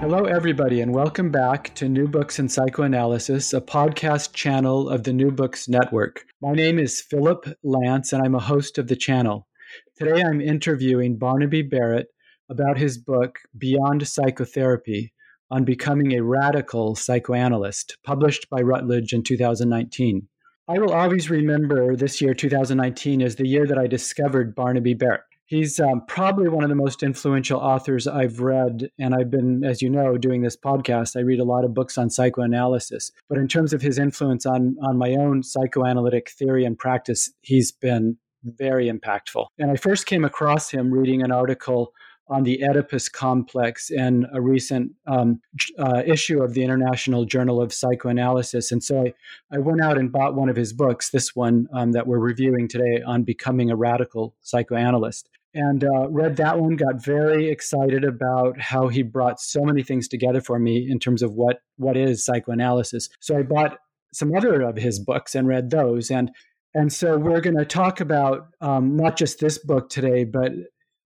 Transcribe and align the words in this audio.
Hello, 0.00 0.26
everybody, 0.26 0.80
and 0.80 0.94
welcome 0.94 1.32
back 1.32 1.74
to 1.74 1.88
New 1.88 2.06
Books 2.06 2.38
in 2.38 2.48
Psychoanalysis, 2.48 3.52
a 3.52 3.60
podcast 3.60 4.32
channel 4.32 4.88
of 4.88 5.02
the 5.02 5.12
New 5.12 5.32
Books 5.32 5.68
Network. 5.68 6.24
My 6.40 6.52
name 6.52 6.78
is 6.78 7.00
Philip 7.00 7.44
Lance, 7.64 8.12
and 8.12 8.22
I'm 8.22 8.36
a 8.36 8.40
host 8.40 8.78
of 8.78 8.86
the 8.86 8.94
channel. 8.94 9.48
Today, 9.96 10.22
I'm 10.22 10.40
interviewing 10.40 11.18
Barnaby 11.18 11.68
Barratt 11.68 12.06
about 12.48 12.78
his 12.78 12.96
book, 12.96 13.40
Beyond 13.58 14.06
Psychotherapy 14.06 15.12
on 15.50 15.64
Becoming 15.64 16.12
a 16.12 16.22
Radical 16.22 16.94
Psychoanalyst, 16.94 17.98
published 18.04 18.48
by 18.48 18.60
Routledge 18.60 19.12
in 19.12 19.24
2019. 19.24 20.28
I 20.68 20.78
will 20.78 20.92
always 20.92 21.28
remember 21.28 21.96
this 21.96 22.20
year, 22.20 22.34
2019, 22.34 23.20
as 23.20 23.34
the 23.34 23.48
year 23.48 23.66
that 23.66 23.78
I 23.78 23.88
discovered 23.88 24.54
Barnaby 24.54 24.94
Barratt. 24.94 25.27
He's 25.48 25.80
um, 25.80 26.02
probably 26.06 26.50
one 26.50 26.62
of 26.62 26.68
the 26.68 26.76
most 26.76 27.02
influential 27.02 27.58
authors 27.58 28.06
I've 28.06 28.40
read. 28.40 28.90
And 28.98 29.14
I've 29.14 29.30
been, 29.30 29.64
as 29.64 29.80
you 29.80 29.88
know, 29.88 30.18
doing 30.18 30.42
this 30.42 30.58
podcast. 30.58 31.16
I 31.16 31.20
read 31.20 31.40
a 31.40 31.44
lot 31.44 31.64
of 31.64 31.72
books 31.72 31.96
on 31.96 32.10
psychoanalysis. 32.10 33.12
But 33.30 33.38
in 33.38 33.48
terms 33.48 33.72
of 33.72 33.80
his 33.80 33.98
influence 33.98 34.44
on, 34.44 34.76
on 34.86 34.98
my 34.98 35.12
own 35.12 35.42
psychoanalytic 35.42 36.28
theory 36.28 36.66
and 36.66 36.78
practice, 36.78 37.32
he's 37.40 37.72
been 37.72 38.18
very 38.44 38.92
impactful. 38.92 39.46
And 39.58 39.70
I 39.70 39.76
first 39.76 40.04
came 40.04 40.22
across 40.22 40.70
him 40.70 40.92
reading 40.92 41.22
an 41.22 41.32
article 41.32 41.94
on 42.30 42.42
the 42.42 42.62
Oedipus 42.62 43.08
complex 43.08 43.90
in 43.90 44.26
a 44.34 44.42
recent 44.42 44.92
um, 45.06 45.40
uh, 45.78 46.02
issue 46.04 46.42
of 46.42 46.52
the 46.52 46.62
International 46.62 47.24
Journal 47.24 47.62
of 47.62 47.72
Psychoanalysis. 47.72 48.70
And 48.70 48.84
so 48.84 49.06
I, 49.06 49.14
I 49.50 49.58
went 49.60 49.80
out 49.80 49.96
and 49.96 50.12
bought 50.12 50.34
one 50.34 50.50
of 50.50 50.56
his 50.56 50.74
books, 50.74 51.08
this 51.08 51.34
one 51.34 51.68
um, 51.72 51.92
that 51.92 52.06
we're 52.06 52.18
reviewing 52.18 52.68
today 52.68 53.02
on 53.06 53.22
becoming 53.22 53.70
a 53.70 53.76
radical 53.76 54.34
psychoanalyst 54.42 55.30
and 55.54 55.84
uh, 55.84 56.08
read 56.08 56.36
that 56.36 56.60
one 56.60 56.76
got 56.76 57.02
very 57.02 57.48
excited 57.48 58.04
about 58.04 58.60
how 58.60 58.88
he 58.88 59.02
brought 59.02 59.40
so 59.40 59.62
many 59.62 59.82
things 59.82 60.08
together 60.08 60.40
for 60.40 60.58
me 60.58 60.86
in 60.88 60.98
terms 60.98 61.22
of 61.22 61.32
what 61.32 61.60
what 61.76 61.96
is 61.96 62.24
psychoanalysis. 62.24 63.08
So 63.20 63.38
i 63.38 63.42
bought 63.42 63.78
some 64.12 64.34
other 64.34 64.62
of 64.62 64.76
his 64.76 64.98
books 64.98 65.34
and 65.34 65.48
read 65.48 65.70
those. 65.70 66.10
And 66.10 66.30
and 66.74 66.92
so 66.92 67.16
we're 67.16 67.40
going 67.40 67.56
to 67.56 67.64
talk 67.64 68.00
about 68.00 68.48
um, 68.60 68.96
not 68.96 69.16
just 69.16 69.40
this 69.40 69.58
book 69.58 69.88
today 69.88 70.24
but 70.24 70.52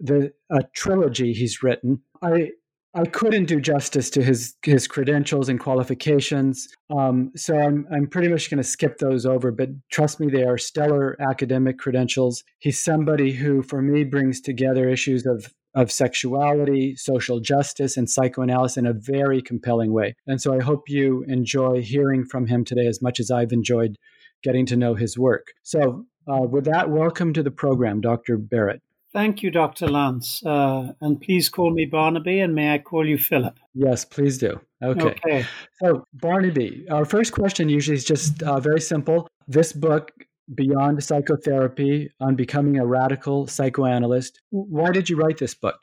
the 0.01 0.33
a 0.51 0.65
trilogy 0.75 1.33
he's 1.33 1.63
written. 1.63 2.03
I 2.21 2.51
I 2.95 3.07
couldn't 3.07 3.47
do 3.47 3.59
justice 3.59 4.11
to 4.11 4.23
his 4.23 4.55
his 4.63 4.87
credentials 4.87 5.49
and 5.49 5.59
qualifications, 5.59 6.69
um, 6.95 7.33
so 7.35 7.59
I'm 7.59 7.87
I'm 7.91 8.07
pretty 8.07 8.29
much 8.29 8.51
going 8.51 8.63
to 8.63 8.69
skip 8.69 8.99
those 8.99 9.25
over. 9.25 9.51
But 9.51 9.71
trust 9.91 10.21
me, 10.21 10.29
they 10.29 10.45
are 10.45 10.59
stellar 10.59 11.17
academic 11.21 11.79
credentials. 11.79 12.45
He's 12.59 12.81
somebody 12.81 13.33
who, 13.33 13.63
for 13.63 13.81
me, 13.81 14.05
brings 14.05 14.43
together 14.43 14.91
issues 14.91 15.25
of 15.25 15.55
of 15.75 15.91
sexuality, 15.91 16.95
social 16.97 17.41
justice, 17.41 17.97
and 17.97 18.11
psychoanalysis 18.11 18.77
in 18.77 18.87
a 18.87 18.93
very 18.93 19.41
compelling 19.41 19.95
way. 19.95 20.15
And 20.27 20.39
so 20.41 20.55
I 20.55 20.63
hope 20.63 20.83
you 20.89 21.25
enjoy 21.29 21.81
hearing 21.81 22.27
from 22.27 22.47
him 22.47 22.63
today 22.63 22.87
as 22.87 23.01
much 23.01 23.19
as 23.21 23.31
I've 23.31 23.53
enjoyed 23.53 23.97
getting 24.43 24.67
to 24.67 24.77
know 24.77 24.95
his 24.95 25.17
work. 25.17 25.47
So, 25.63 26.05
uh, 26.29 26.43
with 26.43 26.67
that, 26.67 26.91
welcome 26.91 27.33
to 27.33 27.43
the 27.43 27.51
program, 27.51 28.01
Dr. 28.01 28.37
Barratt. 28.37 28.81
Thank 29.13 29.43
you, 29.43 29.51
Dr. 29.51 29.89
Lance. 29.89 30.43
Uh, 30.45 30.95
and 31.03 31.21
please 31.21 31.51
call 31.51 31.71
me 31.71 31.85
Barnaby, 31.85 32.41
and 32.41 32.55
may 32.55 32.73
I 32.73 32.79
call 32.79 33.07
you 33.07 33.19
Philip? 33.19 33.59
Yes, 33.75 34.05
please 34.07 34.39
do. 34.39 34.61
Okay. 34.83 35.09
okay. 35.09 35.47
So, 35.83 36.07
Barnaby, 36.15 36.87
our 36.91 37.05
first 37.05 37.33
question 37.33 37.69
usually 37.69 37.97
is 37.97 38.05
just 38.05 38.43
uh, 38.43 38.59
very 38.59 38.81
simple. 38.81 39.29
This 39.47 39.73
book, 39.73 40.13
Beyond 40.55 41.05
Psychotherapy 41.05 42.11
on 42.21 42.37
Becoming 42.37 42.79
a 42.79 42.87
Radical 42.87 43.47
Psychoanalyst, 43.47 44.41
why 44.51 44.91
did 44.91 45.11
you 45.11 45.17
write 45.17 45.39
this 45.39 45.55
book? 45.55 45.77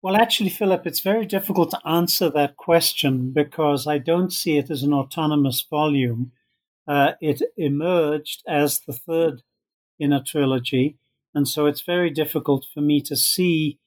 Well, 0.00 0.16
actually, 0.16 0.50
Philip, 0.50 0.86
it's 0.86 1.00
very 1.00 1.26
difficult 1.26 1.72
to 1.72 1.80
answer 1.84 2.30
that 2.30 2.56
question 2.56 3.32
because 3.32 3.88
I 3.88 3.98
don't 3.98 4.32
see 4.32 4.58
it 4.58 4.70
as 4.70 4.84
an 4.84 4.92
autonomous 4.92 5.60
volume. 5.68 6.30
Uh, 6.86 7.12
it 7.20 7.42
emerged 7.56 8.44
as 8.46 8.78
the 8.78 8.92
third 8.92 9.42
in 9.98 10.12
a 10.12 10.22
trilogy 10.22 10.98
and 11.36 11.46
so 11.46 11.66
it's 11.66 11.82
very 11.82 12.08
difficult 12.08 12.64
for 12.72 12.80
me 12.80 12.98
to 13.02 13.14
see 13.14 13.78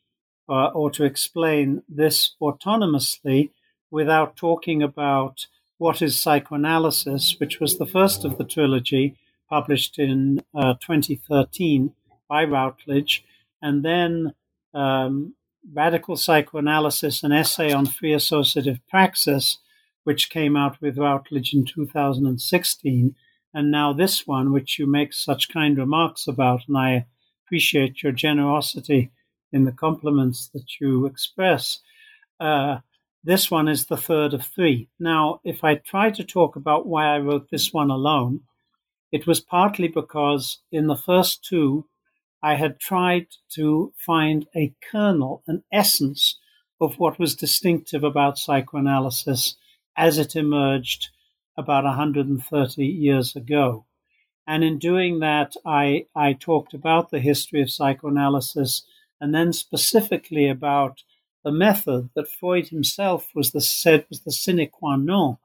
uh, 0.48 0.68
or 0.68 0.92
to 0.92 1.04
explain 1.04 1.82
this 1.90 2.36
autonomously 2.40 3.50
without 3.90 4.36
talking 4.36 4.84
about 4.84 5.48
what 5.80 6.00
is 6.00 6.20
psychoanalysis, 6.20 7.38
which 7.40 7.60
was 7.60 7.80
the 7.80 7.88
first 7.88 8.24
of 8.24 8.38
the 8.38 8.44
trilogy 8.44 9.16
published 9.50 9.98
in 9.98 10.44
uh, 10.54 10.76
2013 10.76 11.92
by 12.28 12.44
Routledge, 12.44 13.26
and 13.64 13.84
then 13.84 14.36
um, 14.76 15.34
Radical 15.74 16.18
Psychoanalysis, 16.18 17.24
an 17.24 17.32
essay 17.32 17.72
on 17.72 17.88
free 17.88 18.14
associative 18.14 18.78
praxis, 18.88 19.58
which 20.04 20.30
came 20.30 20.56
out 20.56 20.80
with 20.82 21.00
Routledge 21.00 21.56
in 21.56 21.66
2016, 21.66 23.16
and 23.56 23.72
now 23.72 23.92
this 23.92 24.28
one, 24.28 24.54
which 24.54 24.78
you 24.78 24.86
make 24.86 25.14
such 25.14 25.50
kind 25.50 25.80
remarks 25.80 26.28
about, 26.28 26.62
and 26.68 26.78
I 26.78 27.08
appreciate 27.50 28.04
your 28.04 28.12
generosity 28.12 29.10
in 29.52 29.66
the 29.66 29.72
compliments 29.72 30.52
that 30.54 30.80
you 30.80 31.08
express. 31.08 31.80
Uh, 32.40 32.78
this 33.24 33.50
one 33.50 33.68
is 33.68 33.88
the 33.88 33.98
third 33.98 34.36
of 34.36 34.46
three. 34.46 34.88
Now, 35.00 35.42
if 35.44 35.64
I 35.64 35.76
try 35.76 36.12
to 36.12 36.24
talk 36.24 36.56
about 36.56 36.86
why 36.86 37.08
I 37.08 37.18
wrote 37.18 37.50
this 37.50 37.74
one 37.74 37.90
alone, 37.90 38.42
it 39.12 39.26
was 39.26 39.40
partly 39.40 39.88
because 39.88 40.60
in 40.72 40.86
the 40.86 40.96
first 40.96 41.44
two, 41.44 41.88
I 42.44 42.54
had 42.54 42.80
tried 42.80 43.26
to 43.56 43.94
find 43.98 44.46
a 44.56 44.72
kernel, 44.92 45.42
an 45.48 45.64
essence 45.74 46.38
of 46.80 47.00
what 47.00 47.18
was 47.18 47.36
distinctive 47.36 48.04
about 48.04 48.38
psychoanalysis 48.38 49.56
as 49.98 50.20
it 50.20 50.36
emerged 50.36 51.10
about 51.58 51.84
130 51.84 52.86
years 52.86 53.36
ago. 53.36 53.86
And 54.50 54.64
in 54.64 54.80
doing 54.80 55.20
that, 55.20 55.54
I, 55.64 56.08
I 56.16 56.34
talked 56.34 56.74
about 56.74 57.12
the 57.12 57.20
history 57.20 57.62
of 57.62 57.70
psychoanalysis 57.70 58.82
and 59.22 59.32
then 59.32 59.54
specifically 59.54 60.50
about 60.50 61.04
the 61.44 61.52
method 61.52 62.10
that 62.16 62.32
Freud 62.32 62.70
himself 62.70 63.28
was 63.36 63.52
the, 63.52 63.62
said 63.62 64.08
was 64.10 64.22
the 64.22 64.32
sine 64.32 64.68
qua 64.72 64.96
non 64.96 65.38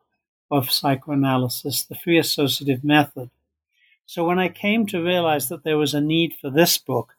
of 0.51 0.71
psychoanalysis, 0.71 1.85
the 1.85 1.95
free 1.95 2.17
associative 2.17 2.83
method. 2.83 3.29
So 4.07 4.25
when 4.25 4.39
I 4.39 4.49
came 4.49 4.87
to 4.87 5.05
realize 5.05 5.51
that 5.51 5.65
there 5.65 5.77
was 5.77 5.93
a 5.93 6.01
need 6.01 6.37
for 6.41 6.49
this 6.49 6.79
book 6.79 7.13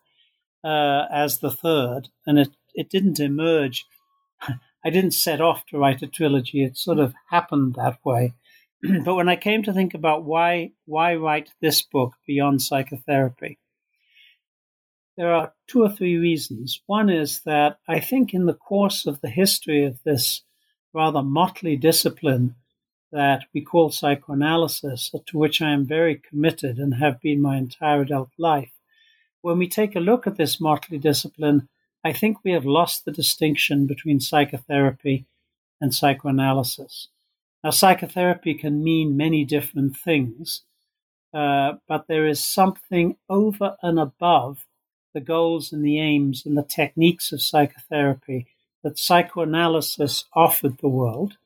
uh, 0.63 1.03
as 1.11 1.37
the 1.37 1.51
third, 1.51 2.09
and 2.25 2.39
it, 2.39 2.49
it 2.73 2.89
didn't 2.89 3.19
emerge, 3.19 3.85
I 4.83 4.89
didn't 4.89 5.11
set 5.11 5.39
off 5.39 5.67
to 5.67 5.77
write 5.77 6.01
a 6.01 6.07
trilogy. 6.07 6.63
It 6.63 6.77
sort 6.77 6.97
of 6.97 7.13
happened 7.29 7.75
that 7.75 8.03
way. 8.03 8.33
but 9.05 9.15
when 9.15 9.29
I 9.29 9.35
came 9.35 9.63
to 9.63 9.73
think 9.73 9.93
about 9.93 10.23
why 10.23 10.71
why 10.85 11.15
write 11.15 11.51
this 11.61 11.81
book 11.81 12.13
beyond 12.27 12.61
psychotherapy, 12.61 13.59
there 15.17 15.33
are 15.33 15.53
two 15.67 15.81
or 15.81 15.89
three 15.89 16.17
reasons. 16.17 16.81
One 16.85 17.09
is 17.09 17.41
that 17.45 17.79
I 17.87 17.99
think 17.99 18.33
in 18.33 18.45
the 18.45 18.53
course 18.53 19.05
of 19.05 19.21
the 19.21 19.29
history 19.29 19.85
of 19.85 20.03
this 20.03 20.43
rather 20.93 21.21
motley 21.21 21.75
discipline 21.75 22.55
that 23.11 23.45
we 23.53 23.61
call 23.61 23.91
psychoanalysis, 23.91 25.13
to 25.27 25.37
which 25.37 25.61
I 25.61 25.71
am 25.71 25.85
very 25.85 26.15
committed 26.15 26.79
and 26.79 26.95
have 26.95 27.21
been 27.21 27.41
my 27.41 27.57
entire 27.57 28.01
adult 28.01 28.31
life, 28.37 28.71
when 29.41 29.57
we 29.57 29.67
take 29.67 29.95
a 29.95 29.99
look 30.01 30.25
at 30.25 30.37
this 30.37 30.59
motley 30.59 30.97
discipline, 30.97 31.69
I 32.03 32.13
think 32.13 32.43
we 32.43 32.51
have 32.51 32.65
lost 32.65 33.05
the 33.05 33.11
distinction 33.11 33.87
between 33.87 34.19
psychotherapy 34.19 35.27
and 35.79 35.93
psychoanalysis. 35.93 37.09
Now, 37.65 37.71
psychotherapy 37.71 38.53
can 38.53 38.83
mean 38.83 39.17
many 39.17 39.43
different 39.43 39.97
things, 39.97 40.61
uh, 41.33 41.73
but 41.87 42.05
there 42.07 42.27
is 42.27 42.43
something 42.43 43.15
over 43.27 43.75
and 43.81 43.99
above 43.99 44.67
the 45.15 45.19
goals 45.19 45.73
and 45.73 45.83
the 45.83 45.99
aims 45.99 46.45
and 46.45 46.55
the 46.55 46.61
techniques 46.61 47.31
of 47.31 47.41
psychotherapy 47.41 48.45
that 48.83 48.99
psychoanalysis 48.99 50.25
offered 50.35 50.77
the 50.77 50.87
world 50.87 51.37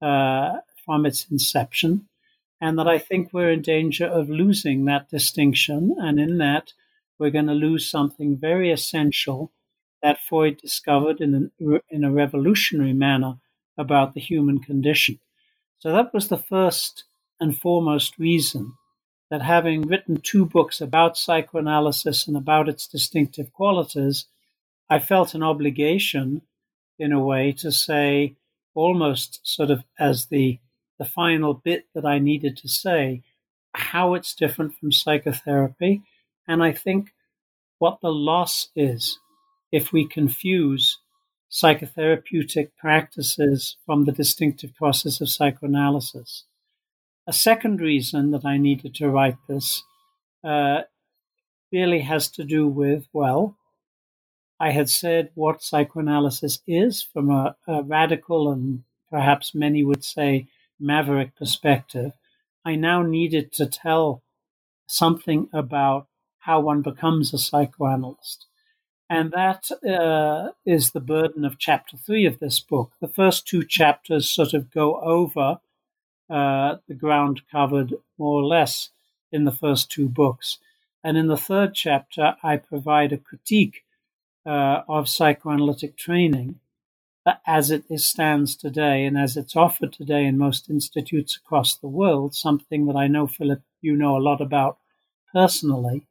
uh, 0.00 0.60
from 0.82 1.04
its 1.04 1.26
inception, 1.30 2.08
and 2.58 2.78
that 2.78 2.88
I 2.88 2.98
think 2.98 3.28
we're 3.30 3.52
in 3.52 3.60
danger 3.60 4.06
of 4.06 4.30
losing 4.30 4.86
that 4.86 5.10
distinction. 5.10 5.94
And 5.98 6.18
in 6.18 6.38
that, 6.38 6.72
we're 7.18 7.28
going 7.28 7.48
to 7.48 7.52
lose 7.52 7.86
something 7.86 8.38
very 8.38 8.72
essential 8.72 9.52
that 10.02 10.24
Freud 10.26 10.56
discovered 10.56 11.20
in, 11.20 11.34
an, 11.34 11.80
in 11.90 12.02
a 12.02 12.10
revolutionary 12.10 12.94
manner 12.94 13.34
about 13.76 14.14
the 14.14 14.20
human 14.20 14.60
condition. 14.60 15.20
So 15.80 15.92
that 15.92 16.12
was 16.12 16.28
the 16.28 16.38
first 16.38 17.04
and 17.40 17.58
foremost 17.58 18.18
reason 18.18 18.74
that 19.30 19.40
having 19.40 19.82
written 19.82 20.20
two 20.20 20.44
books 20.44 20.80
about 20.80 21.16
psychoanalysis 21.16 22.26
and 22.26 22.36
about 22.36 22.68
its 22.68 22.86
distinctive 22.86 23.50
qualities, 23.52 24.26
I 24.90 24.98
felt 24.98 25.34
an 25.34 25.42
obligation, 25.42 26.42
in 26.98 27.12
a 27.12 27.24
way, 27.24 27.52
to 27.52 27.72
say, 27.72 28.36
almost 28.74 29.40
sort 29.42 29.70
of 29.70 29.82
as 29.98 30.26
the, 30.26 30.58
the 30.98 31.06
final 31.06 31.54
bit 31.54 31.86
that 31.94 32.04
I 32.04 32.18
needed 32.18 32.58
to 32.58 32.68
say, 32.68 33.22
how 33.72 34.12
it's 34.14 34.34
different 34.34 34.74
from 34.74 34.92
psychotherapy. 34.92 36.02
And 36.46 36.62
I 36.62 36.72
think 36.72 37.14
what 37.78 38.00
the 38.02 38.12
loss 38.12 38.68
is 38.76 39.18
if 39.72 39.92
we 39.92 40.06
confuse 40.06 40.98
psychotherapeutic 41.50 42.70
practices 42.78 43.76
from 43.84 44.04
the 44.04 44.12
distinctive 44.12 44.74
process 44.74 45.20
of 45.20 45.28
psychoanalysis. 45.28 46.44
A 47.26 47.32
second 47.32 47.80
reason 47.80 48.30
that 48.30 48.44
I 48.44 48.56
needed 48.56 48.94
to 48.96 49.10
write 49.10 49.36
this 49.48 49.82
uh, 50.44 50.82
really 51.72 52.00
has 52.00 52.28
to 52.30 52.44
do 52.44 52.68
with, 52.68 53.06
well, 53.12 53.56
I 54.58 54.70
had 54.70 54.90
said 54.90 55.30
what 55.34 55.62
psychoanalysis 55.62 56.60
is 56.66 57.02
from 57.02 57.30
a, 57.30 57.56
a 57.66 57.82
radical 57.82 58.50
and 58.50 58.84
perhaps 59.10 59.54
many 59.54 59.82
would 59.82 60.04
say 60.04 60.48
maverick 60.78 61.34
perspective. 61.34 62.12
I 62.64 62.76
now 62.76 63.02
needed 63.02 63.52
to 63.54 63.66
tell 63.66 64.22
something 64.86 65.48
about 65.52 66.08
how 66.40 66.60
one 66.60 66.82
becomes 66.82 67.32
a 67.32 67.38
psychoanalyst. 67.38 68.46
And 69.10 69.32
that 69.32 69.72
uh, 69.84 70.52
is 70.64 70.92
the 70.92 71.00
burden 71.00 71.44
of 71.44 71.58
chapter 71.58 71.96
three 71.96 72.26
of 72.26 72.38
this 72.38 72.60
book. 72.60 72.92
The 73.00 73.08
first 73.08 73.44
two 73.44 73.64
chapters 73.64 74.30
sort 74.30 74.54
of 74.54 74.70
go 74.70 75.00
over 75.00 75.58
uh, 76.30 76.76
the 76.86 76.94
ground 76.94 77.42
covered 77.50 77.94
more 78.16 78.40
or 78.40 78.44
less 78.44 78.90
in 79.32 79.44
the 79.44 79.52
first 79.52 79.90
two 79.90 80.08
books. 80.08 80.58
And 81.02 81.16
in 81.18 81.26
the 81.26 81.36
third 81.36 81.74
chapter, 81.74 82.36
I 82.44 82.56
provide 82.56 83.12
a 83.12 83.18
critique 83.18 83.84
uh, 84.46 84.82
of 84.88 85.08
psychoanalytic 85.08 85.96
training 85.96 86.60
as 87.46 87.72
it 87.72 87.84
stands 87.98 88.54
today 88.54 89.04
and 89.04 89.18
as 89.18 89.36
it's 89.36 89.56
offered 89.56 89.92
today 89.92 90.24
in 90.24 90.38
most 90.38 90.70
institutes 90.70 91.36
across 91.36 91.74
the 91.74 91.88
world, 91.88 92.34
something 92.34 92.86
that 92.86 92.96
I 92.96 93.08
know, 93.08 93.26
Philip, 93.26 93.62
you 93.80 93.96
know 93.96 94.16
a 94.16 94.18
lot 94.18 94.40
about 94.40 94.78
personally. 95.32 96.06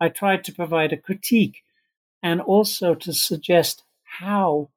I 0.00 0.08
tried 0.08 0.42
to 0.44 0.52
provide 0.52 0.92
a 0.92 0.96
critique 0.96 1.62
and 2.22 2.40
also 2.40 2.94
to 2.94 3.12
suggest 3.12 3.82
how 4.04 4.68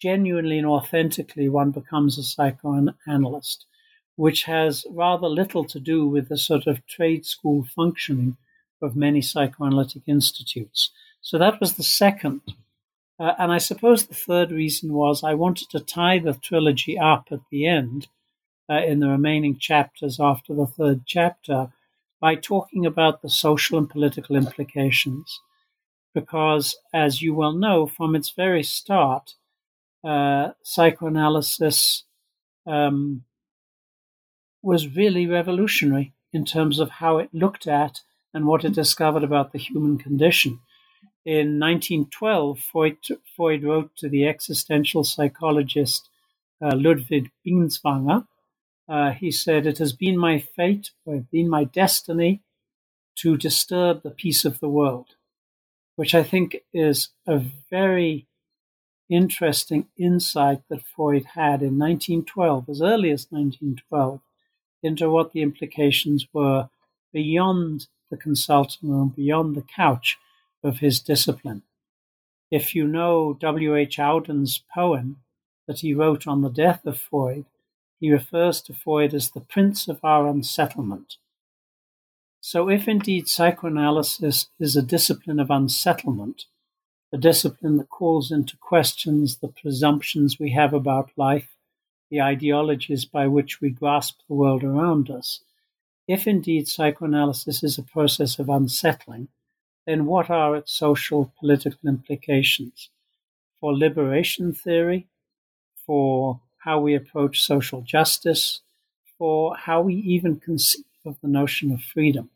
genuinely 0.00 0.58
and 0.58 0.66
authentically 0.66 1.48
one 1.48 1.70
becomes 1.70 2.18
a 2.18 2.22
psychoanalyst, 2.22 3.66
which 4.16 4.44
has 4.44 4.86
rather 4.90 5.28
little 5.28 5.64
to 5.64 5.80
do 5.80 6.06
with 6.06 6.28
the 6.28 6.36
sort 6.36 6.66
of 6.66 6.86
trade 6.86 7.26
school 7.26 7.64
functioning 7.74 8.36
of 8.80 8.94
many 8.94 9.20
psychoanalytic 9.20 10.02
institutes. 10.06 10.90
So 11.20 11.38
that 11.38 11.58
was 11.60 11.74
the 11.74 11.82
second. 11.82 12.42
Uh, 13.18 13.32
and 13.38 13.50
I 13.50 13.58
suppose 13.58 14.06
the 14.06 14.14
third 14.14 14.52
reason 14.52 14.92
was 14.92 15.24
I 15.24 15.34
wanted 15.34 15.68
to 15.70 15.80
tie 15.80 16.20
the 16.20 16.34
trilogy 16.34 16.96
up 16.96 17.28
at 17.32 17.40
the 17.50 17.66
end 17.66 18.06
uh, 18.70 18.80
in 18.82 19.00
the 19.00 19.08
remaining 19.08 19.58
chapters 19.58 20.20
after 20.20 20.54
the 20.54 20.66
third 20.66 21.02
chapter 21.04 21.72
by 22.20 22.36
talking 22.36 22.86
about 22.86 23.22
the 23.22 23.30
social 23.30 23.78
and 23.78 23.90
political 23.90 24.36
implications 24.36 25.40
because, 26.20 26.76
as 26.92 27.22
you 27.22 27.32
well 27.32 27.52
know, 27.52 27.86
from 27.86 28.16
its 28.16 28.30
very 28.30 28.64
start, 28.64 29.34
uh, 30.02 30.50
psychoanalysis 30.62 32.02
um, 32.66 33.22
was 34.62 34.96
really 34.96 35.26
revolutionary 35.26 36.12
in 36.32 36.44
terms 36.44 36.80
of 36.80 36.90
how 36.90 37.18
it 37.18 37.32
looked 37.32 37.68
at 37.68 38.00
and 38.34 38.46
what 38.46 38.64
it 38.64 38.74
discovered 38.74 39.22
about 39.22 39.52
the 39.52 39.58
human 39.58 39.96
condition. 39.96 40.58
In 41.24 41.60
1912, 41.60 42.58
Freud, 42.58 42.96
Freud 43.36 43.62
wrote 43.62 43.94
to 43.98 44.08
the 44.08 44.26
existential 44.26 45.04
psychologist 45.04 46.08
uh, 46.60 46.74
Ludwig 46.74 47.30
Binswanger. 47.46 48.26
Uh, 48.88 49.12
he 49.12 49.30
said, 49.30 49.66
It 49.66 49.78
has 49.78 49.92
been 49.92 50.18
my 50.18 50.40
fate, 50.40 50.90
or 51.06 51.20
been 51.30 51.48
my 51.48 51.62
destiny, 51.62 52.42
to 53.16 53.36
disturb 53.36 54.02
the 54.02 54.10
peace 54.10 54.44
of 54.44 54.58
the 54.58 54.68
world 54.68 55.14
which 55.98 56.14
I 56.14 56.22
think 56.22 56.58
is 56.72 57.08
a 57.26 57.42
very 57.70 58.28
interesting 59.10 59.88
insight 59.98 60.60
that 60.70 60.86
Freud 60.86 61.24
had 61.34 61.60
in 61.60 61.76
1912, 61.76 62.68
as 62.68 62.80
early 62.80 63.10
as 63.10 63.26
1912, 63.30 64.20
into 64.80 65.10
what 65.10 65.32
the 65.32 65.42
implications 65.42 66.28
were 66.32 66.68
beyond 67.12 67.88
the 68.12 68.16
consulting 68.16 68.90
room, 68.90 69.08
beyond 69.08 69.56
the 69.56 69.64
couch 69.74 70.18
of 70.62 70.78
his 70.78 71.00
discipline. 71.00 71.62
If 72.48 72.76
you 72.76 72.86
know 72.86 73.36
W.H. 73.40 73.98
Auden's 73.98 74.62
poem 74.72 75.16
that 75.66 75.80
he 75.80 75.94
wrote 75.94 76.28
on 76.28 76.42
the 76.42 76.48
death 76.48 76.86
of 76.86 76.96
Freud, 76.96 77.46
he 77.98 78.12
refers 78.12 78.62
to 78.62 78.72
Freud 78.72 79.14
as 79.14 79.30
the 79.30 79.40
prince 79.40 79.88
of 79.88 79.98
our 80.04 80.28
unsettlement. 80.28 81.16
So, 82.40 82.68
if 82.68 82.86
indeed 82.86 83.28
psychoanalysis 83.28 84.46
is 84.60 84.76
a 84.76 84.82
discipline 84.82 85.40
of 85.40 85.50
unsettlement, 85.50 86.44
a 87.12 87.18
discipline 87.18 87.78
that 87.78 87.90
calls 87.90 88.30
into 88.30 88.56
questions 88.56 89.38
the 89.38 89.48
presumptions 89.48 90.38
we 90.38 90.50
have 90.52 90.72
about 90.72 91.10
life, 91.16 91.56
the 92.10 92.20
ideologies 92.20 93.04
by 93.04 93.26
which 93.26 93.60
we 93.60 93.70
grasp 93.70 94.20
the 94.28 94.34
world 94.34 94.62
around 94.62 95.10
us, 95.10 95.40
if 96.06 96.26
indeed 96.26 96.68
psychoanalysis 96.68 97.62
is 97.62 97.76
a 97.76 97.82
process 97.82 98.38
of 98.38 98.48
unsettling, 98.48 99.28
then 99.86 100.06
what 100.06 100.30
are 100.30 100.56
its 100.56 100.72
social 100.72 101.32
political 101.38 101.88
implications 101.88 102.88
for 103.60 103.76
liberation 103.76 104.52
theory, 104.52 105.06
for 105.86 106.40
how 106.58 106.80
we 106.80 106.94
approach 106.94 107.42
social 107.42 107.82
justice, 107.82 108.60
for 109.18 109.56
how 109.56 109.82
we 109.82 109.94
even 109.94 110.36
conceive 110.36 110.84
of 111.04 111.20
the 111.20 111.28
notion 111.28 111.70
of 111.72 111.82
freedom? 111.82 112.30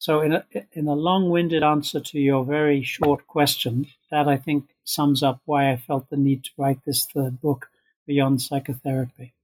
So, 0.00 0.22
in 0.22 0.32
a, 0.32 0.44
in 0.72 0.88
a 0.88 0.94
long 0.94 1.28
winded 1.28 1.62
answer 1.62 2.00
to 2.00 2.18
your 2.18 2.42
very 2.42 2.82
short 2.82 3.26
question, 3.26 3.86
that 4.10 4.28
I 4.28 4.38
think 4.38 4.70
sums 4.82 5.22
up 5.22 5.42
why 5.44 5.70
I 5.70 5.76
felt 5.76 6.08
the 6.08 6.16
need 6.16 6.42
to 6.44 6.50
write 6.56 6.80
this 6.86 7.04
third 7.04 7.38
book, 7.42 7.68
Beyond 8.06 8.40
Psychotherapy. 8.40 9.34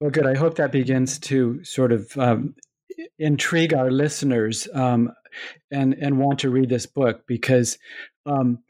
Well, 0.00 0.10
good. 0.10 0.26
I 0.26 0.34
hope 0.34 0.54
that 0.54 0.72
begins 0.72 1.18
to 1.18 1.62
sort 1.62 1.92
of 1.92 2.16
um, 2.16 2.54
intrigue 3.18 3.74
our 3.74 3.90
listeners 3.90 4.66
um, 4.72 5.12
and 5.70 5.92
and 5.92 6.18
want 6.18 6.38
to 6.38 6.50
read 6.50 6.70
this 6.70 6.86
book 6.86 7.26
because 7.26 7.78
um, 8.24 8.60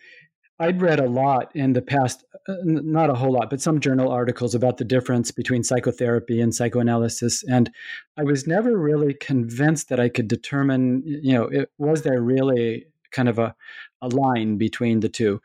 I'd 0.61 0.83
read 0.83 1.01
a 1.01 1.09
lot 1.09 1.51
in 1.57 1.73
the 1.73 1.81
past, 1.81 2.23
uh, 2.47 2.55
not 2.63 3.09
a 3.09 3.15
whole 3.15 3.33
lot, 3.33 3.49
but 3.49 3.63
some 3.63 3.81
journal 3.81 4.13
articles 4.13 4.55
about 4.55 4.77
the 4.77 4.85
difference 4.85 5.31
between 5.31 5.65
psychotherapy 5.65 6.39
and 6.39 6.55
psychoanalysis. 6.55 7.43
And 7.45 7.71
I 8.19 8.25
was 8.25 8.47
never 8.47 8.77
really 8.77 9.15
convinced 9.15 9.89
that 9.89 9.99
I 9.99 10.11
could 10.11 10.29
determine, 10.29 11.03
you 11.07 11.33
know, 11.33 11.45
it, 11.45 11.71
was 11.79 12.03
there 12.03 12.21
really 12.21 12.87
kind 13.11 13.29
of 13.29 13.39
a, 13.39 13.55
a 14.03 14.09
line 14.09 14.59
between 14.59 15.01
the 15.01 15.09
two? 15.09 15.41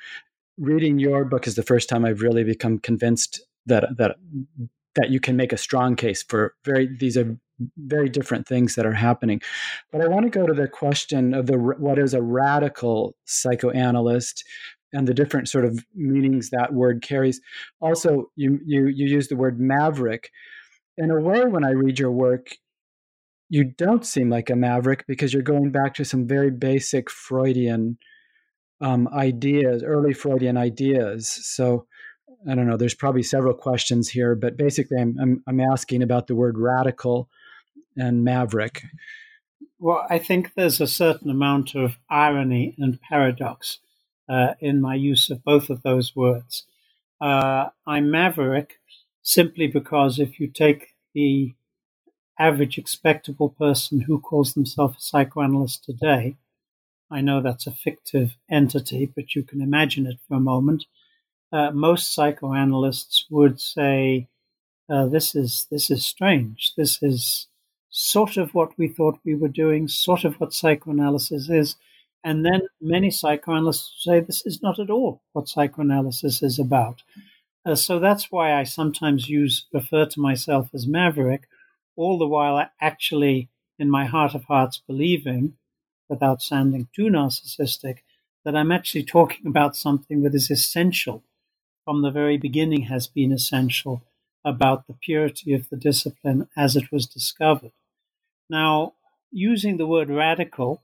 Reading 0.58 1.00
your 1.00 1.24
book 1.24 1.48
is 1.48 1.56
the 1.56 1.64
first 1.64 1.88
time 1.88 2.04
I've 2.04 2.22
really 2.22 2.44
become 2.44 2.78
convinced 2.78 3.42
that, 3.66 3.86
that, 3.98 4.18
that 4.96 5.12
you 5.12 5.22
can 5.22 5.38
make 5.38 5.54
a 5.54 5.58
strong 5.58 5.96
case 5.96 6.24
for 6.24 6.56
very, 6.66 6.94
these 6.94 7.16
are 7.16 7.38
very 7.78 8.10
different 8.10 8.48
things 8.48 8.76
that 8.76 8.86
are 8.86 8.94
happening. 8.94 9.42
But 9.92 10.02
I 10.02 10.08
want 10.08 10.26
to 10.26 10.30
go 10.30 10.46
to 10.46 10.54
the 10.54 10.68
question 10.68 11.34
of 11.34 11.46
the 11.46 11.58
what 11.58 11.98
is 11.98 12.14
a 12.14 12.22
radical 12.22 13.16
psychoanalyst 13.26 14.44
and 14.96 15.08
the 15.08 15.14
different 15.14 15.50
sort 15.50 15.66
of 15.66 15.86
meanings 15.94 16.50
that 16.50 16.74
word 16.74 17.02
carries. 17.02 17.42
Also, 17.82 18.32
you 18.36 18.60
you 18.66 18.88
you 18.88 19.08
use 19.08 19.28
the 19.28 19.36
word 19.36 19.60
maverick. 19.60 20.32
In 20.98 21.12
a 21.12 21.20
way, 21.20 21.44
when 21.44 21.66
I 21.66 21.72
read 21.72 22.00
your 22.00 22.12
work, 22.12 22.58
you 23.50 23.66
don't 23.66 24.06
seem 24.06 24.30
like 24.30 24.50
a 24.50 24.56
maverick 24.56 25.06
because 25.06 25.34
you're 25.34 25.44
going 25.44 25.72
back 25.72 25.94
to 25.96 26.06
some 26.06 26.26
very 26.26 26.50
basic 26.50 27.12
Freudian 27.12 27.98
um, 28.80 29.10
ideas, 29.10 29.84
early 29.84 30.14
Freudian 30.14 30.56
ideas. 30.56 31.28
So, 31.30 31.86
I 32.50 32.56
don't 32.56 32.68
know. 32.68 32.78
There's 32.78 32.96
probably 32.96 33.24
several 33.24 33.54
questions 33.54 34.10
here, 34.10 34.34
but 34.34 34.58
basically, 34.58 34.98
I'm 34.98 35.18
I'm, 35.22 35.44
I'm 35.46 35.60
asking 35.60 36.04
about 36.04 36.28
the 36.28 36.36
word 36.36 36.58
radical 36.58 37.30
and 37.98 38.24
maverick. 38.24 38.82
Well, 39.78 40.06
I 40.10 40.20
think 40.20 40.54
there's 40.54 40.80
a 40.80 40.88
certain 40.88 41.30
amount 41.30 41.76
of 41.76 41.98
irony 42.10 42.76
and 42.78 43.00
paradox 43.02 43.80
uh, 44.30 44.54
in 44.60 44.82
my 44.82 44.96
use 44.96 45.30
of 45.30 45.44
both 45.44 45.70
of 45.70 45.82
those 45.84 46.16
words. 46.16 46.64
Uh, 47.22 47.70
I'm 47.88 48.12
maverick 48.12 48.80
simply 49.24 49.68
because 49.68 50.20
if 50.20 50.40
you 50.40 50.48
take 50.48 50.96
the 51.14 51.54
average 52.40 52.78
expectable 52.78 53.50
person 53.50 54.02
who 54.02 54.20
calls 54.20 54.54
themselves 54.54 54.98
a 54.98 55.02
psychoanalyst 55.02 55.84
today, 55.84 56.36
I 57.12 57.22
know 57.22 57.42
that's 57.42 57.68
a 57.68 57.72
fictive 57.72 58.36
entity, 58.50 59.06
but 59.16 59.36
you 59.36 59.44
can 59.44 59.62
imagine 59.62 60.08
it 60.08 60.18
for 60.28 60.36
a 60.36 60.40
moment. 60.40 60.86
Uh, 61.52 61.72
most 61.72 62.14
psychoanalysts 62.14 63.26
would 63.30 63.60
say, 63.62 64.28
uh, 64.90 65.08
"This 65.08 65.36
is 65.36 65.68
this 65.72 65.92
is 65.92 66.06
strange. 66.06 66.74
This 66.76 67.02
is 67.04 67.48
sort 67.90 68.38
of 68.38 68.54
what 68.54 68.78
we 68.78 68.88
thought 68.88 69.20
we 69.26 69.36
were 69.36 69.50
doing, 69.50 69.88
sort 69.88 70.26
of 70.26 70.40
what 70.40 70.54
psychoanalysis 70.54 71.50
is." 71.50 71.76
And 72.26 72.44
then 72.44 72.64
many 72.82 73.12
psychoanalysts 73.12 74.04
say 74.04 74.20
this 74.20 74.46
is 74.48 74.64
not 74.64 74.80
at 74.80 74.90
all 74.90 75.22
what 75.34 75.48
psychoanalysis 75.48 76.44
is 76.44 76.60
about. 76.60 77.04
Uh, 77.64 77.76
so 77.76 78.00
that's 78.00 78.32
why 78.32 78.54
I 78.54 78.64
sometimes 78.64 79.30
use 79.30 79.68
refer 79.72 80.08
to 80.08 80.20
myself 80.20 80.70
as 80.74 80.88
maverick, 80.88 81.48
all 81.96 82.18
the 82.18 82.28
while 82.28 82.58
I 82.58 82.70
actually, 82.82 83.50
in 83.78 83.92
my 83.92 84.06
heart 84.06 84.34
of 84.34 84.46
hearts, 84.46 84.82
believing, 84.88 85.54
without 86.10 86.42
sounding 86.42 86.90
too 86.96 87.06
narcissistic, 87.06 88.00
that 88.44 88.56
I'm 88.56 88.72
actually 88.72 89.04
talking 89.18 89.46
about 89.48 89.76
something 89.76 90.24
that 90.24 90.34
is 90.34 90.50
essential 90.50 91.24
from 91.86 92.02
the 92.02 92.12
very 92.12 92.38
beginning 92.38 92.84
has 92.84 93.08
been 93.08 93.32
essential 93.32 94.04
about 94.44 94.88
the 94.88 94.96
purity 94.96 95.54
of 95.54 95.70
the 95.70 95.78
discipline 95.78 96.50
as 96.58 96.76
it 96.76 96.92
was 96.92 97.06
discovered. 97.06 97.74
Now, 98.50 98.94
using 99.32 99.78
the 99.78 99.88
word 99.88 100.10
radical 100.10 100.84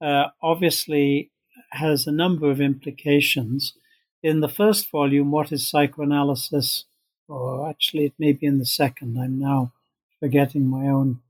uh, 0.00 0.26
obviously 0.42 1.30
has 1.70 2.06
a 2.06 2.12
number 2.12 2.50
of 2.50 2.60
implications. 2.60 3.74
In 4.22 4.40
the 4.40 4.48
first 4.48 4.90
volume, 4.90 5.30
What 5.30 5.52
is 5.52 5.66
Psychoanalysis? 5.66 6.84
Or 7.28 7.68
actually, 7.68 8.04
it 8.06 8.14
may 8.18 8.32
be 8.32 8.46
in 8.46 8.58
the 8.58 8.66
second. 8.66 9.18
I'm 9.18 9.38
now 9.38 9.72
forgetting 10.20 10.66
my 10.66 10.86
own 10.86 11.20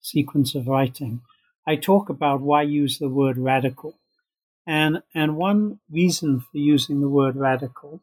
sequence 0.00 0.54
of 0.54 0.68
writing. 0.68 1.22
I 1.66 1.76
talk 1.76 2.08
about 2.08 2.40
why 2.40 2.62
use 2.62 2.98
the 2.98 3.08
word 3.08 3.36
radical. 3.36 3.98
And, 4.66 5.02
and 5.14 5.36
one 5.36 5.80
reason 5.90 6.40
for 6.40 6.58
using 6.58 7.00
the 7.00 7.08
word 7.08 7.36
radical, 7.36 8.00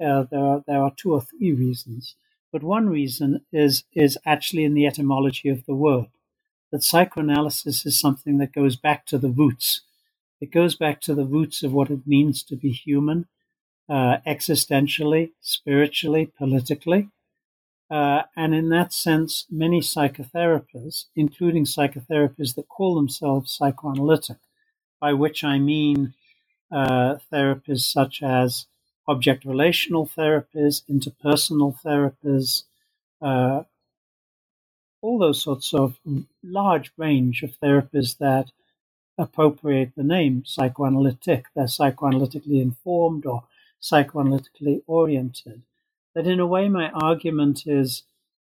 uh, 0.00 0.24
there, 0.30 0.40
are, 0.40 0.64
there 0.66 0.82
are 0.82 0.92
two 0.94 1.14
or 1.14 1.22
three 1.22 1.52
reasons, 1.52 2.14
but 2.52 2.62
one 2.62 2.88
reason 2.88 3.40
is, 3.52 3.84
is 3.94 4.18
actually 4.26 4.64
in 4.64 4.74
the 4.74 4.86
etymology 4.86 5.48
of 5.48 5.64
the 5.64 5.74
word 5.74 6.06
psychoanalysis 6.82 7.86
is 7.86 7.98
something 7.98 8.38
that 8.38 8.52
goes 8.52 8.76
back 8.76 9.06
to 9.06 9.18
the 9.18 9.30
roots. 9.30 9.82
It 10.40 10.50
goes 10.50 10.74
back 10.74 11.00
to 11.02 11.14
the 11.14 11.24
roots 11.24 11.62
of 11.62 11.72
what 11.72 11.90
it 11.90 12.06
means 12.06 12.42
to 12.44 12.56
be 12.56 12.70
human, 12.70 13.26
uh, 13.88 14.18
existentially, 14.26 15.30
spiritually, 15.40 16.32
politically. 16.38 17.08
Uh, 17.90 18.22
and 18.36 18.54
in 18.54 18.68
that 18.70 18.92
sense, 18.92 19.46
many 19.50 19.80
psychotherapists, 19.80 21.04
including 21.14 21.64
psychotherapists 21.64 22.54
that 22.56 22.68
call 22.68 22.96
themselves 22.96 23.52
psychoanalytic, 23.52 24.38
by 25.00 25.12
which 25.12 25.44
I 25.44 25.58
mean 25.58 26.14
uh, 26.70 27.16
therapists 27.32 27.92
such 27.92 28.22
as 28.22 28.66
object 29.08 29.44
relational 29.44 30.06
therapists, 30.06 30.82
interpersonal 30.90 31.76
therapists, 31.80 32.64
uh, 33.22 33.62
all 35.06 35.18
those 35.18 35.40
sorts 35.40 35.72
of 35.72 35.98
large 36.42 36.90
range 36.96 37.44
of 37.44 37.58
therapies 37.62 38.18
that 38.18 38.50
appropriate 39.16 39.92
the 39.96 40.02
name 40.02 40.42
psychoanalytic. 40.44 41.44
They're 41.54 41.66
psychoanalytically 41.66 42.60
informed 42.60 43.24
or 43.24 43.44
psychoanalytically 43.80 44.82
oriented. 44.88 45.62
That 46.16 46.26
in 46.26 46.40
a 46.40 46.46
way, 46.46 46.68
my 46.68 46.90
argument 46.90 47.62
is 47.66 48.02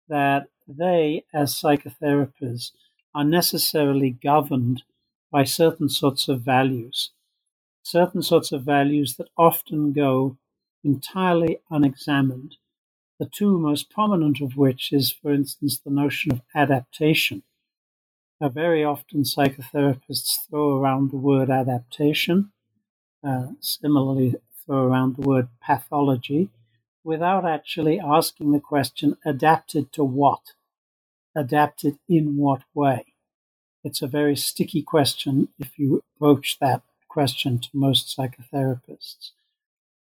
that 0.07 0.49
they, 0.67 1.25
as 1.33 1.55
psychotherapists, 1.55 2.71
are 3.15 3.23
necessarily 3.23 4.11
governed 4.11 4.83
by 5.31 5.45
certain 5.45 5.89
sorts 5.89 6.27
of 6.27 6.41
values, 6.41 7.09
certain 7.81 8.21
sorts 8.21 8.51
of 8.51 8.61
values 8.63 9.15
that 9.15 9.29
often 9.35 9.93
go 9.93 10.37
entirely 10.83 11.57
unexamined 11.71 12.57
the 13.21 13.27
two 13.27 13.59
most 13.59 13.91
prominent 13.91 14.41
of 14.41 14.57
which 14.57 14.91
is, 14.91 15.11
for 15.11 15.31
instance, 15.31 15.77
the 15.77 15.91
notion 15.91 16.31
of 16.31 16.41
adaptation. 16.55 17.43
Now, 18.39 18.49
very 18.49 18.83
often 18.83 19.21
psychotherapists 19.21 20.47
throw 20.49 20.75
around 20.79 21.11
the 21.11 21.17
word 21.17 21.51
adaptation, 21.51 22.51
uh, 23.23 23.49
similarly, 23.59 24.37
throw 24.65 24.87
around 24.87 25.17
the 25.17 25.21
word 25.21 25.49
pathology, 25.63 26.49
without 27.03 27.45
actually 27.45 27.99
asking 27.99 28.53
the 28.53 28.59
question 28.59 29.17
adapted 29.23 29.93
to 29.93 30.03
what? 30.03 30.53
Adapted 31.35 31.99
in 32.09 32.37
what 32.37 32.63
way? 32.73 33.13
It's 33.83 34.01
a 34.01 34.07
very 34.07 34.35
sticky 34.35 34.81
question 34.81 35.49
if 35.59 35.77
you 35.77 36.01
approach 36.15 36.57
that 36.59 36.81
question 37.07 37.59
to 37.59 37.69
most 37.71 38.17
psychotherapists. 38.17 39.29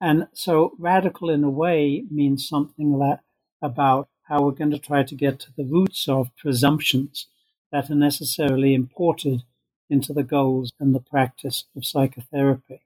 And 0.01 0.29
so 0.35 0.75
radical 0.79 1.31
in 1.31 1.45
a 1.45 1.51
way 1.51 2.05
means 2.11 2.49
something 2.49 2.99
that 2.99 3.21
about 3.63 4.09
how 4.25 4.43
we're 4.43 4.51
going 4.51 4.71
to 4.73 4.79
try 4.79 5.03
to 5.03 5.15
get 5.15 5.39
to 5.41 5.53
the 5.57 5.65
roots 5.65 6.09
of 6.09 6.35
presumptions 6.37 7.29
that 7.73 7.91
are 7.91 7.95
necessarily 7.95 8.75
imported 8.75 9.43
into 9.89 10.13
the 10.13 10.23
goals 10.23 10.73
and 10.81 10.95
the 10.95 11.01
practice 11.01 11.65
of 11.77 11.85
psychotherapy. 11.85 12.83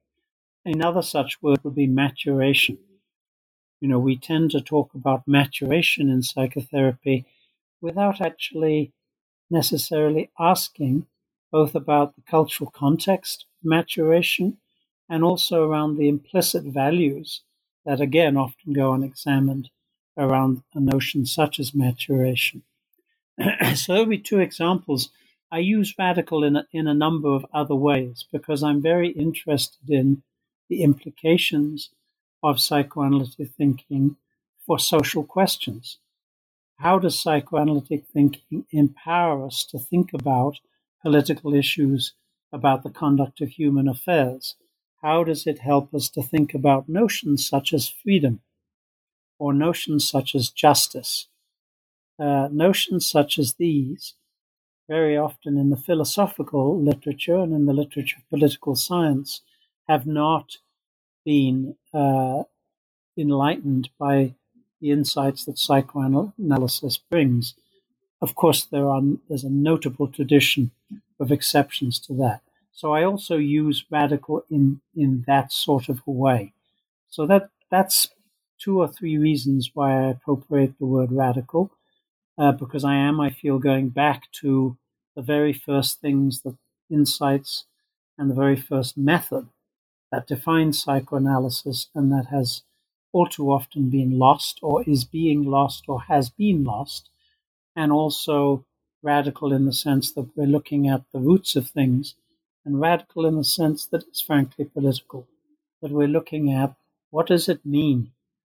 Another 0.64 1.02
such 1.02 1.42
word 1.42 1.64
would 1.64 1.74
be 1.74 1.86
maturation. 1.86 2.78
You 3.80 3.88
know, 3.88 3.98
we 3.98 4.16
tend 4.16 4.50
to 4.52 4.60
talk 4.60 4.94
about 4.94 5.26
maturation 5.26 6.10
in 6.10 6.22
psychotherapy 6.22 7.24
without 7.80 8.20
actually 8.20 8.92
necessarily 9.50 10.30
asking 10.38 11.06
both 11.50 11.74
about 11.74 12.14
the 12.14 12.22
cultural 12.22 12.70
context 12.70 13.46
of 13.62 13.68
maturation 13.68 14.58
and 15.10 15.24
also 15.24 15.68
around 15.68 15.96
the 15.96 16.08
implicit 16.08 16.62
values 16.62 17.42
that 17.84 18.00
again 18.00 18.36
often 18.36 18.72
go 18.72 18.92
unexamined 18.92 19.68
around 20.16 20.62
a 20.72 20.80
notion 20.80 21.26
such 21.26 21.58
as 21.58 21.74
maturation. 21.74 22.62
so 23.74 23.92
there'll 23.92 24.06
be 24.06 24.18
two 24.18 24.38
examples. 24.38 25.10
I 25.50 25.58
use 25.58 25.94
radical 25.98 26.44
in 26.44 26.56
a, 26.56 26.66
in 26.72 26.86
a 26.86 26.94
number 26.94 27.28
of 27.28 27.44
other 27.52 27.74
ways 27.74 28.26
because 28.30 28.62
I'm 28.62 28.80
very 28.80 29.08
interested 29.08 29.90
in 29.90 30.22
the 30.68 30.82
implications 30.84 31.90
of 32.42 32.60
psychoanalytic 32.60 33.48
thinking 33.58 34.16
for 34.64 34.78
social 34.78 35.24
questions. 35.24 35.98
How 36.76 36.98
does 36.98 37.20
psychoanalytic 37.20 38.04
thinking 38.06 38.64
empower 38.70 39.44
us 39.44 39.64
to 39.70 39.78
think 39.78 40.12
about 40.14 40.60
political 41.02 41.52
issues, 41.52 42.14
about 42.52 42.84
the 42.84 42.90
conduct 42.90 43.40
of 43.40 43.50
human 43.50 43.88
affairs? 43.88 44.54
How 45.02 45.24
does 45.24 45.46
it 45.46 45.60
help 45.60 45.94
us 45.94 46.08
to 46.10 46.22
think 46.22 46.54
about 46.54 46.88
notions 46.88 47.48
such 47.48 47.72
as 47.72 47.88
freedom 47.88 48.40
or 49.38 49.52
notions 49.52 50.08
such 50.08 50.34
as 50.34 50.50
justice? 50.50 51.26
Uh, 52.18 52.48
notions 52.52 53.08
such 53.08 53.38
as 53.38 53.54
these, 53.54 54.14
very 54.88 55.16
often 55.16 55.56
in 55.56 55.70
the 55.70 55.76
philosophical 55.76 56.78
literature 56.78 57.36
and 57.36 57.54
in 57.54 57.64
the 57.64 57.72
literature 57.72 58.18
of 58.18 58.28
political 58.28 58.76
science, 58.76 59.40
have 59.88 60.06
not 60.06 60.58
been 61.24 61.76
uh, 61.94 62.42
enlightened 63.16 63.88
by 63.98 64.34
the 64.80 64.90
insights 64.90 65.44
that 65.44 65.58
psychoanalysis 65.58 66.98
brings. 66.98 67.54
Of 68.20 68.34
course, 68.34 68.64
there 68.64 68.88
are 68.88 69.00
there's 69.28 69.44
a 69.44 69.50
notable 69.50 70.08
tradition 70.08 70.72
of 71.18 71.32
exceptions 71.32 71.98
to 72.00 72.14
that. 72.14 72.42
So 72.72 72.92
I 72.92 73.04
also 73.04 73.36
use 73.36 73.84
radical 73.90 74.44
in, 74.50 74.80
in 74.96 75.24
that 75.26 75.52
sort 75.52 75.88
of 75.88 76.02
a 76.06 76.10
way. 76.10 76.54
So 77.08 77.26
that 77.26 77.50
that's 77.70 78.10
two 78.60 78.80
or 78.80 78.88
three 78.88 79.18
reasons 79.18 79.70
why 79.74 79.92
I 79.92 80.10
appropriate 80.10 80.78
the 80.78 80.86
word 80.86 81.12
radical, 81.12 81.72
uh, 82.38 82.52
because 82.52 82.84
I 82.84 82.94
am, 82.96 83.20
I 83.20 83.30
feel, 83.30 83.58
going 83.58 83.90
back 83.90 84.30
to 84.40 84.76
the 85.16 85.22
very 85.22 85.52
first 85.52 86.00
things, 86.00 86.42
the 86.42 86.56
insights, 86.90 87.64
and 88.18 88.30
the 88.30 88.34
very 88.34 88.56
first 88.56 88.96
method 88.98 89.48
that 90.12 90.26
defines 90.26 90.82
psychoanalysis 90.82 91.88
and 91.94 92.12
that 92.12 92.26
has 92.30 92.62
all 93.12 93.26
too 93.26 93.50
often 93.50 93.90
been 93.90 94.18
lost 94.18 94.58
or 94.62 94.84
is 94.84 95.04
being 95.04 95.44
lost 95.44 95.84
or 95.88 96.02
has 96.02 96.30
been 96.30 96.64
lost, 96.64 97.10
and 97.76 97.92
also 97.92 98.64
radical 99.02 99.52
in 99.52 99.64
the 99.66 99.72
sense 99.72 100.12
that 100.12 100.28
we're 100.36 100.46
looking 100.46 100.88
at 100.88 101.02
the 101.12 101.20
roots 101.20 101.56
of 101.56 101.68
things 101.68 102.14
and 102.64 102.80
radical 102.80 103.26
in 103.26 103.36
the 103.36 103.44
sense 103.44 103.86
that 103.86 104.02
it's 104.08 104.20
frankly 104.20 104.64
political. 104.64 105.26
That 105.82 105.92
we're 105.92 106.08
looking 106.08 106.52
at 106.52 106.74
what 107.10 107.26
does 107.26 107.48
it 107.48 107.64
mean 107.64 108.12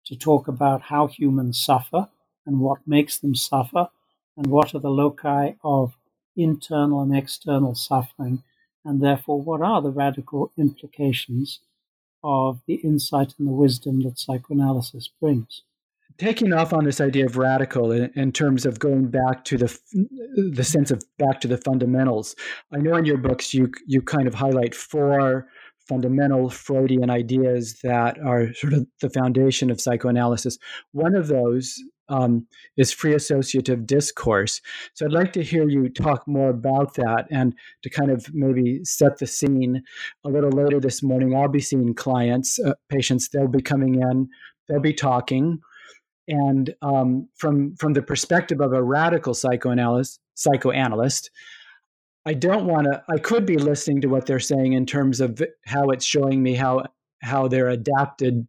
to 0.05 0.15
talk 0.15 0.47
about 0.47 0.83
how 0.83 1.07
humans 1.07 1.59
suffer 1.59 2.09
and 2.45 2.59
what 2.59 2.87
makes 2.87 3.17
them 3.17 3.35
suffer 3.35 3.89
and 4.35 4.47
what 4.47 4.75
are 4.75 4.79
the 4.79 4.89
loci 4.89 5.53
of 5.63 5.95
internal 6.35 7.01
and 7.01 7.15
external 7.15 7.75
suffering, 7.75 8.43
and 8.83 9.01
therefore 9.01 9.41
what 9.41 9.61
are 9.61 9.81
the 9.81 9.91
radical 9.91 10.51
implications 10.57 11.59
of 12.23 12.61
the 12.67 12.75
insight 12.75 13.33
and 13.37 13.47
the 13.47 13.51
wisdom 13.51 14.01
that 14.01 14.19
psychoanalysis 14.19 15.09
brings. 15.21 15.61
Taking 16.17 16.53
off 16.53 16.73
on 16.73 16.83
this 16.83 17.01
idea 17.01 17.25
of 17.25 17.37
radical 17.37 17.91
in, 17.91 18.11
in, 18.15 18.31
terms 18.31 18.65
of 18.65 18.79
going 18.79 19.09
back 19.09 19.43
to 19.45 19.57
the 19.57 19.77
the 20.53 20.63
sense 20.63 20.91
of 20.91 21.01
back 21.17 21.41
to 21.41 21.47
the 21.47 21.57
fundamentals, 21.57 22.35
I 22.71 22.77
know 22.77 22.95
in 22.95 23.05
your 23.05 23.17
books 23.17 23.53
you 23.53 23.71
you 23.87 24.01
kind 24.01 24.27
of 24.27 24.35
highlight 24.35 24.75
four 24.75 25.47
fundamental 25.87 26.49
Freudian 26.49 27.09
ideas 27.09 27.79
that 27.83 28.17
are 28.19 28.53
sort 28.53 28.73
of 28.73 28.87
the 29.01 29.09
foundation 29.09 29.69
of 29.69 29.81
psychoanalysis. 29.81 30.57
One 30.91 31.15
of 31.15 31.27
those 31.27 31.77
um, 32.09 32.47
is 32.77 32.91
free 32.91 33.13
associative 33.13 33.85
discourse. 33.85 34.61
So 34.93 35.05
I'd 35.05 35.13
like 35.13 35.33
to 35.33 35.43
hear 35.43 35.67
you 35.67 35.89
talk 35.89 36.27
more 36.27 36.49
about 36.49 36.95
that 36.95 37.25
and 37.31 37.53
to 37.81 37.89
kind 37.89 38.11
of 38.11 38.27
maybe 38.33 38.81
set 38.83 39.17
the 39.19 39.27
scene. 39.27 39.83
A 40.25 40.29
little 40.29 40.51
later 40.51 40.79
this 40.79 41.01
morning, 41.01 41.35
I'll 41.35 41.47
be 41.47 41.59
seeing 41.59 41.93
clients, 41.93 42.59
uh, 42.59 42.73
patients. 42.89 43.29
They'll 43.29 43.47
be 43.47 43.61
coming 43.61 44.01
in, 44.01 44.27
they'll 44.67 44.79
be 44.79 44.93
talking, 44.93 45.59
and 46.27 46.73
um, 46.81 47.27
from 47.35 47.75
from 47.75 47.93
the 47.93 48.01
perspective 48.01 48.61
of 48.61 48.73
a 48.73 48.83
radical 48.83 49.33
psychoanalyst, 49.33 50.19
psychoanalyst. 50.35 51.29
I 52.25 52.33
don't 52.33 52.65
want 52.65 52.85
to. 52.85 53.03
I 53.09 53.17
could 53.17 53.45
be 53.45 53.57
listening 53.57 54.01
to 54.01 54.07
what 54.07 54.25
they're 54.25 54.39
saying 54.39 54.73
in 54.73 54.85
terms 54.85 55.19
of 55.19 55.41
how 55.65 55.89
it's 55.89 56.05
showing 56.05 56.41
me 56.41 56.55
how 56.55 56.85
how 57.21 57.47
they're 57.47 57.69
adapted, 57.69 58.47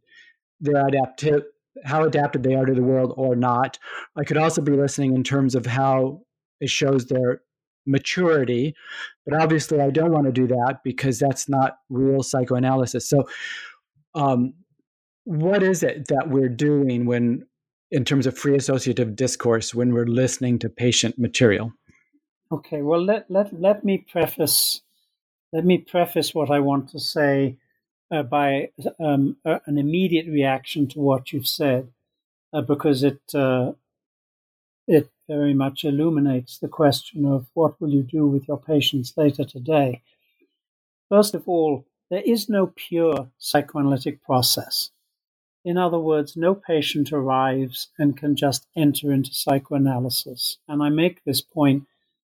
their 0.61 0.87
adaptive 0.87 1.43
how 1.83 2.03
adapted 2.03 2.43
they 2.43 2.55
are 2.55 2.65
to 2.65 2.73
the 2.73 2.83
world 2.83 3.13
or 3.17 3.35
not. 3.35 3.77
I 4.15 4.23
could 4.23 4.37
also 4.37 4.61
be 4.61 4.71
listening 4.71 5.13
in 5.13 5.23
terms 5.23 5.55
of 5.55 5.65
how 5.65 6.21
it 6.61 6.69
shows 6.69 7.07
their 7.07 7.41
maturity, 7.85 8.75
but 9.25 9.39
obviously 9.39 9.79
I 9.79 9.89
don't 9.89 10.11
want 10.11 10.25
to 10.25 10.31
do 10.31 10.47
that 10.47 10.79
because 10.83 11.19
that's 11.19 11.49
not 11.49 11.77
real 11.89 12.23
psychoanalysis. 12.23 13.07
So, 13.07 13.27
um, 14.13 14.53
what 15.25 15.63
is 15.63 15.83
it 15.83 16.07
that 16.07 16.29
we're 16.29 16.49
doing 16.49 17.05
when, 17.05 17.45
in 17.95 18.03
terms 18.03 18.27
of 18.27 18.37
free 18.37 18.57
associative 18.57 19.15
discourse, 19.15 19.73
when 19.73 19.93
we're 19.93 20.05
listening 20.05 20.59
to 20.59 20.69
patient 20.69 21.17
material? 21.17 21.71
Okay, 22.51 22.81
well 22.81 23.03
let 23.03 23.31
let 23.31 23.47
let 23.59 23.85
me 23.85 23.97
preface 23.97 24.81
let 25.53 25.63
me 25.65 25.77
preface 25.77 26.35
what 26.35 26.51
I 26.51 26.59
want 26.59 26.89
to 26.89 26.99
say 26.99 27.57
uh, 28.11 28.23
by 28.23 28.69
um, 28.99 29.37
an 29.45 29.77
immediate 29.77 30.27
reaction 30.27 30.87
to 30.89 30.99
what 30.99 31.31
you've 31.31 31.47
said, 31.47 31.87
uh, 32.51 32.61
because 32.61 33.01
it 33.01 33.21
uh, 33.33 33.71
it 34.87 35.09
very 35.29 35.53
much 35.53 35.85
illuminates 35.85 36.59
the 36.59 36.67
question 36.67 37.25
of 37.25 37.47
what 37.53 37.79
will 37.79 37.89
you 37.89 38.03
do 38.03 38.27
with 38.27 38.45
your 38.47 38.59
patients 38.59 39.13
later 39.15 39.45
today. 39.45 40.01
First 41.07 41.33
of 41.33 41.47
all, 41.47 41.85
there 42.11 42.23
is 42.25 42.49
no 42.49 42.73
pure 42.75 43.31
psychoanalytic 43.37 44.21
process. 44.21 44.91
In 45.65 45.77
other 45.77 45.97
words, 45.97 46.37
no 46.37 46.53
patient 46.53 47.11
arrives 47.11 47.89
and 47.97 48.15
can 48.15 48.35
just 48.35 48.67
enter 48.75 49.11
into 49.11 49.33
psychoanalysis. 49.33 50.59
And 50.67 50.83
I 50.83 50.89
make 50.89 51.23
this 51.23 51.41
point 51.41 51.87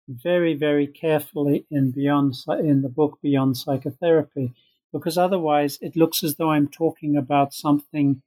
very, 0.08 0.54
very 0.54 0.88
carefully 0.88 1.66
in 1.70 1.92
beyond 1.92 2.36
in 2.48 2.82
the 2.82 2.90
book 2.90 3.20
Beyond 3.22 3.58
Psychotherapy 3.58 4.54
because 4.94 5.18
otherwise 5.18 5.78
it 5.82 5.98
looks 5.98 6.24
as 6.24 6.36
though 6.36 6.52
I'm 6.52 6.70
talking 6.70 7.18
about 7.18 7.54
something 7.54 8.22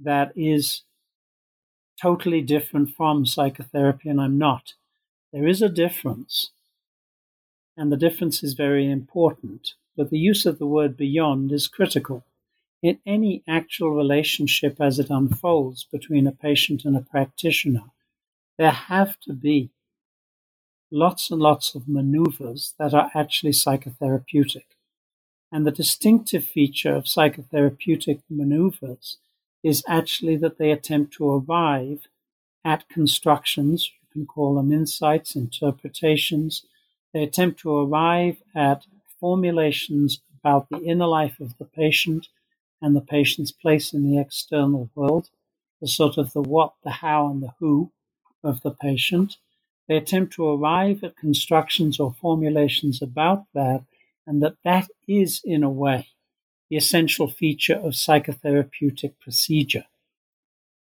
that 0.00 0.32
is 0.34 0.82
totally 2.00 2.40
different 2.40 2.90
from 2.96 3.26
psychotherapy, 3.26 4.08
and 4.08 4.20
I'm 4.20 4.38
not. 4.38 4.74
There 5.32 5.46
is 5.46 5.62
a 5.62 5.68
difference, 5.68 6.50
and 7.76 7.92
the 7.92 7.96
difference 7.96 8.42
is 8.42 8.54
very 8.54 8.90
important, 8.90 9.74
but 9.96 10.10
the 10.10 10.18
use 10.18 10.46
of 10.46 10.58
the 10.58 10.66
word 10.66 10.96
beyond 10.96 11.52
is 11.52 11.68
critical. 11.68 12.24
In 12.82 12.98
any 13.04 13.42
actual 13.46 13.90
relationship 13.90 14.80
as 14.80 14.98
it 14.98 15.10
unfolds 15.10 15.84
between 15.84 16.26
a 16.26 16.32
patient 16.32 16.84
and 16.84 16.96
a 16.96 17.02
practitioner, 17.02 17.84
there 18.56 18.70
have 18.70 19.20
to 19.20 19.34
be 19.34 19.70
lots 20.90 21.30
and 21.30 21.40
lots 21.40 21.74
of 21.74 21.88
maneuvers 21.88 22.74
that 22.78 22.94
are 22.94 23.10
actually 23.14 23.52
psychotherapeutic. 23.52 24.64
And 25.52 25.66
the 25.66 25.70
distinctive 25.70 26.44
feature 26.44 26.94
of 26.94 27.04
psychotherapeutic 27.04 28.22
maneuvers 28.30 29.18
is 29.62 29.84
actually 29.86 30.36
that 30.36 30.56
they 30.56 30.70
attempt 30.70 31.12
to 31.14 31.30
arrive 31.30 32.08
at 32.64 32.88
constructions, 32.88 33.90
you 34.00 34.08
can 34.12 34.26
call 34.26 34.54
them 34.54 34.72
insights, 34.72 35.36
interpretations. 35.36 36.64
They 37.12 37.22
attempt 37.22 37.60
to 37.60 37.76
arrive 37.76 38.42
at 38.54 38.86
formulations 39.18 40.20
about 40.38 40.68
the 40.70 40.82
inner 40.82 41.06
life 41.06 41.40
of 41.40 41.58
the 41.58 41.64
patient 41.64 42.28
and 42.80 42.96
the 42.96 43.00
patient's 43.00 43.52
place 43.52 43.92
in 43.92 44.02
the 44.02 44.20
external 44.20 44.90
world, 44.94 45.30
the 45.80 45.88
sort 45.88 46.16
of 46.18 46.32
the 46.32 46.42
what, 46.42 46.74
the 46.82 46.90
how, 46.90 47.28
and 47.28 47.42
the 47.42 47.52
who 47.58 47.92
of 48.42 48.62
the 48.62 48.70
patient. 48.70 49.36
They 49.88 49.96
attempt 49.96 50.34
to 50.34 50.48
arrive 50.48 51.02
at 51.02 51.16
constructions 51.16 51.98
or 51.98 52.12
formulations 52.12 53.02
about 53.02 53.46
that 53.54 53.84
and 54.26 54.42
that 54.42 54.56
that 54.64 54.88
is, 55.08 55.40
in 55.44 55.64
a 55.64 55.70
way, 55.70 56.08
the 56.68 56.76
essential 56.76 57.28
feature 57.28 57.74
of 57.74 57.94
psychotherapeutic 57.94 59.14
procedure. 59.20 59.86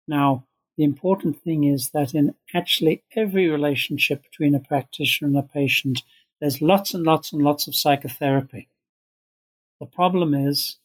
Now, 0.08 0.46
the 0.76 0.84
important 0.84 1.40
thing 1.42 1.64
is 1.64 1.90
that 1.90 2.14
in 2.14 2.34
actually 2.54 3.04
every 3.14 3.48
relationship 3.48 4.22
between 4.22 4.54
a 4.54 4.60
practitioner 4.60 5.28
and 5.28 5.36
a 5.36 5.42
patient, 5.42 6.02
there's 6.40 6.62
lots 6.62 6.94
and 6.94 7.04
lots 7.04 7.32
and 7.32 7.42
lots 7.42 7.68
of 7.68 7.76
psychotherapy. 7.76 8.68
The 9.78 9.86
problem 9.86 10.34
is, 10.34 10.76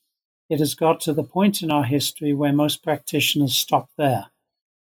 it 0.50 0.60
has 0.60 0.74
got 0.74 1.00
to 1.02 1.14
the 1.14 1.24
point 1.24 1.62
in 1.62 1.70
our 1.70 1.84
history 1.84 2.34
where 2.34 2.52
most 2.52 2.84
practitioners 2.84 3.56
stop 3.56 3.90
there. 3.98 4.28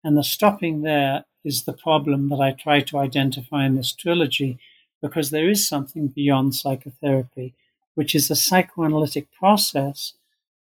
And 0.03 0.17
the 0.17 0.25
stopping 0.25 0.83
there 0.83 1.25
is 1.45 1.63
the 1.63 1.73
problem 1.73 2.29
that 2.31 2.41
I 2.41 2.51
try 2.51 2.81
to 2.81 2.99
identify 2.99 3.65
in 3.65 3.77
this 3.77 3.93
trilogy 3.93 4.59
because 5.01 5.31
there 5.31 5.49
is 5.49 5.69
something 5.69 6.09
beyond 6.09 6.55
psychotherapy, 6.55 7.55
which 7.95 8.15
is 8.15 8.31
a 8.31 8.37
psychoanalytic 8.37 9.31
process 9.33 10.15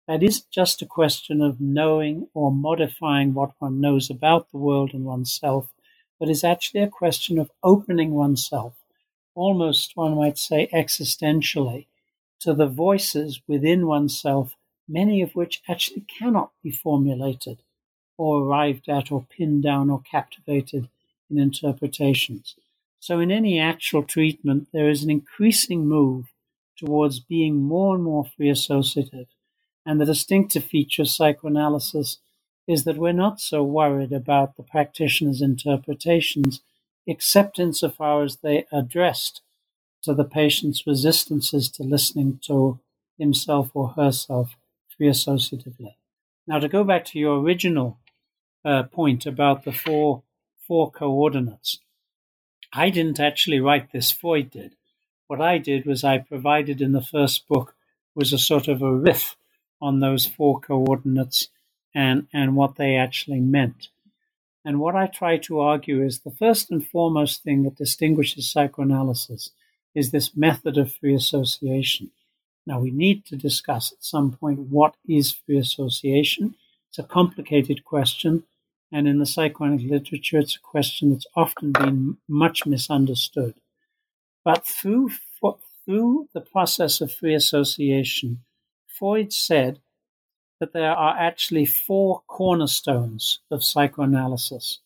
that 0.06 0.22
isn't 0.22 0.50
just 0.50 0.82
a 0.82 0.86
question 0.86 1.40
of 1.40 1.60
knowing 1.60 2.28
or 2.34 2.52
modifying 2.52 3.34
what 3.34 3.52
one 3.58 3.80
knows 3.80 4.10
about 4.10 4.50
the 4.50 4.58
world 4.58 4.92
and 4.92 5.04
oneself, 5.04 5.72
but 6.20 6.28
is 6.28 6.44
actually 6.44 6.82
a 6.82 6.88
question 6.88 7.38
of 7.38 7.50
opening 7.62 8.12
oneself, 8.12 8.74
almost 9.34 9.96
one 9.96 10.14
might 10.14 10.38
say 10.38 10.68
existentially, 10.72 11.86
to 12.38 12.52
the 12.52 12.66
voices 12.66 13.40
within 13.48 13.86
oneself, 13.86 14.54
many 14.88 15.22
of 15.22 15.34
which 15.34 15.62
actually 15.68 16.02
cannot 16.02 16.50
be 16.62 16.70
formulated 16.70 17.58
or 18.16 18.42
arrived 18.42 18.88
at 18.88 19.10
or 19.10 19.26
pinned 19.28 19.62
down 19.62 19.90
or 19.90 20.00
captivated 20.00 20.88
in 21.30 21.38
interpretations. 21.38 22.54
So, 23.00 23.20
in 23.20 23.30
any 23.30 23.58
actual 23.58 24.02
treatment, 24.02 24.68
there 24.72 24.88
is 24.88 25.02
an 25.02 25.10
increasing 25.10 25.86
move 25.86 26.32
towards 26.76 27.20
being 27.20 27.62
more 27.62 27.94
and 27.94 28.04
more 28.04 28.24
free 28.24 28.48
associative. 28.48 29.26
And 29.86 30.00
the 30.00 30.06
distinctive 30.06 30.64
feature 30.64 31.02
of 31.02 31.08
psychoanalysis 31.08 32.18
is 32.66 32.84
that 32.84 32.96
we're 32.96 33.12
not 33.12 33.40
so 33.40 33.62
worried 33.62 34.12
about 34.12 34.56
the 34.56 34.62
practitioner's 34.62 35.42
interpretations, 35.42 36.62
except 37.06 37.58
insofar 37.58 38.22
as 38.22 38.36
they 38.36 38.64
addressed 38.72 39.42
to 40.02 40.14
the 40.14 40.24
patient's 40.24 40.86
resistances 40.86 41.68
to 41.70 41.82
listening 41.82 42.40
to 42.46 42.78
himself 43.18 43.70
or 43.74 43.88
herself 43.88 44.56
free 45.04 45.10
associatively. 45.10 45.94
Now, 46.46 46.58
to 46.58 46.68
go 46.68 46.84
back 46.84 47.04
to 47.06 47.18
your 47.18 47.40
original 47.40 47.98
uh, 48.64 48.84
point 48.84 49.26
about 49.26 49.64
the 49.64 49.72
four 49.72 50.22
four 50.66 50.90
coordinates, 50.90 51.78
I 52.72 52.90
didn't 52.90 53.20
actually 53.20 53.60
write 53.60 53.92
this, 53.92 54.10
Freud 54.10 54.50
did. 54.50 54.76
What 55.26 55.40
I 55.40 55.58
did 55.58 55.84
was 55.84 56.04
I 56.04 56.18
provided 56.18 56.80
in 56.80 56.92
the 56.92 57.02
first 57.02 57.46
book 57.48 57.74
was 58.14 58.32
a 58.32 58.38
sort 58.38 58.68
of 58.68 58.82
a 58.82 58.92
riff 58.92 59.36
on 59.80 60.00
those 60.00 60.26
four 60.26 60.60
coordinates 60.60 61.48
and, 61.94 62.26
and 62.32 62.56
what 62.56 62.76
they 62.76 62.96
actually 62.96 63.40
meant. 63.40 63.88
And 64.64 64.80
what 64.80 64.96
I 64.96 65.06
try 65.06 65.36
to 65.38 65.60
argue 65.60 66.02
is 66.02 66.20
the 66.20 66.30
first 66.30 66.70
and 66.70 66.86
foremost 66.86 67.42
thing 67.42 67.64
that 67.64 67.76
distinguishes 67.76 68.50
psychoanalysis 68.50 69.50
is 69.94 70.10
this 70.10 70.36
method 70.36 70.78
of 70.78 70.94
free 70.94 71.14
association. 71.14 72.10
Now, 72.66 72.80
we 72.80 72.90
need 72.90 73.26
to 73.26 73.36
discuss 73.36 73.92
at 73.92 74.02
some 74.02 74.32
point 74.32 74.58
what 74.58 74.96
is 75.06 75.32
free 75.32 75.58
association. 75.58 76.54
It's 76.88 76.98
a 76.98 77.02
complicated 77.02 77.84
question. 77.84 78.44
And 78.92 79.08
in 79.08 79.18
the 79.18 79.26
psychoanalytic 79.26 79.90
literature, 79.90 80.38
it's 80.38 80.56
a 80.56 80.60
question 80.60 81.10
that's 81.10 81.26
often 81.34 81.72
been 81.72 82.18
much 82.28 82.64
misunderstood. 82.64 83.54
But 84.44 84.66
through, 84.66 85.10
through 85.84 86.28
the 86.32 86.40
process 86.40 87.00
of 87.00 87.12
free 87.12 87.34
association, 87.34 88.44
Freud 88.86 89.32
said 89.32 89.80
that 90.60 90.72
there 90.72 90.92
are 90.92 91.16
actually 91.18 91.66
four 91.66 92.22
cornerstones 92.28 93.40
of 93.50 93.64
psychoanalysis. 93.64 94.78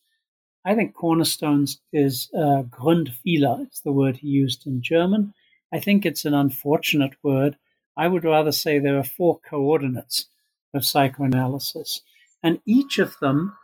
I 0.64 0.74
think 0.74 0.94
cornerstones 0.94 1.80
is 1.92 2.30
uh, 2.34 2.62
Grundpfeiler, 2.62 3.62
it's 3.62 3.80
the 3.80 3.92
word 3.92 4.16
he 4.18 4.28
used 4.28 4.66
in 4.66 4.82
German. 4.82 5.34
I 5.72 5.78
think 5.80 6.04
it's 6.04 6.24
an 6.24 6.34
unfortunate 6.34 7.14
word. 7.22 7.56
I 7.98 8.06
would 8.06 8.24
rather 8.24 8.52
say 8.52 8.78
there 8.78 8.96
are 8.96 9.02
four 9.02 9.40
coordinates 9.40 10.26
of 10.72 10.87
psychoanalysis. 10.87 12.00
And 12.42 12.61
each 12.64 13.00
of 13.00 13.18
them, 13.20 13.56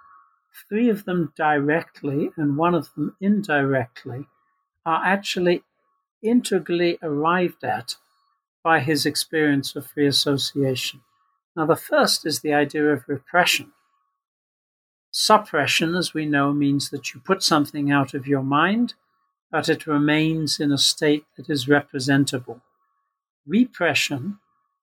three 0.68 0.88
of 0.88 1.04
them 1.04 1.32
directly 1.36 2.30
and 2.36 2.56
one 2.56 2.74
of 2.74 2.92
them 2.94 3.16
indirectly, 3.20 4.26
are 4.84 5.02
actually 5.04 5.62
integrally 6.20 6.98
arrived 7.00 7.62
at 7.62 7.94
by 8.64 8.80
his 8.80 9.06
experience 9.06 9.76
of 9.76 9.86
free 9.86 10.06
association. 10.06 11.02
Now, 11.54 11.66
the 11.66 11.76
first 11.76 12.26
is 12.26 12.40
the 12.40 12.54
idea 12.54 12.92
of 12.92 13.08
repression. 13.08 13.72
Suppression, 15.12 15.94
as 15.94 16.12
we 16.12 16.26
know, 16.26 16.52
means 16.52 16.90
that 16.90 17.14
you 17.14 17.20
put 17.20 17.44
something 17.44 17.92
out 17.92 18.14
of 18.14 18.26
your 18.26 18.42
mind, 18.42 18.94
but 19.52 19.68
it 19.68 19.86
remains 19.86 20.58
in 20.58 20.72
a 20.72 20.78
state 20.78 21.24
that 21.36 21.48
is 21.48 21.68
representable. 21.68 22.62
Repression, 23.46 24.38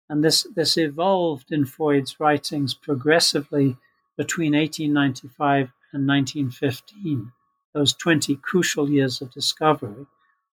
and 0.09 0.23
this, 0.23 0.45
this 0.55 0.77
evolved 0.77 1.51
in 1.51 1.65
Freud's 1.65 2.19
writings 2.19 2.73
progressively 2.73 3.77
between 4.17 4.53
1895 4.53 5.71
and 5.93 6.07
1915, 6.07 7.31
those 7.73 7.93
20 7.93 8.35
crucial 8.37 8.89
years 8.89 9.21
of 9.21 9.31
discovery. 9.31 10.05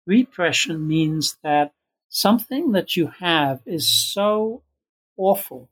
Repression 0.06 0.86
means 0.86 1.38
that 1.42 1.72
something 2.08 2.72
that 2.72 2.96
you 2.96 3.12
have 3.20 3.60
is 3.64 3.90
so 3.90 4.62
awful 5.16 5.68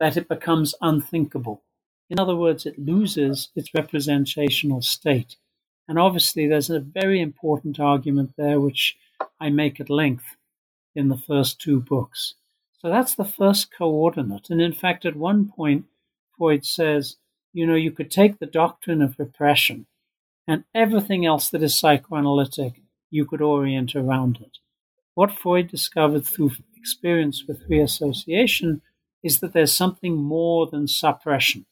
that 0.00 0.16
it 0.16 0.28
becomes 0.28 0.74
unthinkable. 0.80 1.62
In 2.08 2.18
other 2.18 2.36
words, 2.36 2.66
it 2.66 2.78
loses 2.78 3.48
its 3.54 3.74
representational 3.74 4.82
state. 4.82 5.36
And 5.88 5.98
obviously, 5.98 6.46
there's 6.46 6.70
a 6.70 6.80
very 6.80 7.20
important 7.20 7.78
argument 7.78 8.34
there, 8.36 8.60
which 8.60 8.96
I 9.40 9.50
make 9.50 9.80
at 9.80 9.90
length 9.90 10.36
in 10.94 11.08
the 11.08 11.16
first 11.16 11.60
two 11.60 11.80
books. 11.80 12.34
So 12.78 12.88
that's 12.88 13.14
the 13.14 13.24
first 13.24 13.70
coordinate. 13.76 14.50
And 14.50 14.60
in 14.60 14.72
fact, 14.72 15.04
at 15.04 15.16
one 15.16 15.48
point, 15.48 15.84
Freud 16.36 16.64
says, 16.64 17.16
you 17.52 17.66
know, 17.66 17.74
you 17.74 17.90
could 17.90 18.10
take 18.10 18.38
the 18.38 18.46
doctrine 18.46 19.02
of 19.02 19.18
repression 19.18 19.86
and 20.46 20.64
everything 20.74 21.24
else 21.24 21.48
that 21.50 21.62
is 21.62 21.78
psychoanalytic, 21.78 22.82
you 23.10 23.24
could 23.24 23.40
orient 23.40 23.94
around 23.94 24.38
it. 24.40 24.58
What 25.14 25.38
Freud 25.38 25.68
discovered 25.68 26.26
through 26.26 26.52
experience 26.76 27.44
with 27.46 27.68
reassociation 27.68 28.80
is 29.22 29.38
that 29.38 29.52
there's 29.52 29.72
something 29.72 30.16
more 30.16 30.66
than 30.66 30.88
suppression, 30.88 31.66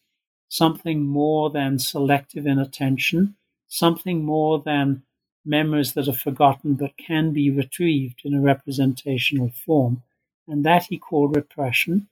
something 0.48 1.02
more 1.02 1.50
than 1.50 1.78
selective 1.78 2.46
inattention, 2.46 3.34
something 3.66 4.24
more 4.24 4.62
than 4.64 5.02
memories 5.44 5.94
that 5.94 6.08
are 6.08 6.12
forgotten 6.12 6.74
but 6.74 6.96
can 6.96 7.32
be 7.32 7.50
retrieved 7.50 8.22
in 8.24 8.34
a 8.34 8.40
representational 8.40 9.50
form. 9.50 10.02
And 10.46 10.64
that 10.64 10.84
he 10.84 10.98
called 10.98 11.36
repression. 11.36 12.08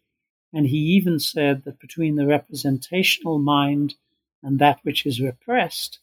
And 0.52 0.66
he 0.66 0.78
even 0.78 1.18
said 1.18 1.64
that 1.64 1.80
between 1.80 2.16
the 2.16 2.26
representational 2.26 3.38
mind 3.38 3.94
and 4.42 4.58
that 4.58 4.80
which 4.82 5.04
is 5.04 5.20
repressed, 5.20 5.98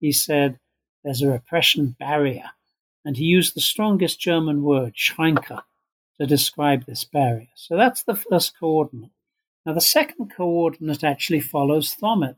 he 0.00 0.12
said 0.12 0.58
there's 1.02 1.22
a 1.22 1.28
repression 1.28 1.96
barrier. 1.98 2.50
And 3.04 3.16
he 3.16 3.24
used 3.24 3.54
the 3.54 3.60
strongest 3.60 4.20
German 4.20 4.62
word, 4.62 4.94
Schranke, 4.94 5.62
to 6.20 6.26
describe 6.26 6.84
this 6.84 7.04
barrier. 7.04 7.48
So 7.54 7.76
that's 7.76 8.02
the 8.02 8.16
first 8.16 8.58
coordinate. 8.58 9.10
Now, 9.64 9.72
the 9.72 9.80
second 9.80 10.32
coordinate 10.34 11.04
actually 11.04 11.40
follows 11.40 11.94
Thomet, 11.94 12.36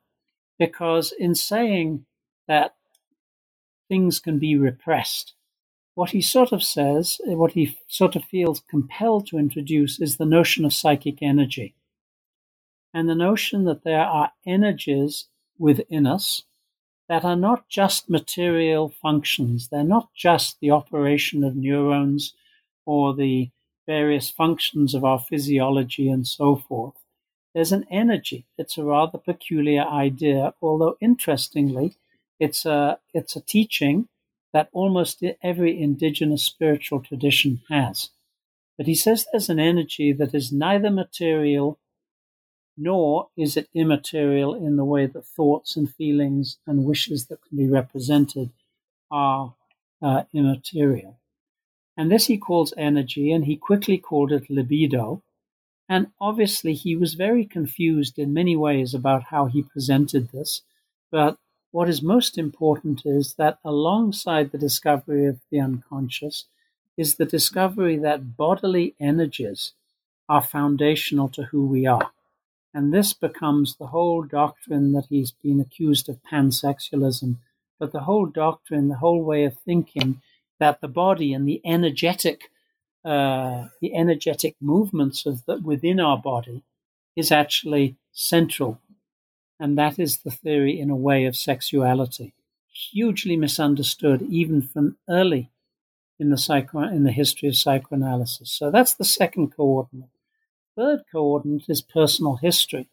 because 0.58 1.12
in 1.12 1.34
saying 1.34 2.04
that 2.46 2.74
things 3.90 4.20
can 4.20 4.38
be 4.38 4.56
repressed, 4.56 5.34
what 5.94 6.10
he 6.10 6.22
sort 6.22 6.52
of 6.52 6.62
says, 6.62 7.20
eh, 7.26 7.34
what 7.34 7.52
he 7.52 7.76
sort 7.88 8.16
of 8.16 8.24
feels 8.24 8.62
compelled 8.70 9.26
to 9.26 9.36
introduce, 9.36 10.00
is 10.00 10.16
the 10.16 10.24
notion 10.24 10.64
of 10.64 10.72
psychic 10.72 11.18
energy. 11.20 11.74
And 12.94 13.08
the 13.08 13.14
notion 13.14 13.64
that 13.64 13.84
there 13.84 14.04
are 14.04 14.32
energies 14.46 15.26
within 15.58 16.06
us 16.06 16.44
that 17.08 17.24
are 17.24 17.36
not 17.36 17.68
just 17.68 18.08
material 18.08 18.88
functions, 18.88 19.68
they're 19.68 19.84
not 19.84 20.08
just 20.14 20.58
the 20.60 20.70
operation 20.70 21.42
of 21.44 21.56
neurons 21.56 22.32
or 22.86 23.14
the 23.14 23.50
various 23.86 24.30
functions 24.30 24.94
of 24.94 25.04
our 25.04 25.18
physiology 25.18 26.08
and 26.08 26.26
so 26.26 26.54
forth. 26.56 26.94
There's 27.52 27.72
an 27.72 27.84
energy. 27.90 28.46
It's 28.56 28.78
a 28.78 28.84
rather 28.84 29.18
peculiar 29.18 29.82
idea, 29.82 30.54
although 30.62 30.96
interestingly, 31.00 31.96
it's 32.40 32.66
a, 32.66 32.98
it's 33.14 33.36
a 33.36 33.40
teaching 33.40 34.08
that 34.52 34.68
almost 34.72 35.22
every 35.42 35.80
indigenous 35.80 36.42
spiritual 36.42 37.00
tradition 37.00 37.60
has. 37.68 38.10
But 38.76 38.86
he 38.86 38.94
says 38.94 39.26
there's 39.30 39.50
an 39.50 39.60
energy 39.60 40.12
that 40.14 40.34
is 40.34 40.50
neither 40.50 40.90
material 40.90 41.78
nor 42.76 43.28
is 43.36 43.56
it 43.56 43.68
immaterial 43.74 44.54
in 44.54 44.76
the 44.76 44.84
way 44.84 45.06
that 45.06 45.26
thoughts 45.26 45.76
and 45.76 45.94
feelings 45.94 46.56
and 46.66 46.84
wishes 46.84 47.26
that 47.26 47.42
can 47.46 47.58
be 47.58 47.68
represented 47.68 48.50
are 49.10 49.54
uh, 50.02 50.22
immaterial. 50.32 51.18
And 51.96 52.10
this 52.10 52.26
he 52.26 52.38
calls 52.38 52.72
energy, 52.78 53.30
and 53.32 53.44
he 53.44 53.56
quickly 53.56 53.98
called 53.98 54.32
it 54.32 54.48
libido. 54.48 55.22
And 55.88 56.06
obviously, 56.18 56.72
he 56.72 56.96
was 56.96 57.14
very 57.14 57.44
confused 57.44 58.18
in 58.18 58.32
many 58.32 58.56
ways 58.56 58.94
about 58.94 59.24
how 59.24 59.46
he 59.46 59.62
presented 59.62 60.30
this. 60.30 60.62
But 61.10 61.36
what 61.72 61.88
is 61.88 62.02
most 62.02 62.36
important 62.36 63.02
is 63.04 63.34
that 63.34 63.58
alongside 63.64 64.50
the 64.50 64.58
discovery 64.58 65.26
of 65.26 65.40
the 65.50 65.60
unconscious 65.60 66.46
is 66.96 67.14
the 67.14 67.24
discovery 67.24 67.96
that 67.96 68.36
bodily 68.36 68.94
energies 69.00 69.72
are 70.28 70.42
foundational 70.42 71.28
to 71.28 71.44
who 71.44 71.66
we 71.66 71.86
are. 71.86 72.10
And 72.72 72.92
this 72.92 73.12
becomes 73.12 73.76
the 73.76 73.88
whole 73.88 74.22
doctrine 74.22 74.92
that 74.92 75.06
he's 75.08 75.30
been 75.30 75.60
accused 75.60 76.08
of 76.08 76.22
pansexualism. 76.30 77.36
But 77.78 77.92
the 77.92 78.00
whole 78.00 78.26
doctrine, 78.26 78.88
the 78.88 78.96
whole 78.96 79.22
way 79.22 79.44
of 79.44 79.56
thinking 79.58 80.20
that 80.58 80.80
the 80.80 80.88
body 80.88 81.32
and 81.32 81.48
the 81.48 81.60
energetic 81.64 82.50
uh, 83.04 83.68
the 83.80 83.94
energetic 83.94 84.56
movements 84.60 85.24
of 85.24 85.44
the, 85.46 85.56
within 85.56 85.98
our 85.98 86.18
body 86.18 86.62
is 87.16 87.32
actually 87.32 87.96
central, 88.12 88.78
and 89.60 89.78
that 89.78 89.98
is 89.98 90.18
the 90.18 90.30
theory 90.32 90.80
in 90.80 90.90
a 90.90 90.96
way 90.96 91.24
of 91.26 91.36
sexuality, 91.36 92.34
hugely 92.72 93.36
misunderstood 93.36 94.22
even 94.22 94.62
from 94.62 94.96
early 95.08 95.50
in 96.18 96.30
the 96.30 96.38
psycho 96.38 96.80
in 96.80 97.04
the 97.04 97.12
history 97.12 97.48
of 97.48 97.56
psychoanalysis. 97.56 98.50
So 98.50 98.70
that's 98.72 98.94
the 98.94 99.04
second 99.04 99.54
coordinate. 99.54 100.10
Third 100.74 101.02
coordinate 101.12 101.68
is 101.68 101.82
personal 101.82 102.36
history, 102.36 102.88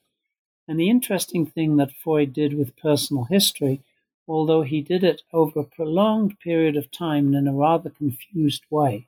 and 0.67 0.79
the 0.79 0.89
interesting 0.89 1.45
thing 1.45 1.77
that 1.77 1.91
Freud 1.91 2.33
did 2.33 2.53
with 2.53 2.77
personal 2.77 3.23
history 3.23 3.81
although 4.27 4.63
he 4.63 4.81
did 4.81 5.03
it 5.03 5.21
over 5.31 5.61
a 5.61 5.63
prolonged 5.63 6.39
period 6.39 6.75
of 6.75 6.91
time 6.91 7.33
in 7.33 7.47
a 7.47 7.53
rather 7.53 7.89
confused 7.89 8.63
way. 8.69 9.07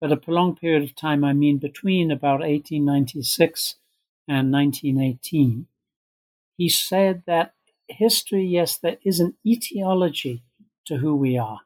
But 0.00 0.12
a 0.12 0.16
prolonged 0.16 0.58
period 0.58 0.82
of 0.82 0.94
time, 0.94 1.24
I 1.24 1.32
mean 1.32 1.58
between 1.58 2.10
about 2.10 2.40
1896 2.40 3.76
and 4.28 4.52
1918. 4.52 5.66
He 6.60 6.68
said 6.68 7.22
that 7.26 7.54
history, 7.88 8.44
yes, 8.44 8.76
there 8.76 8.98
is 9.02 9.18
an 9.18 9.32
etiology 9.46 10.42
to 10.84 10.98
who 10.98 11.16
we 11.16 11.38
are, 11.38 11.60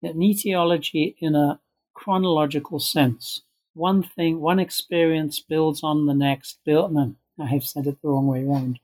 an 0.00 0.22
etiology 0.22 1.16
in 1.18 1.34
a 1.34 1.58
chronological 1.92 2.78
sense. 2.78 3.42
One 3.74 4.00
thing, 4.00 4.38
one 4.38 4.60
experience 4.60 5.40
builds 5.40 5.82
on 5.82 6.06
the 6.06 6.14
next. 6.14 6.60
Build, 6.64 6.94
no, 6.94 7.16
I 7.36 7.46
have 7.46 7.64
said 7.64 7.88
it 7.88 8.00
the 8.00 8.10
wrong 8.10 8.28
way 8.28 8.44
around. 8.44 8.78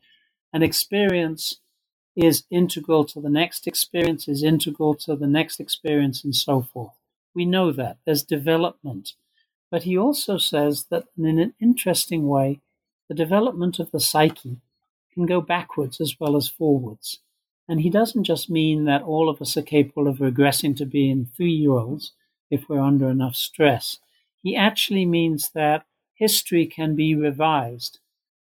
An 0.52 0.64
experience 0.64 1.60
is 2.16 2.42
integral 2.50 3.04
to 3.04 3.20
the 3.20 3.30
next 3.30 3.68
experience, 3.68 4.26
is 4.26 4.42
integral 4.42 4.96
to 4.96 5.14
the 5.14 5.28
next 5.28 5.60
experience, 5.60 6.24
and 6.24 6.34
so 6.34 6.62
forth. 6.62 6.94
We 7.32 7.44
know 7.44 7.70
that. 7.70 7.98
There's 8.04 8.24
development. 8.24 9.12
But 9.70 9.84
he 9.84 9.96
also 9.96 10.36
says 10.36 10.86
that 10.90 11.04
in 11.16 11.38
an 11.38 11.54
interesting 11.60 12.26
way, 12.26 12.58
the 13.08 13.14
development 13.14 13.78
of 13.78 13.92
the 13.92 14.00
psyche 14.00 14.56
can 15.14 15.26
go 15.26 15.40
backwards 15.40 16.00
as 16.00 16.16
well 16.20 16.36
as 16.36 16.48
forwards. 16.48 17.20
And 17.68 17.80
he 17.80 17.88
doesn't 17.88 18.24
just 18.24 18.50
mean 18.50 18.84
that 18.84 19.02
all 19.02 19.28
of 19.28 19.40
us 19.40 19.56
are 19.56 19.62
capable 19.62 20.06
of 20.06 20.18
regressing 20.18 20.76
to 20.76 20.84
being 20.84 21.26
three 21.36 21.52
year 21.52 21.72
olds 21.72 22.12
if 22.50 22.68
we're 22.68 22.80
under 22.80 23.08
enough 23.08 23.36
stress. 23.36 23.98
He 24.42 24.54
actually 24.54 25.06
means 25.06 25.50
that 25.54 25.86
history 26.14 26.66
can 26.66 26.94
be 26.94 27.14
revised 27.14 28.00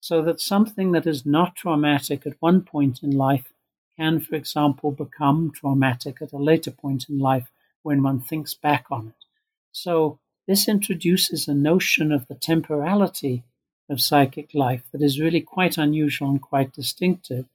so 0.01 0.23
that 0.23 0.41
something 0.41 0.93
that 0.93 1.07
is 1.07 1.25
not 1.25 1.57
traumatic 1.57 2.27
at 2.27 2.41
one 2.41 2.63
point 2.63 3.03
in 3.03 3.11
life 3.11 3.53
can, 3.97 4.21
for 4.21 4.35
example, 4.35 4.91
become 4.91 5.53
traumatic 5.55 6.21
at 6.21 6.33
a 6.33 6.39
later 6.39 6.71
point 6.71 7.09
in 7.09 7.19
life 7.19 7.51
when 7.83 8.03
one 8.03 8.21
thinks 8.21 8.55
back 8.55 8.87
on 8.91 9.09
it. 9.09 9.25
So, 9.73 10.19
this 10.47 10.69
introduces 10.69 11.49
a 11.49 11.55
notion 11.55 12.13
of 12.13 12.29
the 12.29 12.35
temporality 12.35 13.43
of 13.89 14.01
psychic 14.01 14.55
life 14.55 14.83
that 14.93 15.03
is 15.03 15.21
really 15.21 15.41
quite 15.41 15.79
unusual 15.79 16.31
and 16.31 16.41
quite 16.41 16.73
distinctive. 16.73 17.47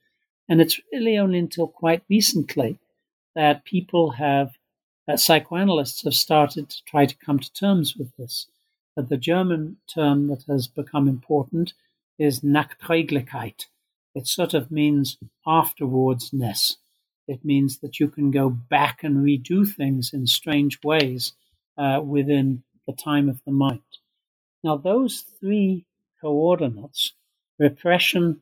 And 0.48 0.62
it's 0.62 0.80
really 0.92 1.18
only 1.18 1.40
until 1.40 1.68
quite 1.68 2.04
recently 2.10 2.78
that 3.36 3.66
people 3.66 4.12
have, 4.12 4.58
that 5.08 5.20
psychoanalysts 5.20 6.04
have 6.04 6.14
started 6.14 6.70
to 6.70 6.84
try 6.86 7.06
to 7.06 7.16
come 7.18 7.40
to 7.40 7.54
terms 7.54 7.96
with 7.96 8.16
this. 8.18 8.48
That 8.96 9.10
the 9.10 9.18
German 9.18 9.78
term 9.94 10.28
that 10.28 10.44
has 10.48 10.68
become 10.68 11.08
important 11.08 11.74
is 12.20 12.42
Nachträglichkeit. 12.42 13.66
It 14.14 14.28
sort 14.28 14.54
of 14.54 14.72
means 14.72 15.18
afterwardsness. 15.48 16.78
It 17.28 17.46
means 17.46 17.80
that 17.80 18.00
you 18.00 18.10
can 18.10 18.32
go 18.32 18.50
back 18.50 19.04
and 19.04 19.18
redo 19.26 19.68
things 19.68 20.12
in 20.14 20.28
strange 20.28 20.80
ways 20.84 21.34
uh, 21.78 22.02
within 22.04 22.64
the 22.86 22.94
time 22.94 23.30
of 23.30 23.42
the 23.46 23.52
mind. 23.52 23.82
Now, 24.64 24.76
those 24.76 25.24
three 25.40 25.86
coordinates 26.22 27.14
repression, 27.60 28.42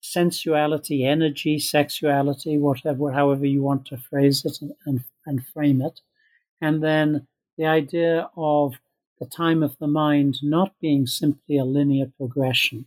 sensuality, 0.00 1.04
energy, 1.04 1.58
sexuality, 1.58 2.58
whatever, 2.58 3.12
however 3.12 3.46
you 3.46 3.62
want 3.62 3.86
to 3.86 3.96
phrase 3.96 4.44
it 4.44 4.60
and, 4.60 4.72
and, 4.84 5.04
and 5.24 5.46
frame 5.46 5.80
it. 5.80 6.00
And 6.60 6.82
then 6.82 7.26
the 7.56 7.66
idea 7.66 8.28
of 8.36 8.74
the 9.18 9.26
time 9.26 9.62
of 9.62 9.78
the 9.78 9.86
mind 9.86 10.38
not 10.42 10.74
being 10.80 11.06
simply 11.06 11.56
a 11.56 11.64
linear 11.64 12.10
progression. 12.16 12.86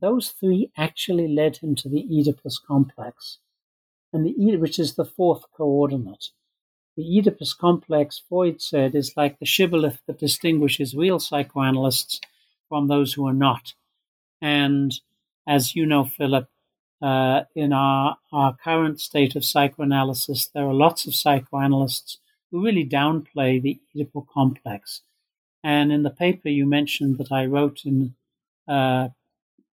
Those 0.00 0.30
three 0.30 0.70
actually 0.76 1.28
led 1.28 1.58
him 1.58 1.74
to 1.76 1.88
the 1.88 2.04
Oedipus 2.10 2.58
complex, 2.58 3.38
and 4.12 4.26
the 4.26 4.56
which 4.56 4.78
is 4.78 4.94
the 4.94 5.04
fourth 5.04 5.44
coordinate. 5.56 6.30
The 6.96 7.04
Oedipus 7.04 7.54
complex, 7.54 8.20
Freud 8.28 8.60
said, 8.60 8.94
is 8.94 9.16
like 9.16 9.38
the 9.38 9.46
shibboleth 9.46 10.00
that 10.06 10.18
distinguishes 10.18 10.94
real 10.94 11.18
psychoanalysts 11.18 12.20
from 12.72 12.88
those 12.88 13.12
who 13.12 13.26
are 13.26 13.34
not. 13.34 13.74
And 14.40 14.98
as 15.46 15.76
you 15.76 15.84
know, 15.84 16.04
Philip, 16.04 16.48
uh, 17.02 17.42
in 17.54 17.70
our, 17.70 18.16
our 18.32 18.56
current 18.56 18.98
state 18.98 19.36
of 19.36 19.44
psychoanalysis, 19.44 20.46
there 20.46 20.64
are 20.64 20.72
lots 20.72 21.06
of 21.06 21.14
psychoanalysts 21.14 22.16
who 22.50 22.64
really 22.64 22.86
downplay 22.86 23.60
the 23.60 23.78
Oedipal 23.94 24.26
complex. 24.26 25.02
And 25.62 25.92
in 25.92 26.02
the 26.02 26.08
paper 26.24 26.48
you 26.48 26.64
mentioned 26.64 27.18
that 27.18 27.30
I 27.30 27.44
wrote 27.44 27.80
in, 27.84 28.14
uh, 28.66 29.08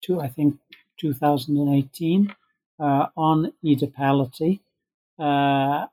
two, 0.00 0.20
I 0.20 0.28
think, 0.28 0.60
2018 1.00 2.32
uh, 2.78 3.06
on 3.16 3.52
Oedipality, 3.64 4.60
uh, 5.18 5.86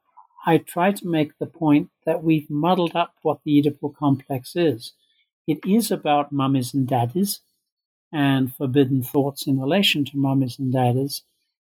I 0.46 0.58
try 0.60 0.92
to 0.92 1.08
make 1.08 1.40
the 1.40 1.48
point 1.48 1.90
that 2.06 2.24
we've 2.24 2.50
muddled 2.52 2.96
up 2.96 3.16
what 3.24 3.40
the 3.44 3.60
Oedipal 3.60 3.96
complex 3.96 4.56
is. 4.56 4.94
It 5.48 5.60
is 5.66 5.92
about 5.92 6.32
mummies 6.32 6.74
and 6.74 6.88
daddies 6.88 7.42
and 8.12 8.54
forbidden 8.56 9.04
thoughts 9.04 9.48
in 9.48 9.60
relation 9.60 10.06
to 10.06 10.18
mummies 10.18 10.60
and 10.60 10.72
daddies, 10.74 11.24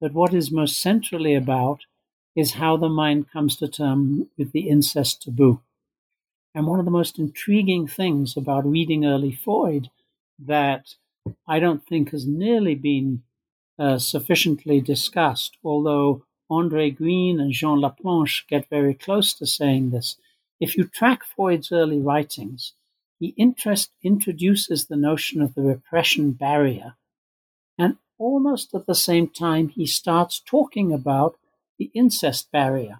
but 0.02 0.14
what 0.14 0.34
is 0.34 0.52
most 0.52 0.80
centrally 0.80 1.36
about 1.36 1.86
is 2.36 2.54
how 2.54 2.78
the 2.78 2.90
mind 2.90 3.30
comes 3.32 3.58
to 3.58 3.68
terms 3.68 4.28
with 4.38 4.52
the 4.54 4.70
incest 4.70 5.24
taboo. 5.24 5.62
And 6.54 6.68
one 6.68 6.80
of 6.80 6.86
the 6.86 6.92
most 6.92 7.18
intriguing 7.18 7.88
things 7.88 8.38
about 8.38 8.66
reading 8.66 9.06
early 9.06 9.32
Freud 9.32 9.90
that 10.38 10.96
I 11.48 11.60
don't 11.60 11.86
think 11.86 12.12
has 12.12 12.28
nearly 12.28 12.76
been 12.76 13.24
uh, 13.80 14.00
sufficiently 14.00 14.82
discussed, 14.82 15.58
although 15.64 16.26
Andre 16.50 16.92
Green 16.92 17.40
and 17.40 17.52
Jean 17.54 17.80
Laplanche 17.80 18.48
get 18.48 18.70
very 18.70 18.94
close 18.94 19.34
to 19.36 19.46
saying 19.48 19.92
this. 19.92 20.18
If 20.60 20.78
you 20.78 20.86
track 20.86 21.24
Freud's 21.24 21.72
early 21.72 22.00
writings, 22.00 22.74
he 23.20 23.34
interest, 23.38 23.92
introduces 24.02 24.86
the 24.86 24.96
notion 24.96 25.42
of 25.42 25.54
the 25.54 25.62
repression 25.62 26.32
barrier. 26.32 26.96
And 27.78 27.98
almost 28.18 28.74
at 28.74 28.86
the 28.86 28.96
same 28.96 29.28
time, 29.28 29.70
he 29.70 29.86
starts 29.86 30.40
talking 30.40 30.94
about 30.94 31.38
the 31.78 31.92
incest 31.94 32.52
barrier. 32.52 33.00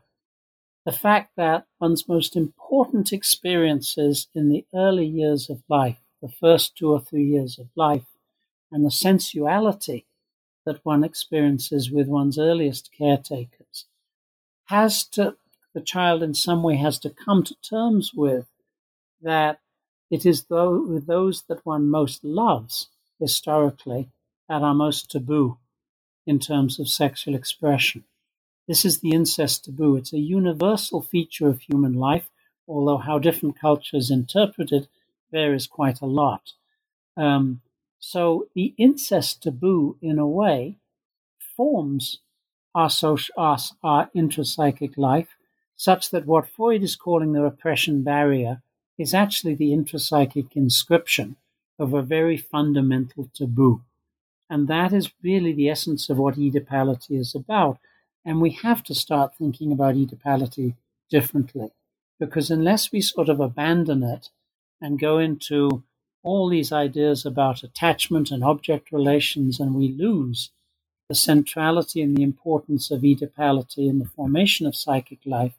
The 0.86 0.92
fact 0.92 1.32
that 1.38 1.68
one's 1.80 2.08
most 2.08 2.36
important 2.36 3.14
experiences 3.14 4.28
in 4.34 4.50
the 4.50 4.66
early 4.74 5.06
years 5.06 5.50
of 5.50 5.64
life, 5.70 6.00
the 6.22 6.30
first 6.30 6.76
two 6.76 6.92
or 6.92 7.00
three 7.00 7.26
years 7.26 7.60
of 7.60 7.68
life, 7.76 8.06
and 8.72 8.86
the 8.86 8.92
sensuality 8.92 10.06
that 10.66 10.84
one 10.86 11.04
experiences 11.04 11.92
with 11.92 12.08
one's 12.08 12.38
earliest 12.38 12.90
caretakers, 12.98 13.86
has 14.66 15.04
to, 15.04 15.36
the 15.74 15.82
child 15.82 16.22
in 16.22 16.34
some 16.34 16.64
way 16.64 16.76
has 16.76 17.00
to 17.00 17.10
come 17.10 17.44
to 17.44 17.56
terms 17.62 18.14
with 18.14 18.48
that 19.22 19.60
it 20.10 20.26
is 20.26 20.46
with 20.50 21.08
those 21.08 21.44
that 21.44 21.66
one 21.66 21.90
most 21.90 22.24
loves 22.24 22.88
historically 23.20 24.10
that 24.48 24.62
are 24.62 24.74
most 24.74 25.12
taboo 25.12 25.58
in 26.26 26.40
terms 26.40 26.80
of 26.80 26.88
sexual 26.88 27.36
expression. 27.36 28.04
This 28.68 28.86
is 28.86 29.00
the 29.00 29.12
incest 29.12 29.66
taboo. 29.66 29.96
It's 29.96 30.14
a 30.14 30.20
universal 30.20 31.02
feature 31.02 31.48
of 31.48 31.62
human 31.62 31.94
life, 31.94 32.30
although 32.68 32.98
how 32.98 33.20
different 33.20 33.60
cultures 33.60 34.12
interpret 34.12 34.72
it 34.72 34.88
varies 35.32 35.68
quite 35.68 36.02
a 36.02 36.06
lot. 36.06 36.54
Um, 37.18 37.62
so 38.00 38.48
the 38.56 38.74
incest 38.78 39.44
taboo, 39.44 39.98
in 40.02 40.20
a 40.20 40.28
way, 40.28 40.78
forms 41.40 42.20
our, 42.74 42.90
social, 42.90 43.34
our, 43.38 43.58
our 43.84 44.10
intrapsychic 44.16 44.98
life, 44.98 45.36
such 45.76 46.12
that 46.12 46.26
what 46.26 46.48
Freud 46.48 46.84
is 46.84 46.96
calling 46.96 47.34
the 47.34 47.42
repression 47.42 48.04
barrier 48.04 48.62
is 49.00 49.14
actually 49.14 49.56
the 49.56 49.72
intrapsychic 49.72 50.56
inscription 50.56 51.38
of 51.80 51.94
a 51.94 52.02
very 52.02 52.38
fundamental 52.38 53.30
taboo. 53.34 53.82
And 54.50 54.68
that 54.68 54.92
is 54.92 55.14
really 55.24 55.54
the 55.54 55.70
essence 55.70 56.10
of 56.10 56.18
what 56.18 56.36
Oedipality 56.36 57.18
is 57.18 57.34
about. 57.34 57.80
And 58.26 58.42
we 58.42 58.52
have 58.52 58.84
to 58.84 58.94
start 58.94 59.36
thinking 59.36 59.72
about 59.72 59.96
Oedipality 59.96 60.76
differently. 61.10 61.72
Because 62.20 62.52
unless 62.52 62.92
we 62.92 63.00
sort 63.00 63.30
of 63.30 63.40
abandon 63.40 64.04
it 64.04 64.30
and 64.82 65.00
go 65.00 65.18
into 65.18 65.84
all 66.22 66.50
these 66.50 66.74
ideas 66.74 67.26
about 67.26 67.64
attachment 67.64 68.30
and 68.30 68.44
object 68.44 68.92
relations, 68.92 69.62
and 69.62 69.74
we 69.74 69.88
lose 69.88 70.52
the 71.08 71.16
centrality 71.16 72.02
and 72.02 72.18
the 72.18 72.24
importance 72.24 72.92
of 72.92 73.02
Oedipality 73.02 73.90
in 73.90 74.00
the 74.00 74.06
formation 74.06 74.68
of 74.68 74.76
psychic 74.76 75.20
life, 75.26 75.58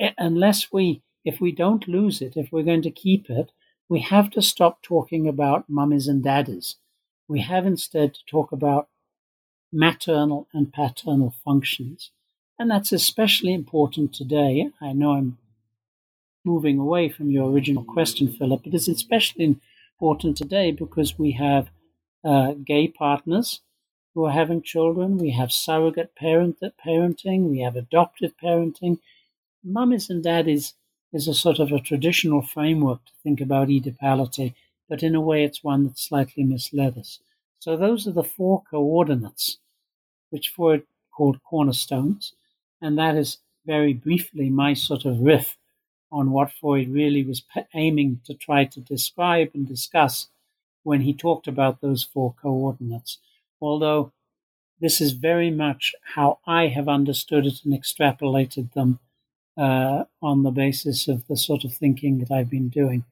eh, 0.00 0.12
unless 0.16 0.72
we 0.72 1.02
if 1.24 1.40
we 1.40 1.52
don't 1.52 1.88
lose 1.88 2.20
it, 2.20 2.36
if 2.36 2.52
we're 2.52 2.62
going 2.62 2.82
to 2.82 2.90
keep 2.90 3.30
it, 3.30 3.52
we 3.88 4.00
have 4.00 4.30
to 4.30 4.42
stop 4.42 4.82
talking 4.82 5.28
about 5.28 5.68
mummies 5.68 6.08
and 6.08 6.22
daddies. 6.22 6.76
We 7.28 7.40
have 7.40 7.66
instead 7.66 8.14
to 8.14 8.20
talk 8.26 8.52
about 8.52 8.88
maternal 9.72 10.48
and 10.52 10.72
paternal 10.72 11.34
functions. 11.44 12.10
And 12.58 12.70
that's 12.70 12.92
especially 12.92 13.52
important 13.52 14.14
today. 14.14 14.68
I 14.80 14.92
know 14.92 15.12
I'm 15.12 15.38
moving 16.44 16.78
away 16.78 17.08
from 17.08 17.30
your 17.30 17.50
original 17.50 17.84
question, 17.84 18.28
Philip, 18.30 18.62
but 18.64 18.74
it's 18.74 18.88
especially 18.88 19.56
important 20.00 20.36
today 20.36 20.70
because 20.70 21.18
we 21.18 21.32
have 21.32 21.70
uh, 22.24 22.52
gay 22.52 22.88
partners 22.88 23.60
who 24.14 24.24
are 24.24 24.32
having 24.32 24.62
children, 24.62 25.18
we 25.18 25.30
have 25.30 25.50
surrogate 25.50 26.14
parent 26.14 26.58
parenting, 26.84 27.50
we 27.50 27.60
have 27.60 27.76
adoptive 27.76 28.32
parenting. 28.42 28.98
Mummies 29.64 30.10
and 30.10 30.22
daddies 30.22 30.74
is 31.14 31.28
a 31.28 31.34
sort 31.34 31.60
of 31.60 31.70
a 31.70 31.78
traditional 31.78 32.42
framework 32.42 33.04
to 33.04 33.12
think 33.22 33.40
about 33.40 33.68
Oedipality, 33.68 34.52
but 34.88 35.02
in 35.02 35.14
a 35.14 35.20
way 35.20 35.44
it's 35.44 35.62
one 35.62 35.84
that 35.84 35.96
slightly 35.96 36.42
misled 36.42 36.98
us. 36.98 37.20
So 37.60 37.76
those 37.76 38.06
are 38.06 38.12
the 38.12 38.24
four 38.24 38.64
coordinates, 38.68 39.58
which 40.30 40.48
Freud 40.48 40.82
called 41.16 41.38
cornerstones, 41.44 42.32
and 42.82 42.98
that 42.98 43.16
is 43.16 43.38
very 43.64 43.94
briefly 43.94 44.50
my 44.50 44.74
sort 44.74 45.04
of 45.04 45.20
riff 45.20 45.56
on 46.10 46.32
what 46.32 46.52
Freud 46.52 46.88
really 46.88 47.22
was 47.22 47.44
aiming 47.74 48.20
to 48.24 48.34
try 48.34 48.64
to 48.64 48.80
describe 48.80 49.50
and 49.54 49.66
discuss 49.66 50.28
when 50.82 51.02
he 51.02 51.14
talked 51.14 51.46
about 51.46 51.80
those 51.80 52.02
four 52.02 52.34
coordinates. 52.42 53.18
Although 53.60 54.12
this 54.80 55.00
is 55.00 55.12
very 55.12 55.50
much 55.50 55.94
how 56.14 56.38
I 56.46 56.66
have 56.66 56.88
understood 56.88 57.46
it 57.46 57.64
and 57.64 57.72
extrapolated 57.72 58.72
them 58.72 58.98
uh, 59.56 60.04
on 60.22 60.42
the 60.42 60.50
basis 60.50 61.08
of 61.08 61.26
the 61.28 61.36
sort 61.36 61.64
of 61.64 61.72
thinking 61.72 62.18
that 62.18 62.30
I've 62.30 62.50
been 62.50 62.68
doing. 62.68 63.04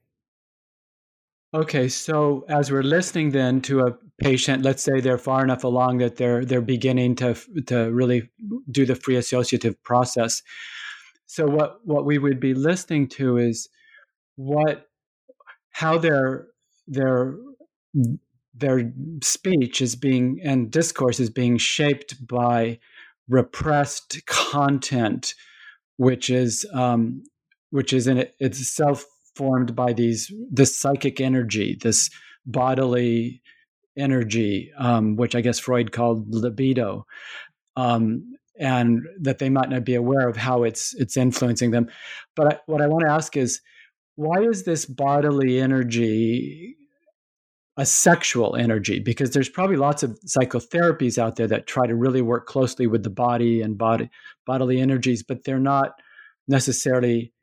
Okay, 1.53 1.87
so 1.87 2.45
as 2.49 2.71
we're 2.71 2.81
listening 2.81 3.29
then 3.29 3.61
to 3.61 3.81
a 3.81 3.97
patient, 4.17 4.63
let's 4.63 4.81
say 4.81 4.99
they're 4.99 5.19
far 5.19 5.43
enough 5.43 5.63
along 5.63 5.99
that 5.99 6.15
they're 6.15 6.43
they're 6.43 6.61
beginning 6.61 7.15
to 7.17 7.35
to 7.67 7.91
really 7.91 8.29
do 8.71 8.85
the 8.85 8.95
free 8.95 9.17
associative 9.17 9.81
process. 9.83 10.41
So 11.27 11.45
what 11.45 11.79
what 11.85 12.05
we 12.05 12.17
would 12.17 12.39
be 12.39 12.55
listening 12.55 13.07
to 13.09 13.37
is 13.37 13.69
what 14.35 14.87
how 15.71 15.99
their 15.99 16.47
their 16.87 17.35
their 18.55 18.91
speech 19.21 19.79
is 19.81 19.95
being 19.95 20.39
and 20.43 20.71
discourse 20.71 21.19
is 21.19 21.29
being 21.29 21.57
shaped 21.57 22.27
by 22.27 22.79
repressed 23.29 24.25
content 24.25 25.35
which 25.97 26.29
is 26.29 26.65
um, 26.73 27.23
which 27.71 27.93
is 27.93 28.07
in 28.07 28.19
it, 28.19 28.35
itself 28.39 29.05
formed 29.35 29.75
by 29.75 29.93
these 29.93 30.31
this 30.51 30.79
psychic 30.79 31.19
energy, 31.19 31.77
this 31.81 32.09
bodily 32.45 33.41
energy, 33.97 34.71
um, 34.77 35.15
which 35.15 35.35
I 35.35 35.41
guess 35.41 35.59
Freud 35.59 35.91
called 35.91 36.33
libido, 36.33 37.05
um, 37.75 38.23
and 38.59 39.01
that 39.21 39.39
they 39.39 39.49
might 39.49 39.69
not 39.69 39.85
be 39.85 39.95
aware 39.95 40.27
of 40.27 40.37
how 40.37 40.63
it's 40.63 40.93
it's 40.95 41.17
influencing 41.17 41.71
them. 41.71 41.89
But 42.35 42.53
I, 42.53 42.59
what 42.65 42.81
I 42.81 42.87
want 42.87 43.05
to 43.05 43.11
ask 43.11 43.35
is, 43.37 43.61
why 44.15 44.41
is 44.41 44.63
this 44.63 44.85
bodily 44.85 45.59
energy 45.59 46.75
a 47.77 47.85
sexual 47.85 48.55
energy? 48.55 48.99
Because 48.99 49.31
there's 49.31 49.49
probably 49.49 49.77
lots 49.77 50.03
of 50.03 50.19
psychotherapies 50.21 51.17
out 51.17 51.35
there 51.35 51.47
that 51.47 51.67
try 51.67 51.87
to 51.87 51.95
really 51.95 52.21
work 52.21 52.45
closely 52.47 52.87
with 52.87 53.03
the 53.03 53.09
body 53.09 53.61
and 53.61 53.77
body 53.77 54.09
bodily 54.45 54.79
energies, 54.79 55.23
but 55.23 55.43
they're 55.43 55.59
not 55.59 55.95
necessarily 56.47 57.33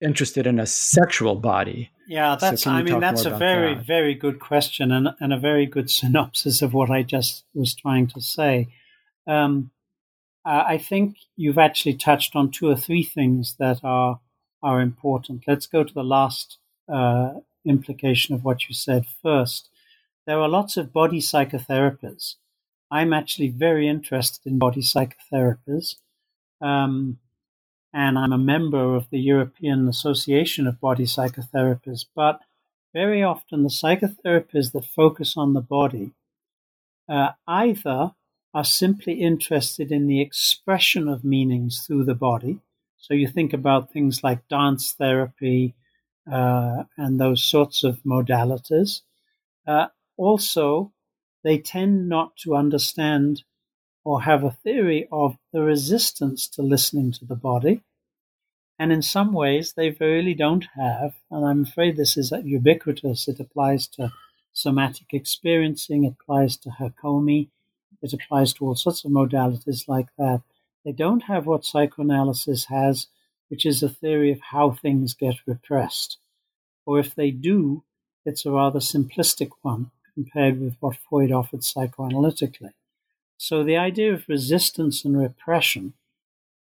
interested 0.00 0.46
in 0.46 0.58
a 0.58 0.66
sexual 0.66 1.36
body. 1.36 1.90
Yeah, 2.08 2.36
that's. 2.38 2.62
So 2.64 2.70
I 2.70 2.82
mean, 2.82 3.00
that's 3.00 3.24
a 3.24 3.30
very, 3.30 3.74
that? 3.74 3.86
very 3.86 4.14
good 4.14 4.40
question 4.40 4.90
and 4.90 5.08
and 5.20 5.32
a 5.32 5.38
very 5.38 5.66
good 5.66 5.90
synopsis 5.98 6.62
of 6.62 6.74
what 6.74 6.90
I 6.90 7.02
just 7.02 7.44
was 7.54 7.74
trying 7.74 8.08
to 8.08 8.20
say. 8.20 8.68
Um, 9.26 9.70
I 10.44 10.78
think 10.78 11.18
you've 11.36 11.58
actually 11.58 11.94
touched 11.94 12.34
on 12.34 12.50
two 12.50 12.68
or 12.68 12.74
three 12.74 13.04
things 13.04 13.54
that 13.60 13.80
are 13.84 14.20
are 14.62 14.80
important. 14.80 15.44
Let's 15.46 15.66
go 15.66 15.84
to 15.84 15.94
the 15.94 16.02
last 16.02 16.58
uh, 16.92 17.34
implication 17.64 18.34
of 18.34 18.44
what 18.44 18.68
you 18.68 18.74
said 18.74 19.06
first. 19.22 19.68
There 20.26 20.40
are 20.40 20.48
lots 20.48 20.76
of 20.76 20.92
body 20.92 21.20
psychotherapies. 21.20 22.36
I'm 22.90 23.12
actually 23.12 23.48
very 23.48 23.88
interested 23.88 24.46
in 24.46 24.58
body 24.58 24.82
psychotherapies. 24.82 25.96
Um, 26.60 27.18
and 27.92 28.18
I'm 28.18 28.32
a 28.32 28.38
member 28.38 28.94
of 28.94 29.10
the 29.10 29.20
European 29.20 29.88
Association 29.88 30.66
of 30.66 30.80
Body 30.80 31.04
Psychotherapists. 31.04 32.06
But 32.14 32.40
very 32.94 33.22
often, 33.22 33.62
the 33.62 33.68
psychotherapists 33.68 34.72
that 34.72 34.84
focus 34.84 35.36
on 35.36 35.52
the 35.52 35.60
body 35.60 36.12
uh, 37.08 37.30
either 37.46 38.12
are 38.54 38.64
simply 38.64 39.14
interested 39.14 39.90
in 39.90 40.06
the 40.06 40.20
expression 40.20 41.08
of 41.08 41.24
meanings 41.24 41.84
through 41.86 42.04
the 42.04 42.14
body. 42.14 42.58
So 42.98 43.14
you 43.14 43.26
think 43.26 43.52
about 43.52 43.92
things 43.92 44.22
like 44.22 44.46
dance 44.48 44.92
therapy 44.92 45.74
uh, 46.30 46.84
and 46.96 47.18
those 47.18 47.42
sorts 47.42 47.84
of 47.84 48.02
modalities. 48.04 49.00
Uh, 49.66 49.88
also, 50.16 50.92
they 51.44 51.58
tend 51.58 52.08
not 52.08 52.36
to 52.36 52.54
understand 52.54 53.44
or 54.04 54.22
have 54.22 54.42
a 54.42 54.50
theory 54.50 55.08
of 55.12 55.36
the 55.52 55.62
resistance 55.62 56.48
to 56.48 56.62
listening 56.62 57.12
to 57.12 57.24
the 57.24 57.36
body. 57.36 57.82
And 58.78 58.92
in 58.92 59.02
some 59.02 59.32
ways, 59.32 59.74
they 59.76 59.96
really 60.00 60.34
don't 60.34 60.66
have, 60.74 61.14
and 61.30 61.46
I'm 61.46 61.62
afraid 61.62 61.96
this 61.96 62.16
is 62.16 62.32
ubiquitous. 62.44 63.28
It 63.28 63.38
applies 63.38 63.86
to 63.88 64.12
somatic 64.52 65.12
experiencing, 65.12 66.04
it 66.04 66.16
applies 66.20 66.56
to 66.58 66.70
Hakomi, 66.70 67.48
it 68.02 68.12
applies 68.12 68.52
to 68.54 68.66
all 68.66 68.74
sorts 68.74 69.04
of 69.04 69.12
modalities 69.12 69.86
like 69.86 70.08
that. 70.18 70.42
They 70.84 70.92
don't 70.92 71.22
have 71.24 71.46
what 71.46 71.64
psychoanalysis 71.64 72.66
has, 72.66 73.06
which 73.52 73.66
is 73.66 73.82
a 73.82 73.88
theory 73.90 74.32
of 74.32 74.40
how 74.40 74.70
things 74.70 75.12
get 75.12 75.34
repressed. 75.46 76.16
Or 76.86 76.98
if 76.98 77.14
they 77.14 77.30
do, 77.30 77.84
it's 78.24 78.46
a 78.46 78.50
rather 78.50 78.78
simplistic 78.78 79.50
one 79.60 79.90
compared 80.14 80.58
with 80.58 80.76
what 80.80 80.96
Freud 80.96 81.30
offered 81.30 81.60
psychoanalytically. 81.60 82.72
So 83.36 83.62
the 83.62 83.76
idea 83.76 84.14
of 84.14 84.26
resistance 84.26 85.04
and 85.04 85.18
repression 85.18 85.92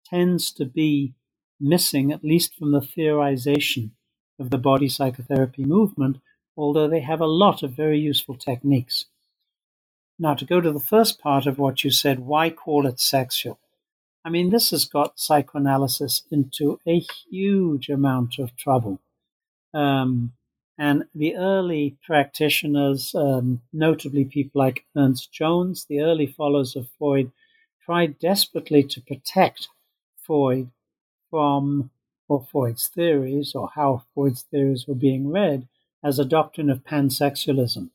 tends 0.07 0.51
to 0.53 0.64
be 0.64 1.12
missing, 1.61 2.11
at 2.11 2.24
least 2.24 2.55
from 2.55 2.72
the 2.72 2.81
theorization 2.81 3.90
of 4.38 4.48
the 4.48 4.57
body 4.57 4.88
psychotherapy 4.88 5.64
movement, 5.66 6.16
although 6.57 6.88
they 6.88 7.01
have 7.01 7.20
a 7.20 7.27
lot 7.27 7.62
of 7.62 7.72
very 7.72 8.01
useful 8.01 8.35
techniques. 8.35 9.05
Now, 10.18 10.33
to 10.33 10.46
go 10.46 10.62
to 10.62 10.72
the 10.72 10.81
first 10.81 11.20
part 11.20 11.46
of 11.46 11.59
what 11.59 11.85
you 11.85 11.90
said, 11.90 12.20
why 12.20 12.48
call 12.48 12.87
it 12.87 12.98
sexual? 12.98 13.59
I 14.24 14.31
mean, 14.31 14.50
this 14.50 14.70
has 14.70 14.85
got 14.85 15.18
psychoanalysis 15.18 16.24
into 16.31 16.81
a 16.87 17.04
huge 17.31 17.88
amount 17.88 18.38
of 18.38 18.57
trouble. 18.57 19.00
Um, 19.72 20.33
and 20.76 21.04
the 21.14 21.37
early 21.37 21.96
practitioners, 22.07 23.14
um, 23.14 23.62
notably 23.72 24.24
people 24.24 24.61
like 24.61 24.85
Ernest 24.96 25.33
Jones, 25.33 25.87
the 25.88 26.00
early 26.00 26.26
followers 26.26 26.76
of 26.76 26.88
Freud, 26.98 27.33
tried 27.85 28.18
desperately 28.18 28.83
to 28.85 29.00
protect 29.00 29.68
Freud 30.20 30.70
from 31.31 31.90
or 32.28 32.44
Freud's 32.44 32.87
theories 32.87 33.54
or 33.54 33.70
how 33.74 34.04
Freud's 34.14 34.42
theories 34.42 34.87
were 34.87 34.94
being 34.94 35.31
read 35.31 35.66
as 36.04 36.18
a 36.18 36.24
doctrine 36.24 36.70
of 36.70 36.85
pansexualism, 36.85 37.90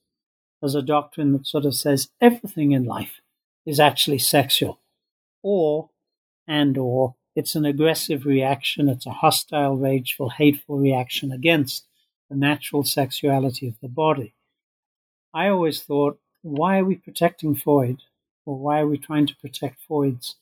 as 0.62 0.76
a 0.76 0.82
doctrine 0.82 1.32
that 1.34 1.46
sort 1.48 1.66
of 1.66 1.76
says 1.76 2.10
everything 2.20 2.72
in 2.72 2.84
life 2.84 3.22
is 3.66 3.80
actually 3.80 4.20
sexual, 4.20 4.80
or 5.42 5.90
and 6.48 6.78
or 6.78 7.16
it's 7.36 7.56
an 7.56 7.66
aggressive 7.66 8.26
reaction, 8.26 8.90
it's 8.90 9.06
a 9.06 9.12
hostile, 9.12 9.76
rageful, 9.76 10.30
hateful 10.30 10.78
reaction 10.78 11.32
against 11.32 11.86
the 12.30 12.36
natural 12.36 12.84
sexuality 12.84 13.68
of 13.68 13.80
the 13.82 13.88
body. 13.88 14.34
I 15.34 15.48
always 15.48 15.82
thought, 15.82 16.20
why 16.42 16.80
are 16.80 16.86
we 16.86 16.96
protecting 16.96 17.56
Freud? 17.56 18.04
Or 18.46 18.58
why 18.58 18.82
are 18.82 18.88
we 18.88 18.98
trying 18.98 19.26
to 19.28 19.36
protect 19.38 19.82
Freud's 19.88 20.36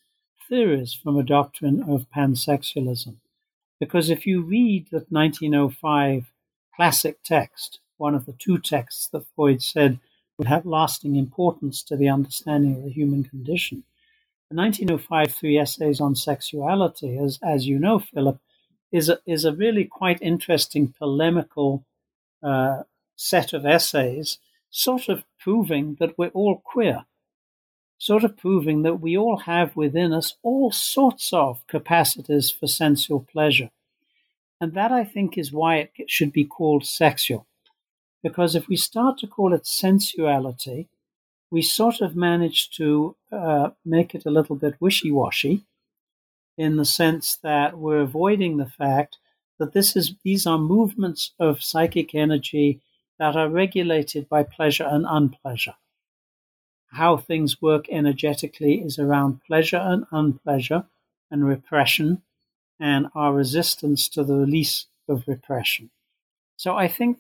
theories 0.50 0.94
from 0.94 1.18
a 1.18 1.24
doctrine 1.24 1.84
of 1.84 2.10
pansexualism? 2.10 3.18
Because 3.80 4.10
if 4.10 4.26
you 4.26 4.42
read 4.42 4.88
the 4.92 5.06
1905 5.10 6.32
classic 6.76 7.24
text, 7.24 7.80
one 7.98 8.16
of 8.16 8.26
the 8.26 8.34
two 8.34 8.58
texts 8.58 9.08
that 9.10 9.26
Freud 9.36 9.62
said 9.62 10.00
would 10.38 10.48
have 10.48 10.66
lasting 10.66 11.16
importance 11.16 11.84
to 11.84 11.96
the 11.96 12.10
understanding 12.10 12.76
of 12.76 12.84
the 12.84 12.90
human 12.90 13.24
condition, 13.24 13.84
the 14.52 14.58
1905 14.58 15.32
Three 15.32 15.58
Essays 15.58 16.02
on 16.02 16.14
Sexuality, 16.14 17.18
as, 17.18 17.40
as 17.42 17.68
you 17.68 17.80
know, 17.80 18.00
Philip, 18.00 18.38
is 18.92 19.08
a, 19.08 19.20
is 19.26 19.46
a 19.46 19.54
really 19.54 19.86
quite 19.86 20.22
interesting 20.22 20.94
polemical 20.98 21.86
uh, 22.44 22.84
set 23.16 23.54
of 23.54 23.66
essays, 23.66 24.40
sort 24.70 25.08
of 25.08 25.24
proving 25.40 25.96
that 26.02 26.18
we're 26.18 26.30
all 26.30 26.62
queer, 26.66 27.06
sort 27.98 28.26
of 28.26 28.36
proving 28.36 28.82
that 28.82 29.00
we 29.00 29.18
all 29.18 29.38
have 29.38 29.78
within 29.78 30.12
us 30.12 30.36
all 30.44 30.70
sorts 30.70 31.32
of 31.32 31.66
capacities 31.68 32.52
for 32.52 32.68
sensual 32.68 33.22
pleasure. 33.22 33.70
And 34.60 34.74
that, 34.74 34.92
I 34.92 35.06
think, 35.06 35.38
is 35.38 35.54
why 35.54 35.78
it 35.78 35.92
should 36.10 36.34
be 36.34 36.44
called 36.44 36.86
sexual. 36.86 37.48
Because 38.22 38.54
if 38.54 38.68
we 38.68 38.76
start 38.76 39.18
to 39.20 39.28
call 39.28 39.54
it 39.54 39.66
sensuality, 39.66 40.90
we 41.52 41.62
sort 41.62 42.02
of 42.02 42.16
manage 42.16 42.72
to 42.72 43.16
uh, 43.32 43.70
make 43.86 44.16
it 44.16 44.26
a 44.26 44.32
little 44.32 44.56
bit 44.56 44.76
wishy 44.80 45.12
washy 45.12 45.66
in 46.58 46.78
the 46.78 46.86
sense 46.86 47.38
that 47.44 47.78
we're 47.78 48.00
avoiding 48.00 48.58
the 48.58 48.66
fact 48.66 49.18
that 49.60 49.74
this 49.74 49.96
is 49.96 50.16
these 50.24 50.48
are 50.48 50.58
movements 50.58 51.34
of 51.40 51.62
psychic 51.62 52.16
energy 52.16 52.80
that 53.20 53.36
are 53.36 53.50
regulated 53.50 54.28
by 54.28 54.42
pleasure 54.42 54.88
and 54.90 55.06
unpleasure. 55.08 55.76
How 56.94 57.18
things 57.18 57.62
work 57.62 57.86
energetically 57.90 58.82
is 58.82 58.98
around 58.98 59.42
pleasure 59.46 59.78
and 59.78 60.06
unpleasure 60.12 60.86
and 61.30 61.46
repression 61.46 62.24
and 62.80 63.08
our 63.14 63.34
resistance 63.34 64.10
to 64.10 64.24
the 64.24 64.36
release 64.36 64.88
of 65.08 65.28
repression. 65.28 65.92
So 66.58 66.76
I 66.76 66.88
think 66.88 67.20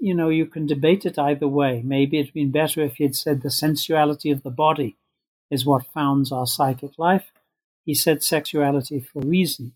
you 0.00 0.14
know 0.14 0.28
you 0.28 0.46
can 0.46 0.66
debate 0.66 1.06
it 1.06 1.18
either 1.18 1.48
way. 1.48 1.82
Maybe 1.84 2.18
it'd 2.18 2.34
been 2.34 2.50
better 2.50 2.82
if 2.82 2.96
he'd 2.96 3.16
said 3.16 3.42
the 3.42 3.50
sensuality 3.50 4.30
of 4.30 4.42
the 4.42 4.50
body 4.50 4.96
is 5.50 5.64
what 5.64 5.86
founds 5.86 6.30
our 6.32 6.46
psychic 6.46 6.98
life 6.98 7.32
he 7.88 7.94
said 7.94 8.22
sexuality 8.22 9.00
for 9.00 9.20
reason. 9.20 9.72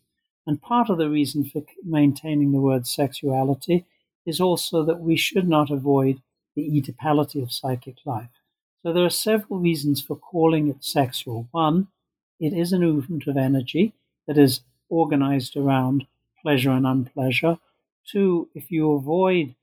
And 0.47 0.61
part 0.61 0.91
of 0.91 0.99
the 0.99 1.09
reason 1.09 1.45
for 1.45 1.63
maintaining 1.83 2.53
the 2.53 2.61
word 2.61 2.87
sexuality 2.87 3.87
is 4.27 4.39
also 4.39 4.85
that 4.85 5.01
we 5.01 5.17
should 5.17 5.49
not 5.49 5.71
avoid 5.71 6.21
the 6.55 6.69
Oedipality 6.69 7.43
of 7.43 7.51
psychic 7.51 7.97
life. 8.05 8.29
So 8.83 8.93
there 8.93 9.07
are 9.07 9.09
several 9.09 9.61
reasons 9.61 10.03
for 10.03 10.15
calling 10.15 10.69
it 10.69 10.85
sexual. 10.85 11.49
One, 11.53 11.89
it 12.39 12.53
is 12.53 12.75
a 12.75 12.79
movement 12.79 13.27
of 13.27 13.39
energy 13.39 13.95
that 14.27 14.37
is 14.37 14.61
organized 14.91 15.57
around 15.57 16.07
pleasure 16.43 16.73
and 16.73 16.87
unpleasure. 16.87 17.57
Two, 18.07 18.51
if 18.55 18.71
you 18.71 18.93
avoid 18.93 19.55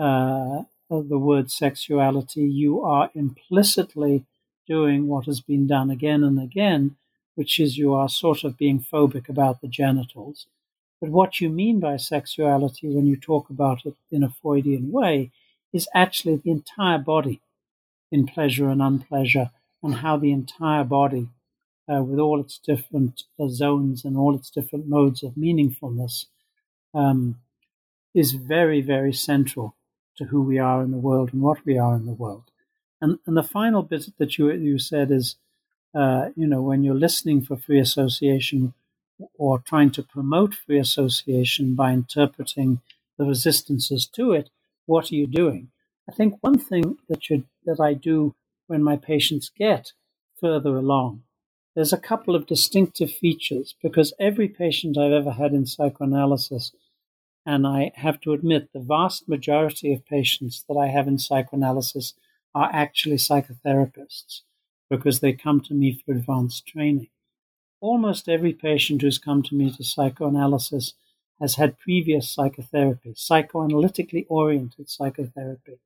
uh, 0.00 0.62
the 0.88 1.18
word 1.18 1.50
sexuality, 1.50 2.42
you 2.42 2.82
are 2.82 3.10
implicitly 3.14 4.24
doing 4.66 5.06
what 5.06 5.26
has 5.26 5.40
been 5.40 5.66
done 5.66 5.90
again 5.90 6.24
and 6.24 6.40
again, 6.40 6.96
which 7.34 7.60
is 7.60 7.76
you 7.76 7.92
are 7.92 8.08
sort 8.08 8.42
of 8.42 8.56
being 8.56 8.80
phobic 8.80 9.28
about 9.28 9.60
the 9.60 9.68
genitals. 9.68 10.46
But 11.00 11.10
what 11.10 11.40
you 11.40 11.48
mean 11.50 11.80
by 11.80 11.96
sexuality 11.96 12.88
when 12.88 13.06
you 13.06 13.16
talk 13.16 13.50
about 13.50 13.84
it 13.84 13.94
in 14.10 14.22
a 14.22 14.30
Freudian 14.30 14.90
way 14.90 15.30
is 15.72 15.88
actually 15.94 16.36
the 16.36 16.50
entire 16.50 16.98
body 16.98 17.40
in 18.10 18.26
pleasure 18.26 18.68
and 18.68 18.82
unpleasure, 18.82 19.50
and 19.82 19.96
how 19.96 20.16
the 20.16 20.32
entire 20.32 20.82
body, 20.84 21.28
uh, 21.88 22.02
with 22.02 22.18
all 22.18 22.40
its 22.40 22.58
different 22.58 23.22
uh, 23.38 23.48
zones 23.48 24.04
and 24.04 24.16
all 24.16 24.34
its 24.34 24.50
different 24.50 24.88
modes 24.88 25.22
of 25.22 25.34
meaningfulness, 25.34 26.26
um, 26.92 27.36
is 28.14 28.32
very, 28.32 28.80
very 28.80 29.12
central 29.12 29.76
to 30.20 30.26
who 30.26 30.42
we 30.42 30.58
are 30.58 30.82
in 30.82 30.90
the 30.90 30.98
world 30.98 31.32
and 31.32 31.40
what 31.40 31.64
we 31.64 31.78
are 31.78 31.96
in 31.96 32.04
the 32.04 32.12
world. 32.12 32.44
And, 33.00 33.18
and 33.26 33.36
the 33.36 33.42
final 33.42 33.82
bit 33.82 34.10
that 34.18 34.36
you, 34.36 34.52
you 34.52 34.78
said 34.78 35.10
is, 35.10 35.36
uh, 35.94 36.28
you 36.36 36.46
know, 36.46 36.60
when 36.60 36.84
you're 36.84 36.94
listening 36.94 37.40
for 37.40 37.56
free 37.56 37.80
association 37.80 38.74
or 39.38 39.58
trying 39.60 39.90
to 39.92 40.02
promote 40.02 40.54
free 40.54 40.78
association 40.78 41.74
by 41.74 41.92
interpreting 41.92 42.80
the 43.16 43.24
resistances 43.24 44.06
to 44.06 44.32
it, 44.32 44.50
what 44.84 45.10
are 45.10 45.14
you 45.14 45.26
doing? 45.26 45.70
I 46.08 46.12
think 46.12 46.36
one 46.42 46.58
thing 46.58 46.98
that 47.08 47.30
you, 47.30 47.44
that 47.64 47.80
I 47.80 47.94
do 47.94 48.34
when 48.66 48.82
my 48.82 48.96
patients 48.96 49.50
get 49.56 49.92
further 50.38 50.76
along, 50.76 51.22
there's 51.74 51.92
a 51.94 51.98
couple 51.98 52.34
of 52.34 52.46
distinctive 52.46 53.10
features 53.10 53.74
because 53.82 54.12
every 54.20 54.48
patient 54.48 54.98
I've 54.98 55.12
ever 55.12 55.32
had 55.32 55.52
in 55.52 55.64
psychoanalysis, 55.64 56.72
and 57.46 57.66
I 57.66 57.92
have 57.96 58.20
to 58.22 58.32
admit 58.32 58.72
the 58.72 58.80
vast 58.80 59.28
majority 59.28 59.92
of 59.92 60.04
patients 60.06 60.64
that 60.68 60.76
I 60.76 60.88
have 60.88 61.08
in 61.08 61.18
psychoanalysis 61.18 62.14
are 62.54 62.70
actually 62.72 63.16
psychotherapists 63.16 64.42
because 64.88 65.20
they 65.20 65.32
come 65.32 65.60
to 65.62 65.74
me 65.74 65.92
for 65.92 66.12
advanced 66.12 66.66
training. 66.66 67.08
Almost 67.80 68.28
every 68.28 68.52
patient 68.52 69.02
who's 69.02 69.18
come 69.18 69.42
to 69.44 69.54
me 69.54 69.70
to 69.72 69.84
psychoanalysis 69.84 70.94
has 71.40 71.56
had 71.56 71.78
previous 71.78 72.30
psychotherapy, 72.30 73.12
psychoanalytically 73.14 74.26
oriented 74.28 74.90
psychotherapy. 74.90 75.78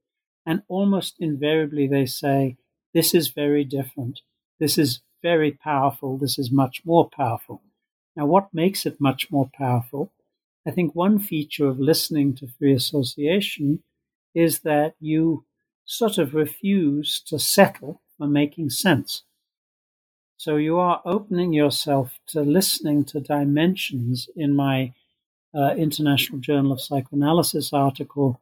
And 0.47 0.63
almost 0.69 1.17
invariably 1.21 1.87
they 1.87 2.07
say, 2.07 2.57
This 2.93 3.15
is 3.15 3.29
very 3.29 3.65
different. 3.65 4.23
This 4.61 4.79
is 4.79 5.01
very 5.23 5.53
powerful. 5.53 6.19
This 6.19 6.39
is 6.39 6.51
much 6.51 6.85
more 6.85 7.09
powerful. 7.09 7.63
Now, 8.17 8.27
what 8.27 8.55
makes 8.55 8.87
it 8.87 9.01
much 9.01 9.31
more 9.31 9.51
powerful? 9.55 10.13
I 10.67 10.71
think 10.71 10.95
one 10.95 11.19
feature 11.19 11.67
of 11.67 11.79
listening 11.79 12.35
to 12.37 12.47
free 12.47 12.73
association 12.73 13.83
is 14.35 14.61
that 14.61 14.95
you 14.99 15.45
sort 15.85 16.19
of 16.19 16.35
refuse 16.35 17.21
to 17.27 17.39
settle 17.39 18.01
for 18.17 18.27
making 18.27 18.71
sense. 18.71 19.23
So 20.37 20.57
you 20.57 20.79
are 20.79 21.03
opening 21.05 21.53
yourself 21.53 22.19
to 22.29 22.41
listening 22.41 23.05
to 23.07 23.21
dimensions 23.21 24.29
in 24.35 24.57
my 24.57 24.93
uh, 25.55 25.75
International 25.77 26.39
Journal 26.39 26.73
of 26.73 26.81
Psychoanalysis 26.81 27.73
article 27.73 28.41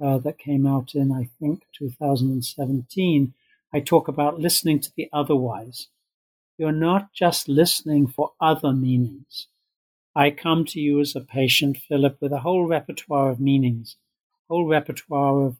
uh, 0.00 0.18
that 0.18 0.38
came 0.38 0.66
out 0.66 0.94
in, 0.94 1.12
I 1.12 1.28
think, 1.40 1.64
2017. 1.72 3.34
I 3.72 3.80
talk 3.80 4.08
about 4.08 4.40
listening 4.40 4.80
to 4.80 4.92
the 4.94 5.08
otherwise. 5.12 5.88
You're 6.58 6.72
not 6.72 7.12
just 7.12 7.48
listening 7.48 8.06
for 8.06 8.32
other 8.40 8.72
meanings. 8.72 9.48
I 10.14 10.30
come 10.30 10.64
to 10.66 10.80
you 10.80 11.00
as 11.00 11.16
a 11.16 11.20
patient, 11.20 11.78
Philip, 11.88 12.18
with 12.20 12.32
a 12.32 12.40
whole 12.40 12.66
repertoire 12.66 13.30
of 13.30 13.40
meanings, 13.40 13.96
whole 14.48 14.66
repertoire 14.66 15.46
of 15.46 15.56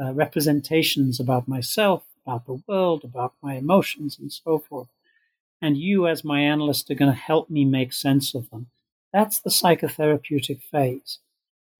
uh, 0.00 0.12
representations 0.12 1.18
about 1.18 1.48
myself, 1.48 2.04
about 2.24 2.46
the 2.46 2.62
world, 2.66 3.02
about 3.04 3.34
my 3.42 3.54
emotions, 3.54 4.18
and 4.18 4.32
so 4.32 4.58
forth. 4.58 4.88
And 5.60 5.76
you, 5.76 6.06
as 6.06 6.24
my 6.24 6.40
analyst, 6.40 6.90
are 6.90 6.94
going 6.94 7.12
to 7.12 7.18
help 7.18 7.50
me 7.50 7.64
make 7.64 7.92
sense 7.92 8.34
of 8.34 8.48
them. 8.50 8.68
That's 9.12 9.40
the 9.40 9.50
psychotherapeutic 9.50 10.62
phase. 10.62 11.18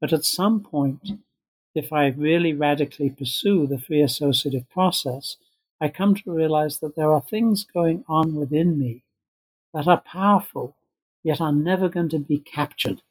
But 0.01 0.13
at 0.13 0.25
some 0.25 0.61
point, 0.61 1.21
if 1.75 1.93
I 1.93 2.09
really 2.09 2.53
radically 2.53 3.11
pursue 3.11 3.67
the 3.67 3.79
free 3.79 4.03
associative 4.03 4.69
process, 4.69 5.37
I 5.81 5.89
come 5.89 6.15
to 6.17 6.33
realize 6.33 6.81
that 6.81 6.97
there 6.97 7.13
are 7.13 7.23
things 7.23 7.65
going 7.65 8.05
on 8.09 8.35
within 8.35 8.79
me 8.79 9.03
that 9.73 9.87
are 9.87 10.01
powerful, 10.01 10.75
yet 11.23 11.41
are 11.41 11.53
never 11.53 11.89
going 11.89 12.09
to 12.11 12.19
be 12.19 12.39
captured 12.39 13.03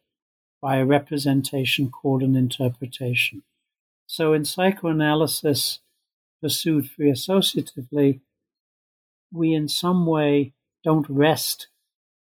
by 0.62 0.78
a 0.78 0.86
representation 0.86 1.90
called 1.90 2.22
an 2.22 2.36
interpretation. 2.36 3.44
So 4.08 4.34
in 4.34 4.46
psychoanalysis 4.46 5.80
pursued 6.42 6.90
free 6.90 7.12
associatively, 7.12 8.22
we 9.32 9.54
in 9.54 9.68
some 9.68 10.06
way 10.06 10.54
don't 10.84 11.08
rest. 11.10 11.68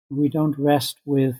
We 0.09 0.27
don't 0.27 0.57
rest 0.57 0.97
with 1.05 1.35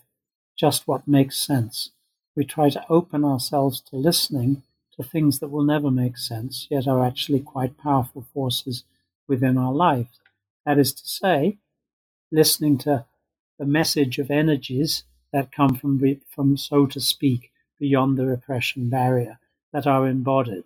just 0.57 0.88
what 0.88 1.07
makes 1.07 1.38
sense. 1.38 1.91
We 2.36 2.45
try 2.45 2.69
to 2.69 2.86
open 2.89 3.25
ourselves 3.25 3.82
to 3.89 3.97
listening 3.97 4.63
to 4.95 5.03
things 5.03 5.39
that 5.39 5.49
will 5.49 5.63
never 5.63 5.91
make 5.91 6.17
sense, 6.17 6.67
yet 6.69 6.88
are 6.88 7.05
actually 7.05 7.39
quite 7.41 7.77
powerful 7.77 8.25
forces 8.34 8.84
within 9.27 9.57
our 9.57 9.73
lives. 9.73 10.19
That 10.65 10.79
is 10.79 10.93
to 10.93 11.07
say, 11.07 11.57
listening 12.32 12.77
to 12.79 13.05
the 13.62 13.68
message 13.68 14.18
of 14.18 14.32
energies 14.32 15.03
that 15.32 15.51
come 15.51 15.76
from, 15.76 16.01
from 16.28 16.57
so 16.57 16.88
to 16.88 16.99
speak, 16.99 17.51
beyond 17.80 18.18
the 18.18 18.26
repression 18.26 18.89
barrier 18.89 19.38
that 19.72 19.86
are 19.86 20.07
embodied. 20.07 20.64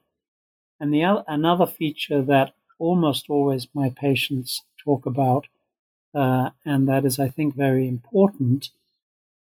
And 0.80 0.94
the 0.94 1.04
other, 1.04 1.26
another 1.28 1.66
feature 1.66 2.22
that 2.22 2.54
almost 2.80 3.26
always 3.30 3.68
my 3.74 3.90
patients 3.90 4.64
talk 4.82 5.06
about, 5.06 5.48
uh, 6.14 6.52
and 6.64 6.88
that 6.88 7.04
is, 7.04 7.20
I 7.20 7.28
think, 7.28 7.54
very 7.54 7.86
important, 7.86 8.70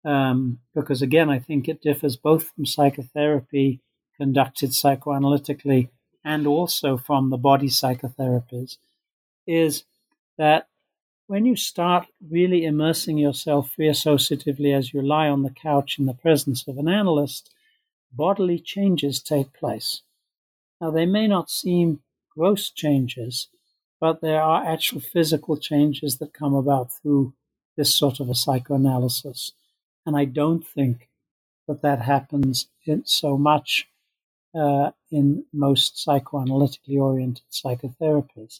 um, 0.03 0.57
because 0.73 1.03
again, 1.03 1.29
I 1.29 1.37
think 1.37 1.69
it 1.69 1.83
differs 1.83 2.15
both 2.15 2.49
from 2.55 2.65
psychotherapy 2.65 3.81
conducted 4.17 4.71
psychoanalytically 4.71 5.89
and 6.25 6.47
also 6.47 6.97
from 6.97 7.29
the 7.29 7.37
body 7.37 7.67
psychotherapies, 7.67 8.77
is 9.45 9.83
that 10.39 10.67
when 11.33 11.47
you 11.47 11.55
start 11.55 12.05
really 12.29 12.63
immersing 12.63 13.17
yourself 13.17 13.71
free 13.71 13.87
associatively 13.87 14.71
as 14.71 14.93
you 14.93 15.01
lie 15.01 15.27
on 15.27 15.41
the 15.41 15.49
couch 15.49 15.97
in 15.97 16.05
the 16.05 16.13
presence 16.13 16.67
of 16.67 16.77
an 16.77 16.87
analyst, 16.87 17.51
bodily 18.11 18.59
changes 18.59 19.19
take 19.19 19.51
place. 19.51 20.03
Now, 20.79 20.91
they 20.91 21.07
may 21.07 21.25
not 21.25 21.49
seem 21.49 22.01
gross 22.37 22.69
changes, 22.69 23.47
but 23.99 24.21
there 24.21 24.43
are 24.43 24.63
actual 24.63 25.01
physical 25.01 25.57
changes 25.57 26.19
that 26.19 26.35
come 26.35 26.53
about 26.53 26.91
through 26.93 27.33
this 27.75 27.95
sort 27.95 28.19
of 28.19 28.29
a 28.29 28.35
psychoanalysis. 28.35 29.53
And 30.05 30.15
I 30.15 30.25
don't 30.25 30.63
think 30.63 31.09
that 31.67 31.81
that 31.81 32.03
happens 32.03 32.67
so 33.05 33.39
much 33.39 33.87
uh, 34.53 34.91
in 35.09 35.45
most 35.51 35.95
psychoanalytically 35.95 36.99
oriented 36.99 37.45
psychotherapies. 37.51 38.59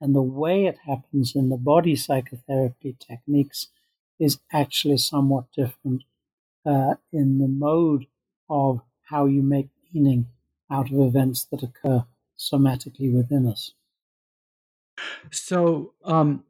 And 0.00 0.14
the 0.14 0.22
way 0.22 0.66
it 0.66 0.78
happens 0.86 1.34
in 1.34 1.48
the 1.48 1.56
body 1.56 1.96
psychotherapy 1.96 2.96
techniques 2.98 3.68
is 4.18 4.38
actually 4.52 4.98
somewhat 4.98 5.44
different 5.56 6.04
uh, 6.64 6.94
in 7.12 7.38
the 7.38 7.48
mode 7.48 8.06
of 8.48 8.80
how 9.10 9.26
you 9.26 9.42
make 9.42 9.68
meaning 9.92 10.26
out 10.70 10.90
of 10.90 11.00
events 11.00 11.44
that 11.44 11.62
occur 11.62 12.04
somatically 12.38 13.12
within 13.12 13.46
us. 13.46 13.72
So, 15.30 15.94
um, 16.04 16.44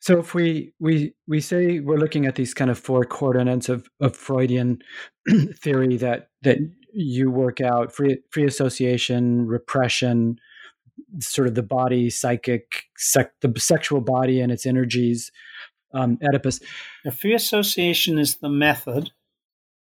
so 0.00 0.18
if 0.18 0.34
we 0.34 0.72
we 0.78 1.14
we 1.26 1.40
say 1.40 1.80
we're 1.80 1.96
looking 1.96 2.26
at 2.26 2.34
these 2.34 2.52
kind 2.52 2.70
of 2.70 2.78
four 2.78 3.04
coordinates 3.04 3.68
of, 3.68 3.88
of 4.00 4.16
Freudian 4.16 4.82
theory 5.56 5.96
that 5.98 6.28
that 6.42 6.58
you 6.92 7.30
work 7.30 7.60
out 7.60 7.92
free 7.92 8.18
free 8.30 8.44
association, 8.44 9.46
repression, 9.46 10.38
sort 11.20 11.48
of 11.48 11.54
the 11.54 11.62
body, 11.62 12.10
psychic, 12.10 12.84
sec, 12.96 13.32
the 13.40 13.52
sexual 13.58 14.00
body 14.00 14.40
and 14.40 14.50
its 14.52 14.66
energies, 14.66 15.30
um, 15.92 16.18
Oedipus. 16.22 16.60
A 17.04 17.10
free 17.10 17.34
association 17.34 18.18
is 18.18 18.36
the 18.36 18.48
method 18.48 19.10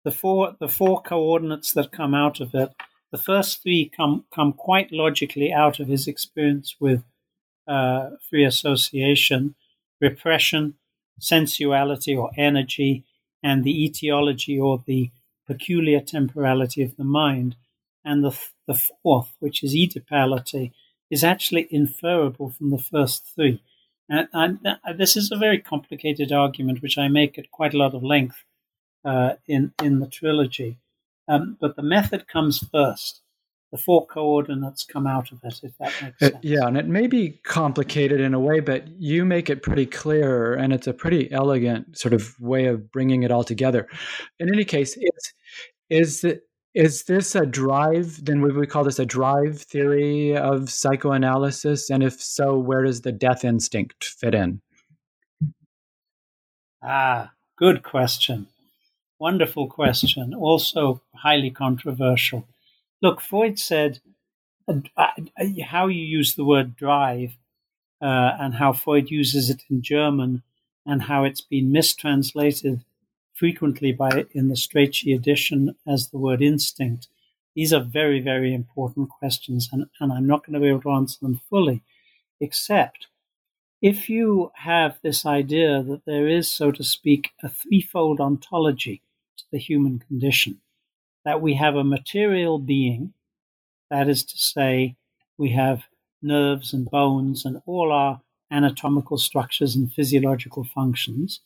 the 0.04 0.10
four 0.10 0.56
the 0.58 0.68
four 0.68 1.00
coordinates 1.00 1.72
that 1.72 1.92
come 1.92 2.14
out 2.14 2.40
of 2.40 2.54
it, 2.54 2.74
the 3.10 3.18
first 3.18 3.62
three 3.62 3.90
come 3.94 4.24
come 4.34 4.52
quite 4.52 4.90
logically 4.92 5.52
out 5.52 5.80
of 5.80 5.88
his 5.88 6.08
experience 6.08 6.76
with 6.80 7.04
uh, 7.68 8.10
free 8.28 8.44
association, 8.44 9.54
repression, 10.00 10.74
sensuality 11.20 12.16
or 12.16 12.30
energy, 12.36 13.04
and 13.42 13.62
the 13.62 13.84
etiology 13.84 14.58
or 14.58 14.82
the 14.86 15.10
peculiar 15.46 16.00
temporality 16.00 16.82
of 16.82 16.96
the 16.96 17.04
mind. 17.04 17.56
And 18.04 18.24
the, 18.24 18.36
the 18.66 18.74
fourth, 18.74 19.32
which 19.38 19.62
is 19.62 19.76
oedipality, 19.76 20.72
is 21.12 21.22
actually 21.22 21.68
inferable 21.70 22.48
from 22.48 22.70
the 22.70 22.78
first 22.78 23.30
three. 23.34 23.62
And, 24.08 24.28
and, 24.32 24.58
and 24.82 24.98
this 24.98 25.14
is 25.14 25.30
a 25.30 25.36
very 25.36 25.60
complicated 25.60 26.32
argument, 26.32 26.82
which 26.82 26.96
I 26.96 27.08
make 27.08 27.38
at 27.38 27.50
quite 27.50 27.74
a 27.74 27.78
lot 27.78 27.94
of 27.94 28.02
length 28.02 28.42
uh, 29.04 29.34
in 29.46 29.72
in 29.82 30.00
the 30.00 30.06
trilogy. 30.06 30.78
Um, 31.28 31.58
but 31.60 31.76
the 31.76 31.82
method 31.82 32.26
comes 32.26 32.66
first. 32.72 33.20
The 33.70 33.78
four 33.78 34.06
coordinates 34.06 34.84
come 34.84 35.06
out 35.06 35.32
of 35.32 35.40
it, 35.44 35.60
if 35.62 35.76
that 35.78 35.92
makes 36.02 36.22
uh, 36.22 36.28
sense. 36.30 36.36
yeah, 36.42 36.66
and 36.66 36.76
it 36.76 36.86
may 36.86 37.06
be 37.06 37.40
complicated 37.44 38.20
in 38.20 38.34
a 38.34 38.40
way, 38.40 38.60
but 38.60 38.86
you 38.98 39.24
make 39.24 39.48
it 39.48 39.62
pretty 39.62 39.86
clear, 39.86 40.54
and 40.54 40.72
it's 40.72 40.86
a 40.86 40.92
pretty 40.92 41.30
elegant 41.32 41.98
sort 41.98 42.12
of 42.12 42.38
way 42.38 42.66
of 42.66 42.90
bringing 42.90 43.22
it 43.22 43.30
all 43.30 43.44
together. 43.44 43.86
In 44.38 44.52
any 44.52 44.64
case, 44.64 44.96
it's 44.98 45.32
is 45.90 46.24
it 46.24 46.42
is 46.74 47.04
this 47.04 47.34
a 47.34 47.44
drive? 47.44 48.24
Then 48.24 48.40
would 48.42 48.56
we 48.56 48.66
call 48.66 48.84
this 48.84 48.98
a 48.98 49.06
drive 49.06 49.60
theory 49.60 50.36
of 50.36 50.70
psychoanalysis? 50.70 51.90
And 51.90 52.02
if 52.02 52.20
so, 52.20 52.58
where 52.58 52.84
does 52.84 53.02
the 53.02 53.12
death 53.12 53.44
instinct 53.44 54.04
fit 54.04 54.34
in? 54.34 54.60
Ah, 56.82 57.32
good 57.56 57.82
question. 57.82 58.48
Wonderful 59.18 59.68
question, 59.68 60.34
also 60.34 61.00
highly 61.14 61.50
controversial. 61.50 62.48
Look, 63.00 63.20
Freud 63.20 63.58
said 63.58 64.00
uh, 64.68 65.06
how 65.64 65.86
you 65.86 66.04
use 66.04 66.34
the 66.34 66.44
word 66.44 66.74
drive 66.74 67.36
uh, 68.00 68.32
and 68.40 68.54
how 68.54 68.72
Freud 68.72 69.10
uses 69.10 69.48
it 69.48 69.62
in 69.70 69.82
German 69.82 70.42
and 70.84 71.02
how 71.02 71.22
it's 71.24 71.40
been 71.40 71.70
mistranslated 71.70 72.84
frequently 73.42 73.90
by 73.90 74.24
in 74.30 74.46
the 74.46 74.54
Strachey 74.54 75.12
edition 75.12 75.74
as 75.84 76.10
the 76.10 76.16
word 76.16 76.40
instinct. 76.40 77.08
These 77.56 77.72
are 77.72 77.82
very, 77.82 78.20
very 78.20 78.54
important 78.54 79.08
questions, 79.08 79.68
and, 79.72 79.86
and 79.98 80.12
I'm 80.12 80.28
not 80.28 80.46
going 80.46 80.54
to 80.54 80.60
be 80.60 80.68
able 80.68 80.82
to 80.82 80.92
answer 80.92 81.18
them 81.20 81.40
fully, 81.50 81.82
except 82.40 83.08
if 83.80 84.08
you 84.08 84.52
have 84.54 85.00
this 85.02 85.26
idea 85.26 85.82
that 85.82 86.02
there 86.06 86.28
is, 86.28 86.48
so 86.48 86.70
to 86.70 86.84
speak, 86.84 87.30
a 87.42 87.48
threefold 87.48 88.20
ontology 88.20 89.02
to 89.38 89.44
the 89.50 89.58
human 89.58 89.98
condition, 89.98 90.60
that 91.24 91.42
we 91.42 91.54
have 91.54 91.74
a 91.74 91.82
material 91.82 92.60
being, 92.60 93.12
that 93.90 94.08
is 94.08 94.24
to 94.26 94.38
say, 94.38 94.94
we 95.36 95.50
have 95.50 95.82
nerves 96.22 96.72
and 96.72 96.88
bones 96.88 97.44
and 97.44 97.60
all 97.66 97.90
our 97.90 98.20
anatomical 98.52 99.18
structures 99.18 99.74
and 99.74 99.92
physiological 99.92 100.62
functions. 100.62 101.40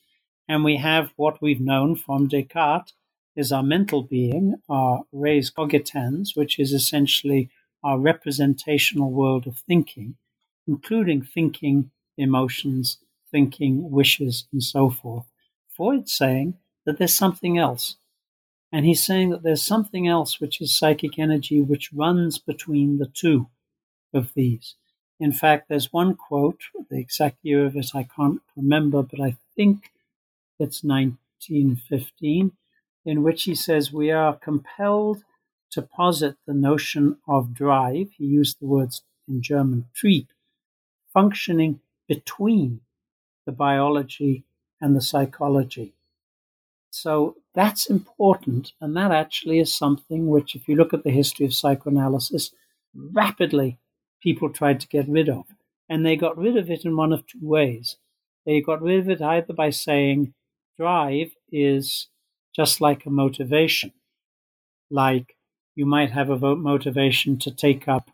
And 0.49 0.65
we 0.65 0.77
have 0.77 1.13
what 1.17 1.43
we've 1.43 1.61
known 1.61 1.97
from 1.97 2.29
Descartes 2.29 2.93
is 3.35 3.53
our 3.53 3.63
mental 3.63 4.03
being, 4.03 4.55
our 4.69 5.05
res 5.13 5.51
cogitans, 5.51 6.35
which 6.35 6.59
is 6.59 6.73
essentially 6.73 7.51
our 7.83 7.99
representational 7.99 9.11
world 9.11 9.47
of 9.47 9.59
thinking, 9.59 10.17
including 10.67 11.23
thinking, 11.23 11.91
emotions, 12.17 12.99
thinking, 13.31 13.91
wishes, 13.91 14.47
and 14.53 14.63
so 14.63 14.89
forth. 14.89 15.27
Freud's 15.69 16.13
saying 16.13 16.55
that 16.85 16.99
there's 16.99 17.15
something 17.15 17.59
else. 17.59 17.97
And 18.73 18.85
he's 18.87 19.05
saying 19.05 19.31
that 19.31 19.43
there's 19.43 19.63
something 19.63 20.09
else 20.09 20.41
which 20.41 20.61
is 20.61 20.77
psychic 20.77 21.19
energy 21.19 21.61
which 21.61 21.93
runs 21.93 22.39
between 22.39 22.99
the 22.99 23.07
two 23.07 23.49
of 24.13 24.33
these. 24.35 24.75
In 25.21 25.33
fact, 25.33 25.69
there's 25.69 25.93
one 25.93 26.15
quote, 26.15 26.61
the 26.91 26.99
exact 26.99 27.39
year 27.43 27.65
of 27.65 27.77
it 27.77 27.91
I 27.95 28.05
can't 28.05 28.41
remember, 28.57 29.03
but 29.03 29.21
I 29.21 29.37
think 29.55 29.91
it's 30.59 30.83
1915, 30.83 32.53
in 33.05 33.23
which 33.23 33.45
he 33.45 33.55
says, 33.55 33.93
We 33.93 34.11
are 34.11 34.37
compelled 34.37 35.25
to 35.71 35.83
posit 35.83 36.37
the 36.47 36.55
notion 36.55 37.19
of 37.29 37.55
drive, 37.55 38.11
he 38.17 38.25
used 38.25 38.61
the 38.61 38.67
words 38.67 39.03
in 39.29 39.43
German, 39.43 39.87
Trieb, 39.95 40.29
functioning 41.13 41.81
between 42.09 42.81
the 43.45 43.53
biology 43.53 44.45
and 44.81 44.95
the 44.95 45.01
psychology. 45.01 45.95
So 46.91 47.37
that's 47.55 47.91
important, 47.91 48.73
and 48.81 48.97
that 48.97 49.13
actually 49.13 49.59
is 49.59 49.75
something 49.75 50.29
which, 50.29 50.55
if 50.55 50.69
you 50.69 50.77
look 50.77 50.95
at 50.95 51.05
the 51.05 51.11
history 51.11 51.45
of 51.45 51.55
psychoanalysis, 51.55 52.53
rapidly 52.95 53.79
people 54.23 54.51
tried 54.51 54.81
to 54.81 54.89
get 54.89 55.09
rid 55.09 55.29
of. 55.29 55.45
And 55.89 56.05
they 56.05 56.17
got 56.17 56.39
rid 56.39 56.57
of 56.57 56.71
it 56.71 56.85
in 56.85 56.97
one 56.97 57.13
of 57.13 57.27
two 57.27 57.39
ways. 57.43 57.97
They 58.45 58.61
got 58.61 58.83
rid 58.83 59.01
of 59.01 59.11
it 59.11 59.23
either 59.23 59.53
by 59.53 59.71
saying 59.71 60.35
drive 60.77 61.33
is 61.51 62.09
just 62.55 62.81
like 62.81 63.07
a 63.07 63.11
motivation, 63.11 63.93
like 64.91 65.37
you 65.75 65.87
might 65.87 66.11
have 66.11 66.31
a 66.31 66.57
motivation 66.57 67.39
to 67.39 67.51
take 67.51 67.89
up 67.89 68.11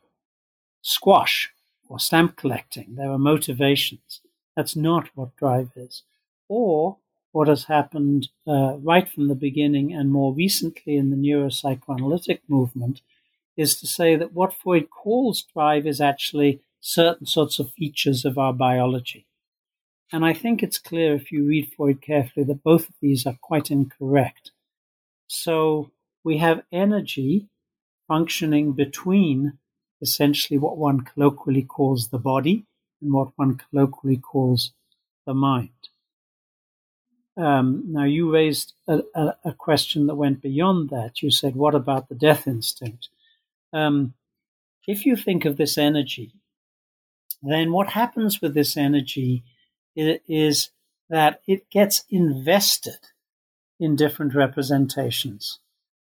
squash 0.83 1.51
or 1.89 1.99
stamp 1.99 2.37
collecting. 2.37 2.97
There 2.97 3.11
are 3.11 3.19
motivations. 3.19 4.21
That's 4.57 4.77
not 4.77 5.09
what 5.15 5.37
drive 5.37 5.71
is. 5.77 6.03
Or 6.49 6.99
what 7.33 7.49
has 7.49 7.65
happened 7.65 8.29
uh, 8.47 8.77
right 8.79 9.09
from 9.09 9.29
the 9.29 9.35
beginning 9.35 9.93
and 9.93 10.11
more 10.11 10.35
recently 10.35 10.97
in 10.97 11.11
the 11.11 11.17
neuropsychoanalytic 11.17 12.41
movement 12.49 13.01
is 13.57 13.79
to 13.81 13.87
say 13.87 14.17
that 14.17 14.33
what 14.33 14.55
Freud 14.55 14.91
calls 14.91 15.43
drive 15.43 15.87
is 15.87 16.01
actually 16.01 16.61
certain 16.81 17.27
sorts 17.27 17.59
of 17.59 17.73
features 17.73 18.25
of 18.25 18.39
our 18.39 18.53
biology. 18.53 19.27
And 20.13 20.25
I 20.27 20.35
think 20.35 20.63
it's 20.63 20.79
clear 20.79 21.15
if 21.15 21.33
you 21.33 21.47
read 21.47 21.73
Freud 21.75 22.03
carefully 22.03 22.45
that 22.45 22.63
both 22.63 22.89
of 22.89 22.95
these 23.01 23.27
are 23.27 23.39
quite 23.41 23.71
incorrect. 23.71 24.51
So 25.27 25.91
we 26.23 26.39
have 26.39 26.65
energy 26.71 27.49
functioning 28.07 28.73
between 28.73 29.59
essentially 30.03 30.59
what 30.59 30.77
one 30.77 31.01
colloquially 31.01 31.63
calls 31.63 32.09
the 32.09 32.19
body 32.19 32.67
and 33.01 33.13
what 33.13 33.31
one 33.37 33.57
colloquially 33.57 34.19
calls 34.19 34.73
the 35.27 35.33
mind. 35.33 35.71
Um, 37.37 37.85
now, 37.87 38.05
you 38.05 38.31
raised 38.31 38.75
a, 38.87 39.01
a, 39.15 39.37
a, 39.47 39.53
question 39.55 40.07
that 40.07 40.17
went 40.17 40.43
beyond 40.43 40.91
that. 40.91 41.23
You 41.23 41.31
said, 41.31 41.57
What 41.57 41.75
about 41.75 42.11
the 42.11 42.15
death 42.15 42.47
instinct? 42.47 43.09
Um, 43.73 44.13
if 44.87 45.07
you 45.07 45.17
think 45.17 45.47
of 45.47 45.57
this 45.57 45.79
energy, 45.79 46.33
then 47.43 47.73
what 47.73 47.89
happens 47.89 48.43
with 48.43 48.53
this 48.53 48.77
energy 48.77 49.45
is 49.97 50.71
that 51.09 51.41
it 51.47 51.69
gets 51.71 52.05
invested 52.09 52.99
in 53.79 53.97
different 53.97 54.35
representations. 54.35 55.59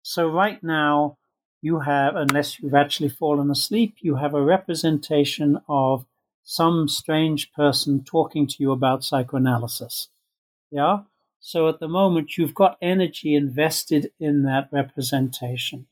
So, 0.03 0.29
right 0.29 0.63
now, 0.63 1.19
you 1.61 1.81
have, 1.81 2.15
unless 2.15 2.61
you've 2.61 2.75
actually 2.75 3.09
fallen 3.09 3.51
asleep, 3.51 3.97
you 4.01 4.17
have 4.17 4.35
a 4.35 4.43
representation 4.43 5.59
of 5.69 6.07
some 6.45 6.89
strange 6.89 7.53
person 7.53 8.05
talking 8.05 8.47
to 8.47 8.57
you 8.61 8.71
about 8.71 9.03
psychoanalysis. 9.03 10.09
Yeah? 10.71 11.01
So, 11.41 11.69
at 11.69 11.81
the 11.81 11.89
moment, 11.89 12.39
you've 12.39 12.55
got 12.55 12.79
energy 12.81 13.35
invested 13.35 14.13
in 14.21 14.45
that 14.45 14.69
representation 14.71 15.87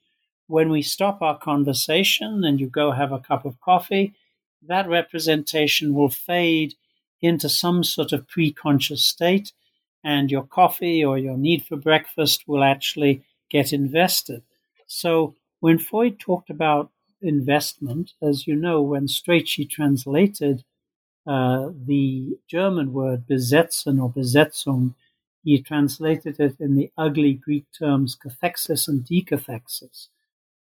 when 0.47 0.71
we 0.71 0.83
stop 0.83 1.23
our 1.23 1.39
conversation 1.39 2.45
and 2.45 2.61
you 2.61 2.67
go 2.67 2.93
have 2.93 3.13
a 3.13 3.19
cup 3.19 3.45
of 3.45 3.61
coffee, 3.61 4.15
that 4.67 4.89
representation 4.89 5.95
will 5.95 6.09
fade 6.09 6.75
into 7.21 7.49
some 7.49 7.85
sort 7.85 8.13
of 8.13 8.29
pre-conscious 8.29 9.05
state, 9.05 9.53
and 10.03 10.31
your 10.31 10.45
coffee 10.45 11.05
or 11.05 11.19
your 11.19 11.37
need 11.37 11.65
for 11.65 11.77
breakfast 11.77 12.45
will 12.47 12.63
actually 12.63 13.25
get 13.51 13.73
invested. 13.73 14.43
So 14.87 15.35
when 15.61 15.79
Freud 15.79 16.19
talked 16.19 16.51
about 16.51 16.91
investment, 17.23 18.13
as 18.21 18.47
you 18.47 18.55
know, 18.55 18.83
when 18.83 19.07
Strachey 19.07 19.69
translated 19.69 20.65
uh, 21.27 21.71
the 21.87 22.37
German 22.47 22.93
word 22.93 23.27
besetzen 23.27 24.03
or 24.03 24.13
besetzung, 24.13 24.95
he 25.43 25.61
translated 25.61 26.39
it 26.39 26.57
in 26.61 26.75
the 26.75 26.91
ugly 26.99 27.35
Greek 27.35 27.65
terms 27.73 28.17
cathexis 28.17 28.89
and 28.89 29.05
decathexis 29.05 30.09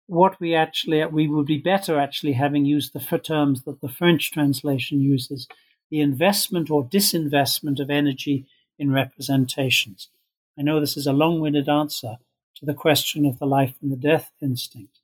what 0.07 0.39
we 0.39 0.55
actually 0.55 1.05
we 1.05 1.27
would 1.27 1.45
be 1.45 1.57
better 1.57 1.99
actually 1.99 2.33
having 2.33 2.65
used 2.65 2.93
the 2.93 3.19
terms 3.19 3.63
that 3.63 3.81
the 3.81 3.89
French 3.89 4.31
translation 4.31 5.01
uses: 5.01 5.47
the 5.89 6.01
investment 6.01 6.69
or 6.69 6.83
disinvestment 6.83 7.79
of 7.79 7.89
energy 7.89 8.45
in 8.77 8.91
representations. 8.91 10.09
I 10.57 10.63
know 10.63 10.79
this 10.79 10.97
is 10.97 11.07
a 11.07 11.13
long-winded 11.13 11.69
answer 11.69 12.17
to 12.55 12.65
the 12.65 12.73
question 12.73 13.25
of 13.25 13.39
the 13.39 13.45
life 13.45 13.75
and 13.81 13.91
the 13.91 13.95
death 13.95 14.31
instinct. 14.41 14.99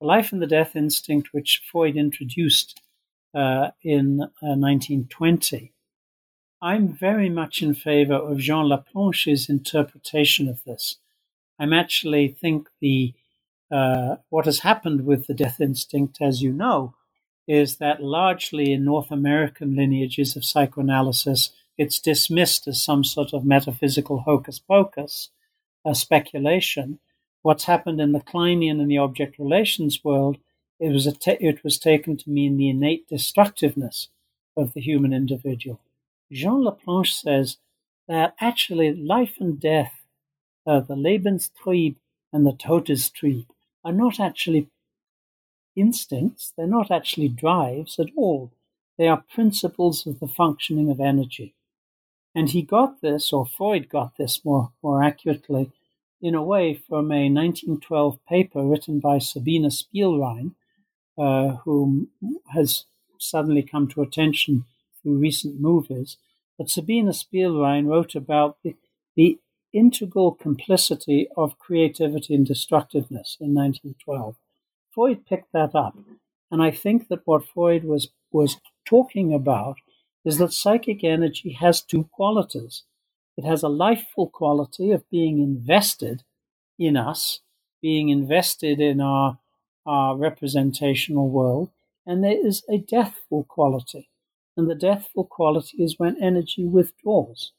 The 0.00 0.06
life 0.06 0.32
and 0.32 0.42
the 0.42 0.46
death 0.46 0.76
instinct, 0.76 1.32
which 1.32 1.62
Freud 1.70 1.96
introduced 1.96 2.80
uh, 3.34 3.70
in 3.82 4.20
uh, 4.20 4.56
1920, 4.56 5.72
I'm 6.60 6.88
very 6.88 7.28
much 7.28 7.62
in 7.62 7.74
favor 7.74 8.14
of 8.14 8.38
Jean 8.38 8.66
Laplanche's 8.66 9.48
interpretation 9.48 10.48
of 10.48 10.62
this. 10.64 10.96
I'm 11.58 11.72
actually 11.72 12.28
think 12.28 12.68
the 12.80 13.14
uh, 13.70 14.16
what 14.28 14.44
has 14.44 14.60
happened 14.60 15.06
with 15.06 15.26
the 15.26 15.34
death 15.34 15.58
instinct, 15.58 16.18
as 16.20 16.42
you 16.42 16.52
know, 16.52 16.94
is 17.52 17.76
that 17.76 18.02
largely 18.02 18.72
in 18.72 18.82
North 18.82 19.10
American 19.10 19.76
lineages 19.76 20.36
of 20.36 20.42
psychoanalysis, 20.42 21.50
it's 21.76 22.00
dismissed 22.00 22.66
as 22.66 22.82
some 22.82 23.04
sort 23.04 23.34
of 23.34 23.44
metaphysical 23.44 24.20
hocus 24.20 24.58
pocus, 24.58 25.28
a 25.84 25.94
speculation. 25.94 26.98
What's 27.42 27.64
happened 27.64 28.00
in 28.00 28.12
the 28.12 28.20
Kleinian 28.20 28.80
and 28.80 28.90
the 28.90 28.96
object 28.96 29.38
relations 29.38 30.02
world, 30.02 30.38
it 30.80 30.88
was, 30.88 31.06
it 31.06 31.62
was 31.62 31.78
taken 31.78 32.16
to 32.16 32.30
mean 32.30 32.56
the 32.56 32.70
innate 32.70 33.06
destructiveness 33.06 34.08
of 34.56 34.72
the 34.72 34.80
human 34.80 35.12
individual. 35.12 35.78
Jean 36.32 36.64
Laplanche 36.64 37.12
says 37.12 37.58
that 38.08 38.34
actually 38.40 38.94
life 38.94 39.34
and 39.38 39.60
death, 39.60 39.92
uh, 40.66 40.80
the 40.80 40.96
Lebenstrieb 40.96 41.96
and 42.32 42.46
the 42.46 42.52
Todestrieb, 42.52 43.44
are 43.84 43.92
not 43.92 44.18
actually 44.18 44.68
instincts, 45.76 46.52
they're 46.56 46.66
not 46.66 46.90
actually 46.90 47.28
drives 47.28 47.98
at 47.98 48.08
all. 48.16 48.52
They 48.98 49.08
are 49.08 49.24
principles 49.32 50.06
of 50.06 50.20
the 50.20 50.28
functioning 50.28 50.90
of 50.90 51.00
energy. 51.00 51.54
And 52.34 52.50
he 52.50 52.62
got 52.62 53.00
this, 53.00 53.32
or 53.32 53.46
Freud 53.46 53.88
got 53.88 54.16
this 54.16 54.44
more, 54.44 54.72
more 54.82 55.02
accurately, 55.02 55.70
in 56.20 56.34
a 56.34 56.42
way 56.42 56.74
from 56.74 57.10
a 57.10 57.28
1912 57.28 58.18
paper 58.26 58.64
written 58.64 59.00
by 59.00 59.18
Sabine 59.18 59.70
Spielrein, 59.70 60.54
uh, 61.18 61.56
whom 61.64 62.08
has 62.54 62.84
suddenly 63.18 63.62
come 63.62 63.88
to 63.88 64.02
attention 64.02 64.64
through 65.02 65.18
recent 65.18 65.60
movies. 65.60 66.16
But 66.56 66.70
Sabine 66.70 67.12
Spielrein 67.12 67.86
wrote 67.86 68.14
about 68.14 68.58
the, 68.62 68.76
the 69.16 69.38
integral 69.72 70.32
complicity 70.32 71.28
of 71.36 71.58
creativity 71.58 72.34
and 72.34 72.46
destructiveness 72.46 73.36
in 73.40 73.54
1912. 73.54 74.36
Freud 74.94 75.26
picked 75.26 75.52
that 75.52 75.74
up 75.74 75.96
And 76.50 76.62
I 76.62 76.70
think 76.70 77.08
that 77.08 77.26
what 77.26 77.46
Freud 77.46 77.84
was, 77.84 78.08
was 78.30 78.58
talking 78.84 79.32
about 79.32 79.76
is 80.24 80.38
that 80.38 80.52
psychic 80.52 81.02
energy 81.02 81.52
has 81.52 81.80
two 81.80 82.04
qualities. 82.12 82.84
It 83.36 83.44
has 83.44 83.62
a 83.62 83.68
lifeful 83.68 84.28
quality 84.28 84.90
of 84.92 85.08
being 85.10 85.38
invested 85.38 86.22
in 86.78 86.96
us, 86.96 87.40
being 87.80 88.10
invested 88.10 88.80
in 88.80 89.00
our, 89.00 89.38
our 89.86 90.16
representational 90.16 91.28
world, 91.30 91.70
and 92.06 92.22
there 92.22 92.46
is 92.46 92.62
a 92.68 92.78
deathful 92.78 93.44
quality. 93.44 94.08
And 94.56 94.68
the 94.68 94.74
deathful 94.74 95.24
quality 95.24 95.82
is 95.82 95.98
when 95.98 96.22
energy 96.22 96.64
withdraws. 96.64 97.52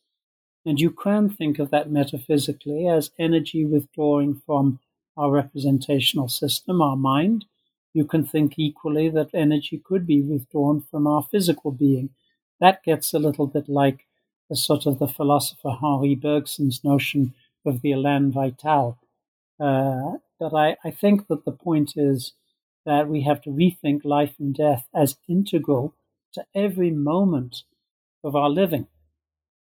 And 0.65 0.79
you 0.79 0.91
can 0.91 1.29
think 1.29 1.59
of 1.59 1.71
that 1.71 1.89
metaphysically 1.89 2.87
as 2.87 3.11
energy 3.17 3.65
withdrawing 3.65 4.41
from 4.45 4.79
our 5.17 5.31
representational 5.31 6.27
system, 6.27 6.81
our 6.81 6.95
mind. 6.95 7.45
You 7.93 8.05
can 8.05 8.25
think 8.25 8.53
equally 8.57 9.09
that 9.09 9.33
energy 9.33 9.77
could 9.83 10.07
be 10.07 10.21
withdrawn 10.21 10.81
from 10.81 11.07
our 11.07 11.23
physical 11.23 11.71
being. 11.71 12.09
That 12.59 12.83
gets 12.83 13.13
a 13.13 13.19
little 13.19 13.47
bit 13.47 13.69
like 13.69 14.05
the 14.49 14.55
sort 14.55 14.85
of 14.85 14.99
the 14.99 15.07
philosopher 15.07 15.77
Henri 15.81 16.15
Bergson's 16.15 16.83
notion 16.83 17.33
of 17.65 17.81
the 17.81 17.91
elan 17.91 18.31
vital. 18.31 18.97
Uh, 19.59 20.13
but 20.39 20.53
I, 20.53 20.77
I 20.83 20.91
think 20.91 21.27
that 21.27 21.45
the 21.45 21.51
point 21.51 21.93
is 21.95 22.33
that 22.85 23.07
we 23.07 23.21
have 23.21 23.41
to 23.43 23.49
rethink 23.49 24.03
life 24.03 24.35
and 24.39 24.53
death 24.53 24.87
as 24.93 25.17
integral 25.27 25.93
to 26.33 26.45
every 26.53 26.91
moment 26.91 27.63
of 28.23 28.35
our 28.35 28.49
living. 28.49 28.87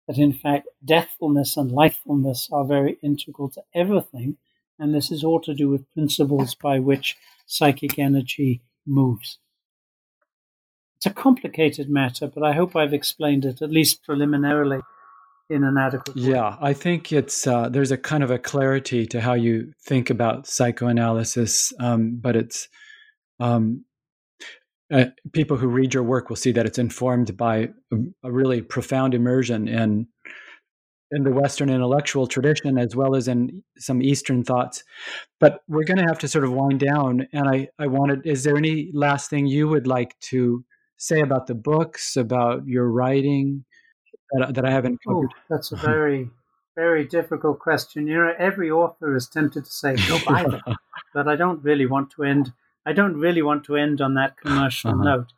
That 0.06 0.18
in 0.18 0.32
fact, 0.32 0.68
deathfulness 0.84 1.56
and 1.56 1.70
lifefulness 1.70 2.52
are 2.52 2.64
very 2.64 2.98
integral 3.02 3.48
to 3.50 3.62
everything. 3.74 4.38
And 4.78 4.94
this 4.94 5.10
is 5.10 5.24
all 5.24 5.40
to 5.40 5.54
do 5.54 5.68
with 5.68 5.90
principles 5.92 6.54
by 6.54 6.78
which 6.78 7.16
psychic 7.46 7.98
energy 7.98 8.62
moves. 8.86 9.38
It's 10.98 11.06
a 11.06 11.10
complicated 11.10 11.88
matter, 11.88 12.26
but 12.26 12.42
I 12.42 12.52
hope 12.52 12.74
I've 12.74 12.92
explained 12.92 13.44
it, 13.44 13.62
at 13.62 13.70
least 13.70 14.04
preliminarily, 14.04 14.80
in 15.48 15.64
an 15.64 15.76
adequate 15.78 16.16
way. 16.16 16.22
Yeah, 16.22 16.56
I 16.60 16.72
think 16.72 17.12
it's 17.12 17.46
uh, 17.46 17.68
there's 17.68 17.92
a 17.92 17.96
kind 17.96 18.22
of 18.22 18.30
a 18.30 18.38
clarity 18.38 19.06
to 19.06 19.20
how 19.20 19.34
you 19.34 19.72
think 19.84 20.10
about 20.10 20.46
psychoanalysis, 20.46 21.72
um, 21.78 22.18
but 22.20 22.36
it's 22.36 22.68
um, 23.38 23.84
uh, 24.92 25.06
people 25.32 25.56
who 25.56 25.68
read 25.68 25.94
your 25.94 26.02
work 26.02 26.28
will 26.28 26.36
see 26.36 26.52
that 26.52 26.66
it's 26.66 26.78
informed 26.78 27.36
by 27.36 27.68
a, 27.92 27.96
a, 28.24 28.32
really 28.32 28.62
profound 28.62 29.14
immersion 29.14 29.68
in 29.68 30.08
in 31.10 31.22
the 31.24 31.32
Western 31.32 31.70
intellectual 31.70 32.26
tradition 32.26 32.78
as 32.78 32.94
well 32.94 33.16
as 33.16 33.28
in 33.28 33.62
some 33.78 34.02
Eastern 34.02 34.44
thoughts. 34.44 34.84
But 35.40 35.62
we're 35.68 35.84
going 35.84 35.98
to 35.98 36.06
have 36.06 36.18
to 36.20 36.28
sort 36.28 36.44
of 36.44 36.52
wind 36.52 36.80
down. 36.80 37.26
And 37.32 37.48
I, 37.48 37.68
I 37.78 37.86
wanted, 37.86 38.26
is 38.26 38.44
there 38.44 38.56
any 38.56 38.90
last 38.92 39.30
thing 39.30 39.46
you 39.46 39.68
would 39.68 39.86
like 39.86 40.18
to 40.30 40.64
say 40.96 41.20
about 41.20 41.46
the 41.46 41.54
books, 41.54 42.16
about 42.16 42.66
your 42.66 42.88
writing 42.90 43.64
that, 44.32 44.54
that 44.54 44.64
I 44.64 44.70
haven't 44.70 44.98
covered? 45.06 45.30
Oh, 45.32 45.42
that's 45.48 45.72
a 45.72 45.76
very, 45.86 46.30
very 46.76 47.04
difficult 47.06 47.58
question. 47.58 48.06
You 48.06 48.16
know, 48.16 48.34
every 48.38 48.70
author 48.70 49.16
is 49.16 49.28
tempted 49.28 49.64
to 49.64 49.70
say, 49.70 49.96
go 50.08 50.18
buy 50.26 50.42
them. 50.44 50.76
but 51.14 51.26
I 51.26 51.36
don't 51.36 51.62
really 51.62 51.86
want 51.86 52.10
to 52.12 52.24
end 52.24 52.52
I 52.88 52.94
don't 52.94 53.18
really 53.18 53.42
want 53.42 53.64
to 53.64 53.76
end 53.76 54.00
on 54.00 54.14
that 54.14 54.38
commercial 54.38 54.92
uh-huh. 54.92 55.02
note. 55.02 55.32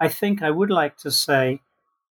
I 0.00 0.08
think 0.08 0.42
I 0.42 0.50
would 0.50 0.70
like 0.70 0.96
to 0.98 1.10
say 1.10 1.60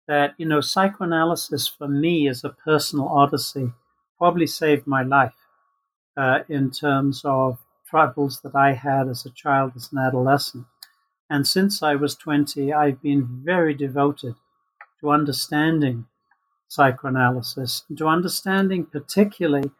that, 0.09 0.34
you 0.38 0.46
know, 0.46 0.61
psychoanalysis 0.61 1.68
for 1.68 1.86
me 1.86 2.28
as 2.28 2.42
a 2.42 2.48
personal 2.48 3.09
odyssey 3.09 3.72
probably 4.16 4.46
saved 4.46 4.86
my 4.86 5.02
life 5.02 5.34
uh, 6.16 6.40
in 6.48 6.70
terms 6.70 7.22
of 7.24 7.59
troubles 7.86 8.40
that 8.42 8.54
I 8.54 8.72
had 8.72 9.09
as 9.09 9.24
a 9.24 9.30
child, 9.30 9.72
as 9.76 9.90
an 9.92 9.98
adolescent. 9.98 10.66
And 11.30 11.46
since 11.46 11.82
I 11.82 11.94
was 11.94 12.16
20, 12.16 12.72
I've 12.72 13.02
been 13.02 13.42
very 13.44 13.74
devoted 13.74 14.34
to 15.00 15.11
understanding 15.11 16.06
psychoanalysis, 16.68 17.84
to 17.96 18.06
understanding 18.06 18.86
particularly 18.86 19.70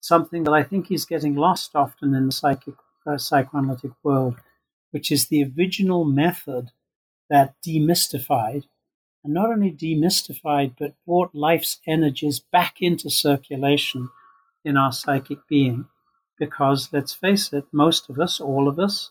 something 0.00 0.44
that 0.44 0.52
I 0.52 0.62
think 0.62 0.90
is 0.90 1.04
getting 1.04 1.34
lost 1.34 1.74
often 1.74 2.14
in 2.14 2.26
the 2.26 2.32
psychic, 2.32 2.74
uh, 3.06 3.18
psychoanalytic 3.18 3.92
world, 4.02 4.36
which 4.90 5.10
is 5.10 5.26
the 5.26 5.44
original 5.56 6.04
method 6.04 6.70
that 7.30 7.54
demystified, 7.66 8.64
and 9.28 9.34
not 9.34 9.50
only 9.50 9.70
demystified, 9.70 10.72
but 10.78 10.94
brought 11.04 11.34
life's 11.34 11.80
energies 11.86 12.40
back 12.40 12.80
into 12.80 13.10
circulation 13.10 14.08
in 14.64 14.74
our 14.78 14.90
psychic 14.90 15.46
being. 15.46 15.84
Because 16.38 16.88
let's 16.92 17.12
face 17.12 17.52
it, 17.52 17.66
most 17.70 18.08
of 18.08 18.18
us, 18.18 18.40
all 18.40 18.68
of 18.68 18.78
us, 18.78 19.10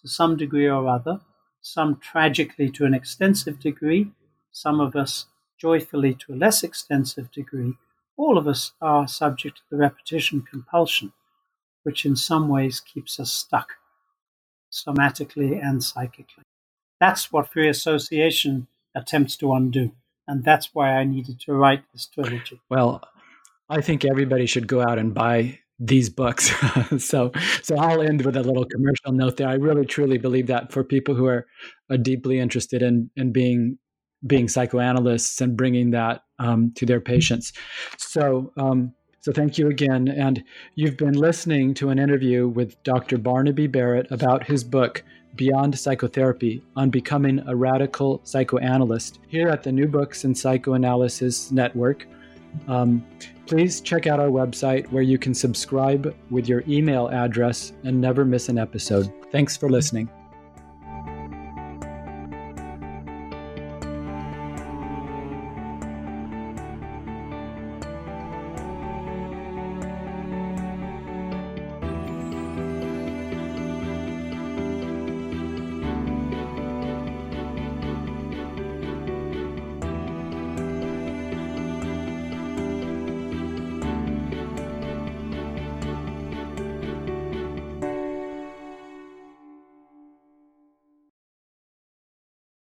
to 0.00 0.08
some 0.08 0.36
degree 0.36 0.68
or 0.68 0.88
other, 0.88 1.20
some 1.60 1.94
tragically 1.98 2.70
to 2.70 2.84
an 2.84 2.92
extensive 2.92 3.60
degree, 3.60 4.10
some 4.50 4.80
of 4.80 4.96
us 4.96 5.26
joyfully 5.56 6.12
to 6.14 6.32
a 6.32 6.34
less 6.34 6.64
extensive 6.64 7.30
degree, 7.30 7.74
all 8.16 8.36
of 8.36 8.48
us 8.48 8.72
are 8.80 9.06
subject 9.06 9.58
to 9.58 9.62
the 9.70 9.76
repetition 9.76 10.42
compulsion, 10.42 11.12
which 11.84 12.04
in 12.04 12.16
some 12.16 12.48
ways 12.48 12.80
keeps 12.80 13.20
us 13.20 13.32
stuck 13.32 13.74
somatically 14.72 15.64
and 15.64 15.84
psychically. 15.84 16.42
That's 16.98 17.30
what 17.30 17.52
free 17.52 17.68
association 17.68 18.66
attempts 18.94 19.36
to 19.38 19.52
undo. 19.52 19.92
And 20.28 20.44
that's 20.44 20.70
why 20.72 20.92
I 20.92 21.04
needed 21.04 21.40
to 21.40 21.52
write 21.52 21.82
this 21.92 22.06
trilogy. 22.06 22.60
Well, 22.70 23.02
I 23.68 23.80
think 23.80 24.04
everybody 24.04 24.46
should 24.46 24.66
go 24.66 24.80
out 24.80 24.98
and 24.98 25.12
buy 25.12 25.58
these 25.78 26.08
books. 26.08 26.52
so, 26.98 27.32
so 27.62 27.76
I'll 27.76 28.02
end 28.02 28.24
with 28.24 28.36
a 28.36 28.42
little 28.42 28.64
commercial 28.64 29.12
note 29.12 29.36
there. 29.36 29.48
I 29.48 29.54
really 29.54 29.84
truly 29.84 30.18
believe 30.18 30.46
that 30.46 30.72
for 30.72 30.84
people 30.84 31.14
who 31.14 31.26
are, 31.26 31.46
are 31.90 31.96
deeply 31.96 32.38
interested 32.38 32.82
in 32.82 33.10
in 33.16 33.32
being 33.32 33.78
being 34.26 34.48
psychoanalysts 34.48 35.40
and 35.40 35.56
bringing 35.56 35.90
that 35.90 36.22
um, 36.38 36.72
to 36.76 36.86
their 36.86 37.00
patients. 37.00 37.52
So, 37.98 38.52
um, 38.56 38.94
so 39.20 39.32
thank 39.32 39.58
you 39.58 39.68
again. 39.68 40.08
And 40.08 40.44
you've 40.74 40.96
been 40.96 41.14
listening 41.14 41.74
to 41.74 41.90
an 41.90 41.98
interview 41.98 42.48
with 42.48 42.80
Dr. 42.82 43.18
Barnaby 43.18 43.68
Barratt 43.68 44.10
about 44.10 44.44
his 44.44 44.64
book, 44.64 45.02
Beyond 45.34 45.78
Psychotherapy 45.78 46.62
on 46.76 46.90
Becoming 46.90 47.42
a 47.46 47.56
Radical 47.56 48.20
Psychoanalyst, 48.24 49.20
here 49.28 49.48
at 49.48 49.62
the 49.62 49.72
New 49.72 49.86
Books 49.86 50.24
in 50.24 50.34
Psychoanalysis 50.34 51.50
Network. 51.50 52.06
Um, 52.68 53.04
please 53.46 53.80
check 53.80 54.06
out 54.06 54.20
our 54.20 54.28
website 54.28 54.90
where 54.92 55.02
you 55.02 55.18
can 55.18 55.34
subscribe 55.34 56.14
with 56.30 56.48
your 56.48 56.62
email 56.68 57.08
address 57.08 57.72
and 57.84 58.00
never 58.00 58.24
miss 58.24 58.48
an 58.48 58.58
episode. 58.58 59.12
Thanks 59.30 59.56
for 59.56 59.70
listening. 59.70 60.08